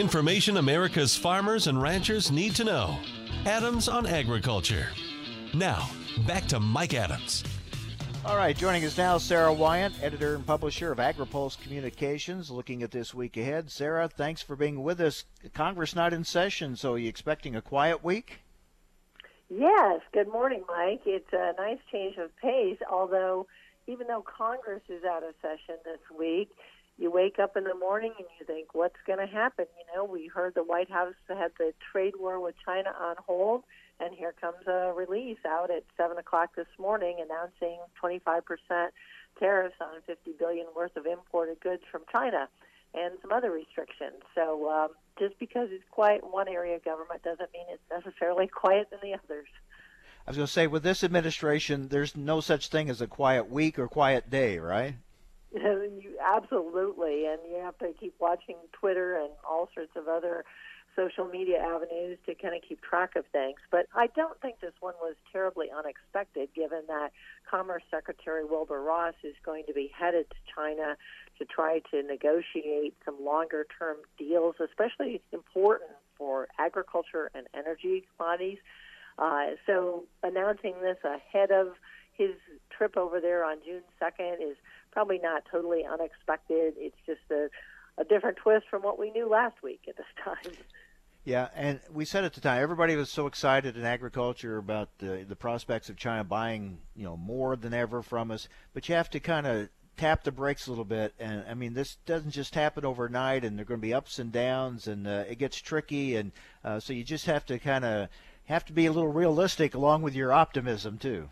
Information 0.00 0.56
America's 0.56 1.14
farmers 1.14 1.68
and 1.68 1.80
ranchers 1.80 2.32
need 2.32 2.56
to 2.56 2.64
know. 2.64 2.98
Adams 3.46 3.88
on 3.88 4.06
Agriculture. 4.06 4.88
Now, 5.54 5.88
back 6.26 6.46
to 6.46 6.58
Mike 6.58 6.94
Adams. 6.94 7.44
All 8.24 8.36
right, 8.36 8.56
joining 8.56 8.84
us 8.84 8.98
now, 8.98 9.18
Sarah 9.18 9.52
Wyant, 9.52 9.94
editor 10.02 10.34
and 10.34 10.44
publisher 10.44 10.90
of 10.90 10.98
AgriPulse 10.98 11.62
Communications, 11.62 12.50
looking 12.50 12.82
at 12.82 12.90
this 12.90 13.14
week 13.14 13.36
ahead. 13.36 13.70
Sarah, 13.70 14.08
thanks 14.08 14.42
for 14.42 14.56
being 14.56 14.82
with 14.82 15.00
us. 15.00 15.26
Congress 15.52 15.94
not 15.94 16.12
in 16.12 16.24
session, 16.24 16.74
so 16.74 16.94
are 16.94 16.98
you 16.98 17.08
expecting 17.08 17.54
a 17.54 17.62
quiet 17.62 18.02
week? 18.02 18.40
Yes, 19.48 20.00
good 20.12 20.26
morning, 20.26 20.64
Mike. 20.66 21.02
It's 21.06 21.32
a 21.32 21.52
nice 21.56 21.78
change 21.92 22.16
of 22.16 22.36
pace, 22.38 22.78
although 22.90 23.46
even 23.86 24.08
though 24.08 24.22
Congress 24.22 24.82
is 24.88 25.04
out 25.04 25.22
of 25.22 25.34
session 25.40 25.76
this 25.84 26.00
week, 26.18 26.50
you 26.98 27.10
wake 27.10 27.38
up 27.38 27.56
in 27.56 27.64
the 27.64 27.74
morning 27.74 28.12
and 28.18 28.26
you 28.38 28.46
think, 28.46 28.68
what's 28.74 28.96
going 29.06 29.18
to 29.18 29.26
happen? 29.26 29.66
You 29.78 29.96
know, 29.96 30.04
we 30.04 30.28
heard 30.28 30.54
the 30.54 30.62
White 30.62 30.90
House 30.90 31.14
had 31.28 31.52
the 31.58 31.72
trade 31.92 32.14
war 32.18 32.40
with 32.40 32.54
China 32.64 32.94
on 33.00 33.16
hold, 33.26 33.64
and 33.98 34.14
here 34.14 34.34
comes 34.40 34.66
a 34.66 34.92
release 34.94 35.38
out 35.46 35.70
at 35.70 35.84
7 35.96 36.16
o'clock 36.18 36.50
this 36.56 36.68
morning 36.78 37.16
announcing 37.20 37.78
25% 38.02 38.42
tariffs 39.38 39.74
on 39.80 40.00
50 40.06 40.32
billion 40.38 40.66
worth 40.76 40.96
of 40.96 41.06
imported 41.06 41.58
goods 41.60 41.82
from 41.90 42.02
China 42.12 42.48
and 42.94 43.14
some 43.20 43.32
other 43.32 43.50
restrictions. 43.50 44.22
So 44.34 44.70
um, 44.70 44.88
just 45.18 45.38
because 45.38 45.68
it's 45.72 45.84
quiet 45.90 46.22
in 46.22 46.28
one 46.30 46.48
area 46.48 46.76
of 46.76 46.84
government 46.84 47.22
doesn't 47.22 47.52
mean 47.52 47.66
it's 47.70 47.82
necessarily 47.90 48.46
quiet 48.54 48.88
in 48.92 48.98
the 49.02 49.16
others. 49.16 49.48
I 50.26 50.30
was 50.30 50.36
going 50.36 50.46
to 50.46 50.52
say, 50.52 50.66
with 50.66 50.82
this 50.82 51.04
administration, 51.04 51.88
there's 51.88 52.16
no 52.16 52.40
such 52.40 52.68
thing 52.68 52.88
as 52.88 53.02
a 53.02 53.06
quiet 53.06 53.50
week 53.50 53.78
or 53.78 53.88
quiet 53.88 54.30
day, 54.30 54.58
right? 54.58 54.94
You, 55.54 56.18
absolutely, 56.24 57.26
and 57.26 57.40
you 57.48 57.60
have 57.62 57.78
to 57.78 57.92
keep 57.98 58.14
watching 58.18 58.56
Twitter 58.72 59.16
and 59.16 59.30
all 59.48 59.68
sorts 59.74 59.92
of 59.96 60.08
other 60.08 60.44
social 60.96 61.26
media 61.26 61.58
avenues 61.58 62.18
to 62.26 62.34
kind 62.34 62.54
of 62.54 62.62
keep 62.66 62.80
track 62.82 63.16
of 63.16 63.24
things. 63.32 63.56
But 63.70 63.86
I 63.94 64.08
don't 64.14 64.40
think 64.40 64.60
this 64.60 64.74
one 64.80 64.94
was 65.00 65.14
terribly 65.32 65.66
unexpected, 65.76 66.50
given 66.54 66.82
that 66.88 67.10
Commerce 67.50 67.82
Secretary 67.90 68.44
Wilbur 68.44 68.80
Ross 68.80 69.14
is 69.22 69.34
going 69.44 69.64
to 69.66 69.72
be 69.72 69.90
headed 69.96 70.26
to 70.30 70.36
China 70.54 70.96
to 71.38 71.44
try 71.44 71.80
to 71.90 72.02
negotiate 72.02 72.94
some 73.04 73.24
longer 73.24 73.66
term 73.78 73.96
deals, 74.18 74.56
especially 74.60 75.20
important 75.32 75.90
for 76.16 76.48
agriculture 76.58 77.30
and 77.34 77.46
energy 77.54 78.04
commodities. 78.16 78.58
Uh, 79.18 79.50
so 79.66 80.04
announcing 80.22 80.74
this 80.80 80.98
ahead 81.04 81.50
of 81.50 81.74
his 82.16 82.32
trip 82.70 82.96
over 82.96 83.20
there 83.20 83.44
on 83.44 83.58
June 83.64 83.82
2nd 84.00 84.34
is 84.40 84.56
probably 84.90 85.18
not 85.18 85.44
totally 85.50 85.84
unexpected. 85.84 86.74
It's 86.76 86.96
just 87.06 87.20
a, 87.30 87.48
a 87.98 88.04
different 88.04 88.36
twist 88.38 88.66
from 88.70 88.82
what 88.82 88.98
we 88.98 89.10
knew 89.10 89.28
last 89.28 89.62
week 89.62 89.82
at 89.88 89.96
this 89.96 90.06
time. 90.22 90.52
Yeah, 91.26 91.48
and 91.54 91.80
we 91.90 92.04
said 92.04 92.24
at 92.24 92.34
the 92.34 92.42
time 92.42 92.62
everybody 92.62 92.96
was 92.96 93.10
so 93.10 93.26
excited 93.26 93.78
in 93.78 93.84
agriculture 93.86 94.58
about 94.58 94.90
the 94.98 95.24
the 95.26 95.34
prospects 95.34 95.88
of 95.88 95.96
China 95.96 96.22
buying 96.22 96.80
you 96.94 97.04
know 97.04 97.16
more 97.16 97.56
than 97.56 97.72
ever 97.72 98.02
from 98.02 98.30
us, 98.30 98.46
but 98.74 98.86
you 98.90 98.94
have 98.94 99.08
to 99.08 99.20
kind 99.20 99.46
of 99.46 99.70
tap 99.96 100.24
the 100.24 100.32
brakes 100.32 100.66
a 100.66 100.70
little 100.70 100.84
bit. 100.84 101.14
And 101.18 101.44
I 101.48 101.54
mean, 101.54 101.72
this 101.72 101.96
doesn't 102.04 102.32
just 102.32 102.54
happen 102.54 102.84
overnight, 102.84 103.42
and 103.42 103.56
there 103.56 103.62
are 103.62 103.66
going 103.66 103.80
to 103.80 103.86
be 103.86 103.94
ups 103.94 104.18
and 104.18 104.32
downs, 104.32 104.86
and 104.86 105.06
uh, 105.06 105.24
it 105.26 105.38
gets 105.38 105.56
tricky, 105.56 106.16
and 106.16 106.30
uh, 106.62 106.78
so 106.78 106.92
you 106.92 107.04
just 107.04 107.24
have 107.24 107.46
to 107.46 107.58
kind 107.58 107.86
of 107.86 108.08
have 108.44 108.66
to 108.66 108.74
be 108.74 108.84
a 108.84 108.92
little 108.92 109.10
realistic 109.10 109.74
along 109.74 110.02
with 110.02 110.14
your 110.14 110.30
optimism 110.30 110.98
too. 110.98 111.30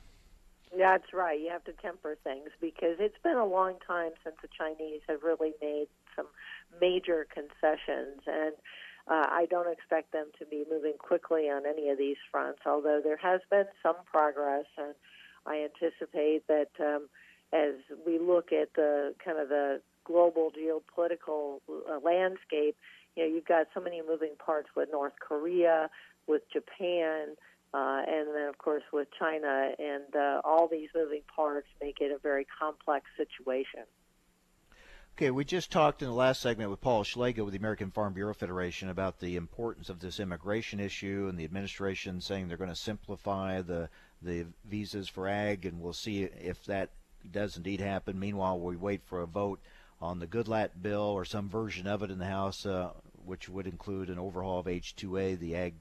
That's 0.77 1.13
right. 1.13 1.39
You 1.39 1.51
have 1.51 1.65
to 1.65 1.73
temper 1.73 2.17
things 2.25 2.49
because 2.61 2.97
it's 2.99 3.19
been 3.23 3.37
a 3.37 3.45
long 3.45 3.75
time 3.87 4.13
since 4.25 4.37
the 4.41 4.49
Chinese 4.57 5.03
have 5.09 5.23
really 5.23 5.53
made 5.61 5.89
some 6.17 6.27
major 6.81 7.27
concessions, 7.33 8.23
and 8.27 8.55
uh, 9.07 9.27
I 9.29 9.47
don't 9.51 9.71
expect 9.71 10.13
them 10.13 10.27
to 10.39 10.47
be 10.47 10.65
moving 10.71 10.95
quickly 10.99 11.43
on 11.51 11.67
any 11.67 11.91
of 11.91 11.99
these 11.99 12.17
fronts. 12.31 12.61
Although 12.65 13.01
there 13.05 13.19
has 13.19 13.41
been 13.51 13.67
some 13.83 13.97
progress, 14.07 14.65
and 14.79 14.95
I 15.45 15.69
anticipate 15.69 16.47
that 16.49 16.71
um, 16.81 17.09
as 17.53 17.75
we 18.07 18.19
look 18.19 18.53
at 18.53 18.73
the 18.75 19.15
kind 19.23 19.39
of 19.39 19.49
the 19.51 19.83
global 20.05 20.51
geopolitical 20.51 21.59
uh, 21.69 21.99
landscape, 22.03 22.77
you 23.15 23.25
know, 23.25 23.35
you've 23.35 23.45
got 23.45 23.67
so 23.75 23.81
many 23.81 24.01
moving 24.07 24.37
parts 24.45 24.69
with 24.75 24.89
North 24.91 25.15
Korea, 25.21 25.91
with 26.27 26.43
Japan 26.51 27.37
uh, 27.75 28.03
and 28.07 28.29
then, 28.35 28.49
of 28.49 28.59
course, 28.59 28.83
with 28.93 29.09
China, 29.19 29.71
and 29.79 30.15
uh, 30.15 30.41
all 30.45 30.69
these 30.69 30.89
moving 30.95 31.23
parts 31.35 31.69
make 31.81 32.01
it 32.01 32.13
a 32.13 32.19
very 32.19 32.47
complex 32.59 33.07
situation. 33.17 33.85
Okay, 35.17 35.31
we 35.31 35.45
just 35.45 35.71
talked 35.71 36.01
in 36.01 36.09
the 36.09 36.15
last 36.15 36.41
segment 36.41 36.71
with 36.71 36.81
Paul 36.81 37.05
Schlegel 37.05 37.45
with 37.45 37.53
the 37.53 37.59
American 37.59 37.91
Farm 37.91 38.15
Bureau 38.15 38.33
Federation 38.33 38.89
about 38.89 39.21
the 39.21 39.37
importance 39.37 39.91
of 39.91 40.01
this 40.01 40.19
immigration 40.19 40.81
issue 40.81 41.27
and 41.29 41.39
the 41.39 41.45
administration 41.45 42.21
saying 42.21 42.49
they're 42.49 42.57
going 42.57 42.71
to 42.71 42.77
simplify 42.77 43.61
the 43.61 43.91
the 44.23 44.47
visas 44.65 45.09
for 45.09 45.29
ag, 45.29 45.67
and 45.67 45.81
we'll 45.81 45.93
see 45.93 46.23
if 46.23 46.65
that 46.65 46.91
does 47.31 47.57
indeed 47.57 47.81
happen. 47.81 48.19
Meanwhile, 48.19 48.61
we 48.61 48.77
wait 48.77 49.03
for 49.05 49.21
a 49.21 49.27
vote 49.27 49.61
on 50.01 50.19
the 50.19 50.27
Goodlatte 50.27 50.81
bill 50.81 51.03
or 51.03 51.25
some 51.25 51.49
version 51.49 51.87
of 51.87 52.03
it 52.03 52.11
in 52.11 52.19
the 52.19 52.27
House, 52.27 52.65
uh, 52.65 52.91
which 53.25 53.49
would 53.49 53.67
include 53.67 54.09
an 54.09 54.19
overhaul 54.19 54.61
of 54.61 54.67
H2A, 54.67 55.39
the 55.39 55.55
ag 55.55 55.75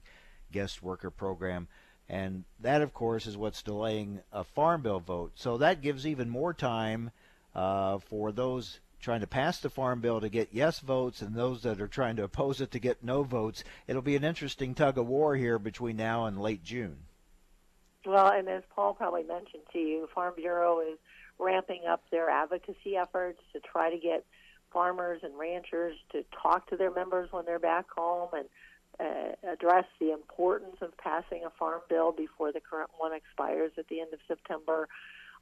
guest 0.52 0.82
worker 0.82 1.10
program. 1.10 1.68
And 2.12 2.44
that, 2.60 2.82
of 2.82 2.92
course, 2.92 3.26
is 3.26 3.38
what's 3.38 3.62
delaying 3.62 4.20
a 4.30 4.44
farm 4.44 4.82
bill 4.82 5.00
vote. 5.00 5.32
So 5.34 5.56
that 5.56 5.80
gives 5.80 6.06
even 6.06 6.28
more 6.28 6.52
time 6.52 7.10
uh, 7.54 8.00
for 8.00 8.30
those 8.30 8.80
trying 9.00 9.20
to 9.20 9.26
pass 9.26 9.58
the 9.60 9.70
farm 9.70 10.00
bill 10.00 10.20
to 10.20 10.28
get 10.28 10.50
yes 10.52 10.78
votes 10.78 11.22
and 11.22 11.34
those 11.34 11.62
that 11.62 11.80
are 11.80 11.88
trying 11.88 12.16
to 12.16 12.24
oppose 12.24 12.60
it 12.60 12.70
to 12.72 12.78
get 12.78 13.02
no 13.02 13.22
votes. 13.22 13.64
It'll 13.88 14.02
be 14.02 14.14
an 14.14 14.24
interesting 14.24 14.74
tug 14.74 14.98
of 14.98 15.06
war 15.06 15.34
here 15.34 15.58
between 15.58 15.96
now 15.96 16.26
and 16.26 16.38
late 16.38 16.62
June. 16.62 16.98
Well, 18.04 18.28
and 18.30 18.46
as 18.46 18.62
Paul 18.74 18.92
probably 18.92 19.22
mentioned 19.22 19.62
to 19.72 19.78
you, 19.78 20.06
Farm 20.14 20.34
Bureau 20.36 20.80
is 20.80 20.98
ramping 21.38 21.86
up 21.88 22.02
their 22.10 22.28
advocacy 22.28 22.96
efforts 22.96 23.40
to 23.54 23.60
try 23.60 23.88
to 23.88 23.98
get 23.98 24.26
farmers 24.70 25.20
and 25.22 25.38
ranchers 25.38 25.96
to 26.12 26.24
talk 26.42 26.68
to 26.68 26.76
their 26.76 26.90
members 26.90 27.32
when 27.32 27.46
they're 27.46 27.58
back 27.58 27.86
home 27.96 28.28
and 28.34 28.46
uh, 29.00 29.50
address 29.50 29.84
the 30.00 30.12
importance 30.12 30.76
of 30.80 30.96
passing 30.98 31.44
a 31.44 31.50
farm 31.50 31.80
bill 31.88 32.12
before 32.12 32.52
the 32.52 32.60
current 32.60 32.90
one 32.98 33.12
expires 33.12 33.72
at 33.78 33.88
the 33.88 34.00
end 34.00 34.12
of 34.12 34.20
September. 34.28 34.88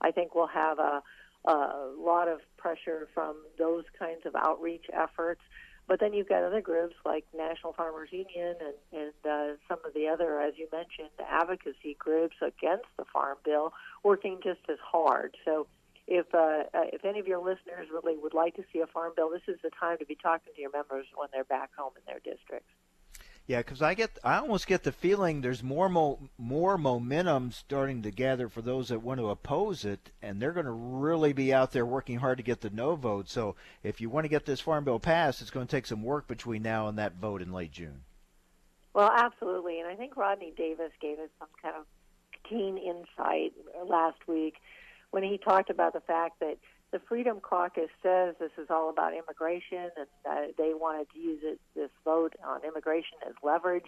I 0.01 0.11
think 0.11 0.35
we'll 0.35 0.47
have 0.47 0.79
a, 0.79 1.03
a 1.45 1.93
lot 1.99 2.29
of 2.29 2.41
pressure 2.57 3.09
from 3.15 3.37
those 3.59 3.85
kinds 3.99 4.25
of 4.25 4.35
outreach 4.35 4.87
efforts. 4.93 5.41
But 5.89 5.99
then 5.99 6.13
you've 6.13 6.29
got 6.29 6.45
other 6.45 6.61
groups 6.61 6.95
like 7.05 7.25
National 7.37 7.73
Farmers 7.73 8.11
Union 8.13 8.55
and, 8.61 9.03
and 9.03 9.13
uh, 9.29 9.57
some 9.69 9.79
of 9.85 9.93
the 9.93 10.07
other, 10.07 10.41
as 10.41 10.55
you 10.57 10.69
mentioned, 10.73 11.11
advocacy 11.29 11.97
groups 11.99 12.37
against 12.41 12.87
the 12.97 13.05
farm 13.13 13.39
bill 13.45 13.73
working 14.05 14.39
just 14.43 14.61
as 14.69 14.79
hard. 14.81 15.37
So 15.45 15.67
if 16.07 16.27
uh, 16.33 16.65
uh, 16.75 16.91
if 16.93 17.05
any 17.05 17.19
of 17.19 17.27
your 17.27 17.39
listeners 17.39 17.89
really 17.93 18.17
would 18.17 18.35
like 18.35 18.55
to 18.57 18.65
see 18.73 18.81
a 18.81 18.87
farm 18.87 19.15
bill, 19.17 19.31
this 19.31 19.43
is 19.49 19.59
the 19.63 19.71
time 19.71 19.99
to 19.99 20.07
be 20.07 20.15
talking 20.15 20.53
to 20.55 20.61
your 20.61 20.71
members 20.71 21.07
when 21.17 21.29
they're 21.33 21.45
back 21.45 21.71
home 21.77 21.93
in 21.97 22.03
their 22.07 22.21
districts. 22.21 22.71
Yeah, 23.51 23.59
because 23.59 23.83
I 23.83 23.95
get, 23.95 24.17
I 24.23 24.37
almost 24.37 24.69
get 24.69 24.85
the 24.85 24.93
feeling 24.93 25.41
there's 25.41 25.61
more 25.61 25.89
mo- 25.89 26.21
more 26.39 26.79
momentum 26.79 27.51
starting 27.51 28.01
to 28.03 28.13
gather 28.13 28.49
for 28.49 28.63
those 28.63 28.91
that 28.91 29.03
want 29.03 29.19
to 29.19 29.29
oppose 29.29 29.85
it, 29.85 30.13
and 30.23 30.41
they're 30.41 30.53
going 30.53 30.67
to 30.67 30.71
really 30.71 31.33
be 31.33 31.53
out 31.53 31.73
there 31.73 31.85
working 31.85 32.19
hard 32.19 32.39
to 32.39 32.45
get 32.45 32.61
the 32.61 32.71
no 32.71 32.95
vote. 32.95 33.29
So 33.29 33.57
if 33.83 34.01
you 34.01 34.09
want 34.09 34.23
to 34.23 34.29
get 34.29 34.47
this 34.47 34.61
farm 34.61 34.85
bill 34.85 35.01
passed, 35.01 35.43
it's 35.43 35.51
going 35.51 35.67
to 35.67 35.71
take 35.77 35.87
some 35.87 36.05
work 36.05 36.29
between 36.29 36.63
now 36.63 36.87
and 36.87 36.97
that 37.01 37.17
vote 37.17 37.43
in 37.43 37.53
late 37.53 37.73
June. 37.73 38.03
Well, 38.95 39.11
absolutely, 39.13 39.81
and 39.81 39.89
I 39.89 39.97
think 39.97 40.17
Rodney 40.17 40.53
Davis 40.57 40.93
gave 41.01 41.19
us 41.19 41.31
some 41.41 41.49
kind 41.61 41.75
of 41.75 41.87
keen 42.49 42.79
insight 42.79 43.53
last 43.85 44.29
week 44.29 44.59
when 45.11 45.25
he 45.25 45.39
talked 45.39 45.71
about 45.71 45.93
the 45.93 46.03
fact 46.03 46.39
that 46.39 46.59
the 46.93 47.01
Freedom 47.09 47.41
Caucus 47.41 47.91
says 48.03 48.35
this 48.41 48.51
is 48.59 48.69
all 48.69 48.91
about 48.91 49.13
immigration, 49.13 49.91
and 49.97 50.55
they 50.59 50.73
wanted 50.75 51.07
to 51.13 51.19
use 51.19 51.41
it, 51.43 51.61
this 51.75 51.91
vote 52.05 52.35
on 52.45 52.65
immigration 52.65 53.19
as 53.27 53.35
leverage, 53.43 53.87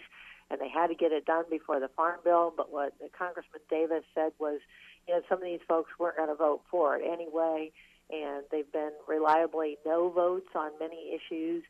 and 0.49 0.61
they 0.61 0.69
had 0.69 0.87
to 0.87 0.95
get 0.95 1.11
it 1.11 1.25
done 1.25 1.45
before 1.49 1.79
the 1.79 1.89
Farm 1.89 2.19
Bill. 2.23 2.53
But 2.55 2.71
what 2.71 2.93
Congressman 3.17 3.61
Davis 3.69 4.03
said 4.15 4.31
was, 4.39 4.59
you 5.07 5.13
know, 5.13 5.21
some 5.27 5.39
of 5.39 5.43
these 5.43 5.59
folks 5.67 5.91
weren't 5.99 6.17
going 6.17 6.29
to 6.29 6.35
vote 6.35 6.61
for 6.71 6.95
it 6.95 7.03
anyway, 7.05 7.71
and 8.09 8.43
they've 8.51 8.71
been 8.71 8.91
reliably 9.07 9.77
no 9.85 10.09
votes 10.09 10.49
on 10.55 10.71
many 10.79 11.13
issues. 11.13 11.63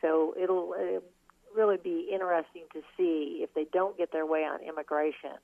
So 0.00 0.34
it'll, 0.40 0.74
it'll 0.78 1.02
really 1.54 1.76
be 1.76 2.08
interesting 2.12 2.62
to 2.72 2.80
see 2.96 3.40
if 3.42 3.52
they 3.54 3.66
don't 3.72 3.98
get 3.98 4.12
their 4.12 4.26
way 4.26 4.44
on 4.44 4.60
immigration 4.62 5.36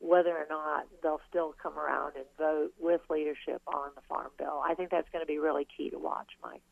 whether 0.00 0.30
or 0.30 0.46
not 0.48 0.86
they'll 1.02 1.20
still 1.28 1.54
come 1.60 1.78
around 1.78 2.12
and 2.16 2.24
vote 2.38 2.72
with 2.78 3.00
leadership 3.10 3.60
on 3.66 3.90
the 3.94 4.00
farm 4.08 4.30
bill. 4.38 4.62
I 4.64 4.74
think 4.74 4.90
that's 4.90 5.08
going 5.12 5.22
to 5.22 5.26
be 5.26 5.38
really 5.38 5.66
key 5.76 5.90
to 5.90 5.98
watch, 5.98 6.28
Mike. 6.42 6.62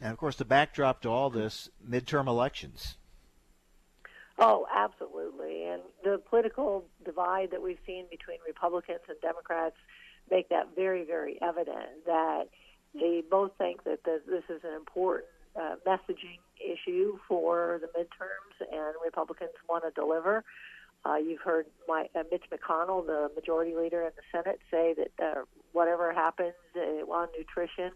And 0.00 0.12
of 0.12 0.18
course, 0.18 0.36
the 0.36 0.44
backdrop 0.44 1.02
to 1.02 1.10
all 1.10 1.30
this 1.30 1.68
midterm 1.86 2.26
elections. 2.26 2.96
Oh, 4.38 4.66
absolutely. 4.74 5.64
And 5.66 5.82
the 6.02 6.18
political 6.18 6.86
divide 7.04 7.50
that 7.50 7.60
we've 7.60 7.78
seen 7.86 8.06
between 8.10 8.38
Republicans 8.46 9.00
and 9.08 9.20
Democrats 9.20 9.76
make 10.30 10.48
that 10.48 10.74
very, 10.74 11.04
very 11.04 11.38
evident 11.42 12.06
that 12.06 12.48
they 12.94 13.22
both 13.28 13.52
think 13.58 13.84
that 13.84 14.04
the, 14.04 14.20
this 14.26 14.44
is 14.48 14.62
an 14.64 14.74
important 14.74 15.28
uh, 15.56 15.74
messaging 15.86 16.38
issue 16.58 17.18
for 17.28 17.80
the 17.82 17.88
midterms, 17.88 18.72
and 18.72 18.94
Republicans 19.04 19.50
want 19.68 19.84
to 19.84 19.90
deliver. 19.90 20.44
Uh, 21.04 21.16
you've 21.16 21.40
heard 21.40 21.66
my, 21.88 22.06
uh, 22.14 22.22
Mitch 22.30 22.44
McConnell, 22.52 23.06
the 23.06 23.30
majority 23.34 23.74
leader 23.74 24.02
in 24.02 24.10
the 24.16 24.22
Senate, 24.30 24.60
say 24.70 24.94
that 24.94 25.24
uh, 25.24 25.40
whatever 25.72 26.12
happens 26.12 26.54
uh, 26.76 27.10
on 27.10 27.28
nutrition 27.36 27.90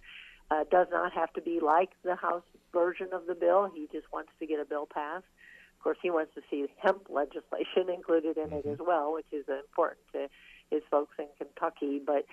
uh, 0.51 0.65
does 0.71 0.87
not 0.91 1.13
have 1.13 1.33
to 1.35 1.43
be 1.43 1.61
like 1.61 1.91
the 2.03 2.17
House 2.17 2.45
version 2.73 3.09
of 3.13 3.27
the 3.27 3.35
bill. 3.35 3.71
He 3.75 3.89
just 3.93 4.07
wants 4.13 4.31
to 4.41 4.47
get 4.47 4.59
a 4.59 4.65
bill 4.65 4.87
passed. 4.87 5.25
Of 5.79 5.85
course, 5.85 5.99
he 6.03 6.11
wants 6.11 6.35
to 6.35 6.41
see 6.51 6.67
hemp 6.79 7.07
legislation 7.11 7.93
included 7.95 8.39
in 8.39 8.53
it 8.53 8.65
as 8.65 8.79
well, 8.79 9.13
which 9.13 9.27
is 9.33 9.45
important 9.49 10.01
to 10.13 10.29
his 10.71 10.83
folks 10.91 11.15
in 11.19 11.27
Kentucky. 11.37 12.01
But 12.05 12.25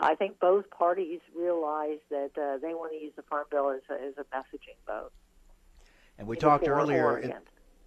I 0.00 0.14
think 0.14 0.40
both 0.40 0.70
parties 0.70 1.20
realize 1.36 2.00
that 2.10 2.30
uh, 2.36 2.58
they 2.58 2.72
want 2.74 2.92
to 2.92 2.98
use 2.98 3.12
the 3.14 3.22
Farm 3.22 3.44
Bill 3.50 3.70
as 3.70 3.82
a, 3.90 3.94
as 3.94 4.14
a 4.16 4.24
messaging 4.34 4.78
vote. 4.86 5.12
And 6.18 6.26
we 6.26 6.36
talked 6.36 6.66
earlier. 6.66 7.42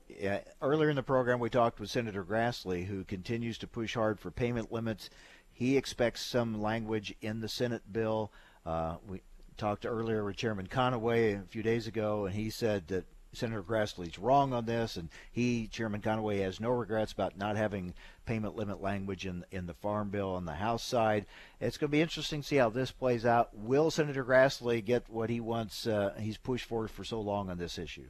Yeah, 0.08 0.40
earlier 0.62 0.90
in 0.90 0.96
the 0.96 1.04
program, 1.04 1.40
we 1.40 1.50
talked 1.50 1.80
with 1.80 1.90
Senator 1.90 2.24
Grassley, 2.24 2.86
who 2.86 3.04
continues 3.04 3.58
to 3.60 3.68
push 3.68 3.94
hard 3.94 4.20
for 4.20 4.32
payment 4.32 4.72
limits. 4.72 5.10
He 5.52 5.76
expects 5.76 6.22
some 6.22 6.62
language 6.62 7.14
in 7.22 7.42
the 7.42 7.50
Senate 7.50 7.92
bill. 7.92 8.32
Uh, 8.66 8.98
we 9.08 9.22
talked 9.58 9.86
earlier 9.86 10.24
with 10.24 10.38
Chairman 10.38 10.68
Conaway 10.68 11.42
a 11.42 11.48
few 11.48 11.62
days 11.62 11.88
ago, 11.88 12.26
and 12.26 12.36
he 12.36 12.50
said 12.50 12.88
that 12.88 13.06
Senator 13.34 13.62
Grassley's 13.62 14.18
wrong 14.18 14.54
on 14.54 14.66
this, 14.66 14.96
and 14.96 15.10
he, 15.32 15.68
Chairman 15.68 16.02
Conaway, 16.02 16.42
has 16.42 16.60
no 16.60 16.70
regrets 16.70 17.12
about 17.12 17.38
not 17.38 17.58
having 17.58 17.94
payment 18.26 18.56
limit 18.56 18.82
language 18.82 19.26
in 19.26 19.44
in 19.52 19.66
the 19.66 19.74
Farm 19.74 20.10
Bill 20.10 20.30
on 20.36 20.46
the 20.46 20.54
House 20.54 20.84
side. 20.84 21.26
It's 21.60 21.78
going 21.78 21.90
to 21.90 21.98
be 21.98 22.02
interesting 22.02 22.42
to 22.42 22.48
see 22.48 22.56
how 22.56 22.70
this 22.70 22.92
plays 22.92 23.26
out. 23.26 23.56
Will 23.56 23.92
Senator 23.92 24.24
Grassley 24.24 24.84
get 24.84 25.10
what 25.10 25.30
he 25.30 25.40
wants? 25.40 25.86
Uh, 25.86 26.14
he's 26.18 26.38
pushed 26.38 26.66
for 26.66 26.88
for 26.88 27.04
so 27.04 27.20
long 27.20 27.50
on 27.50 27.58
this 27.58 27.78
issue. 27.78 28.08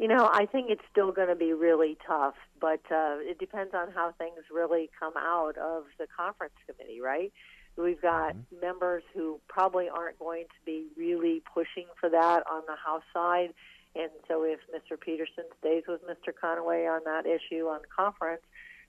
You 0.00 0.08
know, 0.08 0.30
I 0.32 0.46
think 0.46 0.70
it's 0.70 0.80
still 0.90 1.12
going 1.12 1.28
to 1.28 1.36
be 1.36 1.52
really 1.52 1.98
tough, 2.06 2.32
but 2.58 2.80
uh, 2.90 3.20
it 3.20 3.38
depends 3.38 3.74
on 3.74 3.92
how 3.94 4.14
things 4.16 4.38
really 4.50 4.88
come 4.98 5.12
out 5.14 5.58
of 5.58 5.84
the 5.98 6.06
conference 6.06 6.54
committee, 6.64 7.02
right? 7.02 7.30
We've 7.76 8.00
got 8.00 8.34
members 8.62 9.02
who 9.14 9.40
probably 9.46 9.90
aren't 9.90 10.18
going 10.18 10.44
to 10.44 10.64
be 10.64 10.86
really 10.96 11.42
pushing 11.52 11.84
for 12.00 12.08
that 12.08 12.44
on 12.50 12.62
the 12.66 12.76
House 12.82 13.02
side. 13.12 13.52
And 13.94 14.08
so 14.26 14.42
if 14.42 14.60
Mr. 14.74 14.98
Peterson 14.98 15.44
stays 15.58 15.82
with 15.86 16.00
Mr. 16.08 16.32
Conaway 16.32 16.90
on 16.90 17.02
that 17.04 17.26
issue 17.26 17.66
on 17.66 17.80
conference, 17.94 18.42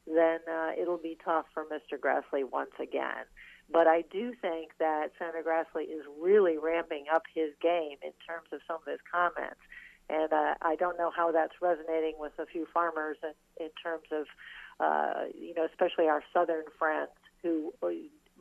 then 0.08 0.40
uh, 0.50 0.72
it'll 0.80 0.98
be 0.98 1.18
tough 1.26 1.46
for 1.54 1.66
Mr. 1.66 2.00
Grassley 2.00 2.50
once 2.50 2.72
again. 2.82 3.28
But 3.70 3.86
I 3.86 4.04
do 4.12 4.32
think 4.42 4.72
that 4.80 5.10
Senator 5.20 5.44
Grassley 5.44 5.84
is 5.84 6.06
really 6.22 6.58
ramping 6.58 7.06
up 7.14 7.24
his 7.36 7.52
game 7.62 7.98
in 8.02 8.12
terms 8.26 8.48
of 8.54 8.62
some 8.66 8.78
of 8.78 8.90
his 8.90 9.02
comments. 9.12 9.60
And 10.12 10.34
uh, 10.34 10.56
I 10.62 10.76
don't 10.76 10.98
know 10.98 11.12
how 11.16 11.32
that's 11.32 11.54
resonating 11.62 12.16
with 12.20 12.34
a 12.38 12.46
few 12.46 12.68
farmers 12.74 13.18
in, 13.24 13.66
in 13.66 13.72
terms 13.82 14.08
of, 14.12 14.26
uh, 14.80 15.26
you 15.34 15.54
know, 15.54 15.66
especially 15.66 16.08
our 16.08 16.24
southern 16.34 16.66
friends 16.78 17.12
who 17.42 17.74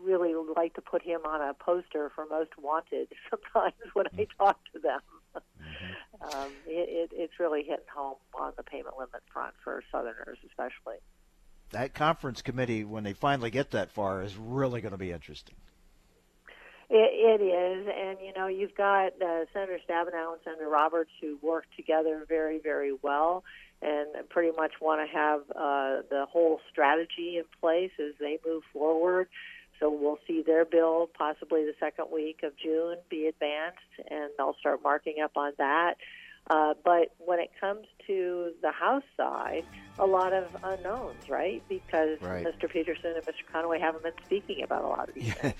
really 0.02 0.34
like 0.56 0.74
to 0.74 0.80
put 0.80 1.02
him 1.02 1.20
on 1.24 1.40
a 1.40 1.54
poster 1.54 2.10
for 2.14 2.26
most 2.26 2.50
wanted 2.58 3.08
sometimes 3.30 3.74
when 3.92 4.06
I 4.18 4.26
talk 4.36 4.58
to 4.72 4.80
them. 4.80 5.00
um, 6.20 6.50
it, 6.66 6.88
it, 6.88 7.10
it's 7.12 7.34
really 7.38 7.62
hitting 7.62 7.84
home 7.94 8.16
on 8.34 8.52
the 8.56 8.62
payment 8.62 8.96
limit 8.98 9.22
front 9.32 9.54
for 9.62 9.82
Southerners, 9.92 10.38
especially. 10.48 10.96
That 11.70 11.94
conference 11.94 12.42
committee, 12.42 12.82
when 12.82 13.04
they 13.04 13.12
finally 13.12 13.50
get 13.50 13.70
that 13.70 13.92
far, 13.92 14.22
is 14.22 14.36
really 14.36 14.80
going 14.80 14.92
to 14.92 14.98
be 14.98 15.12
interesting. 15.12 15.54
It, 16.92 17.40
it 17.40 17.44
is, 17.44 17.86
and 17.86 18.18
you 18.20 18.32
know, 18.36 18.48
you've 18.48 18.74
got 18.74 19.12
uh, 19.22 19.44
Senator 19.52 19.78
Stabenow 19.88 20.32
and 20.32 20.40
Senator 20.42 20.68
Roberts 20.68 21.10
who 21.20 21.38
work 21.40 21.64
together 21.76 22.24
very, 22.28 22.58
very 22.58 22.92
well, 23.00 23.44
and 23.80 24.08
pretty 24.28 24.50
much 24.56 24.72
want 24.80 25.00
to 25.00 25.16
have 25.16 25.40
uh, 25.50 26.02
the 26.10 26.26
whole 26.28 26.60
strategy 26.68 27.36
in 27.36 27.44
place 27.60 27.92
as 28.00 28.14
they 28.18 28.38
move 28.44 28.64
forward. 28.72 29.28
So 29.78 29.88
we'll 29.88 30.18
see 30.26 30.42
their 30.42 30.64
bill 30.64 31.08
possibly 31.16 31.64
the 31.64 31.74
second 31.78 32.06
week 32.12 32.40
of 32.42 32.56
June 32.56 32.96
be 33.08 33.26
advanced, 33.26 33.78
and 34.10 34.30
they'll 34.36 34.56
start 34.58 34.82
marking 34.82 35.20
up 35.22 35.36
on 35.36 35.52
that. 35.58 35.94
Uh, 36.50 36.74
but 36.84 37.14
when 37.18 37.38
it 37.38 37.50
comes 37.60 37.86
to 38.08 38.50
the 38.62 38.72
House 38.72 39.04
side, 39.16 39.64
a 39.98 40.06
lot 40.06 40.32
of 40.32 40.44
unknowns, 40.64 41.28
right? 41.28 41.62
Because 41.68 42.20
Right. 42.20 42.44
Mr. 42.44 42.68
Peterson 42.68 43.14
and 43.14 43.24
Mr. 43.24 43.44
Conaway 43.54 43.80
haven't 43.80 44.02
been 44.02 44.12
speaking 44.26 44.64
about 44.64 44.82
a 44.82 44.88
lot 44.88 45.08
of 45.08 45.14
these 45.14 45.32
things. 45.34 45.54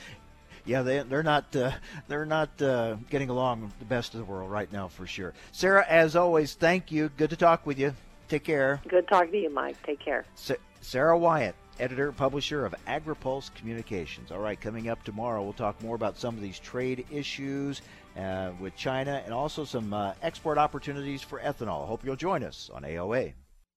Yeah, 0.65 0.83
they 0.83 1.01
they're 1.01 1.23
not 1.23 1.55
uh, 1.57 1.73
they're 2.09 2.27
not 2.27 2.61
uh, 2.61 2.97
getting 3.09 3.31
along 3.31 3.73
the 3.79 3.85
best 3.85 4.15
of 4.15 4.19
the 4.21 4.25
world 4.25 4.51
right 4.51 4.71
now 4.73 4.89
for 4.89 5.07
sure. 5.07 5.35
Sarah, 5.53 5.85
as 5.89 6.17
always, 6.17 6.55
thank 6.55 6.93
you. 6.93 7.11
Good 7.17 7.31
to 7.31 7.37
talk 7.37 7.67
with 7.67 7.79
you. 7.79 7.95
Take 8.29 8.45
care. 8.45 8.81
Good 8.89 9.09
talking 9.09 9.33
to 9.33 9.39
you, 9.39 9.51
Mike. 9.51 9.77
Take 9.85 10.01
care. 10.01 10.25
Sa- 10.37 10.55
Sarah 10.83 11.19
Wyant, 11.19 11.57
editor 11.79 12.13
publisher 12.13 12.65
of 12.65 12.75
AgriPulse 12.87 13.53
Communications. 13.55 14.31
All 14.31 14.39
right, 14.39 14.61
coming 14.61 14.89
up 14.89 15.03
tomorrow, 15.03 15.43
we'll 15.43 15.53
talk 15.53 15.83
more 15.83 15.97
about 15.97 16.17
some 16.19 16.37
of 16.37 16.41
these 16.41 16.59
trade 16.59 17.05
issues 17.11 17.83
uh, 18.17 18.51
with 18.61 18.77
China 18.77 19.23
and 19.25 19.35
also 19.35 19.65
some 19.65 19.93
uh, 19.93 20.13
export 20.23 20.59
opportunities 20.59 21.23
for 21.23 21.41
ethanol. 21.41 21.87
Hope 21.87 22.05
you'll 22.05 22.17
join 22.17 22.45
us 22.45 22.71
on 22.73 22.83
AOA. 22.83 23.33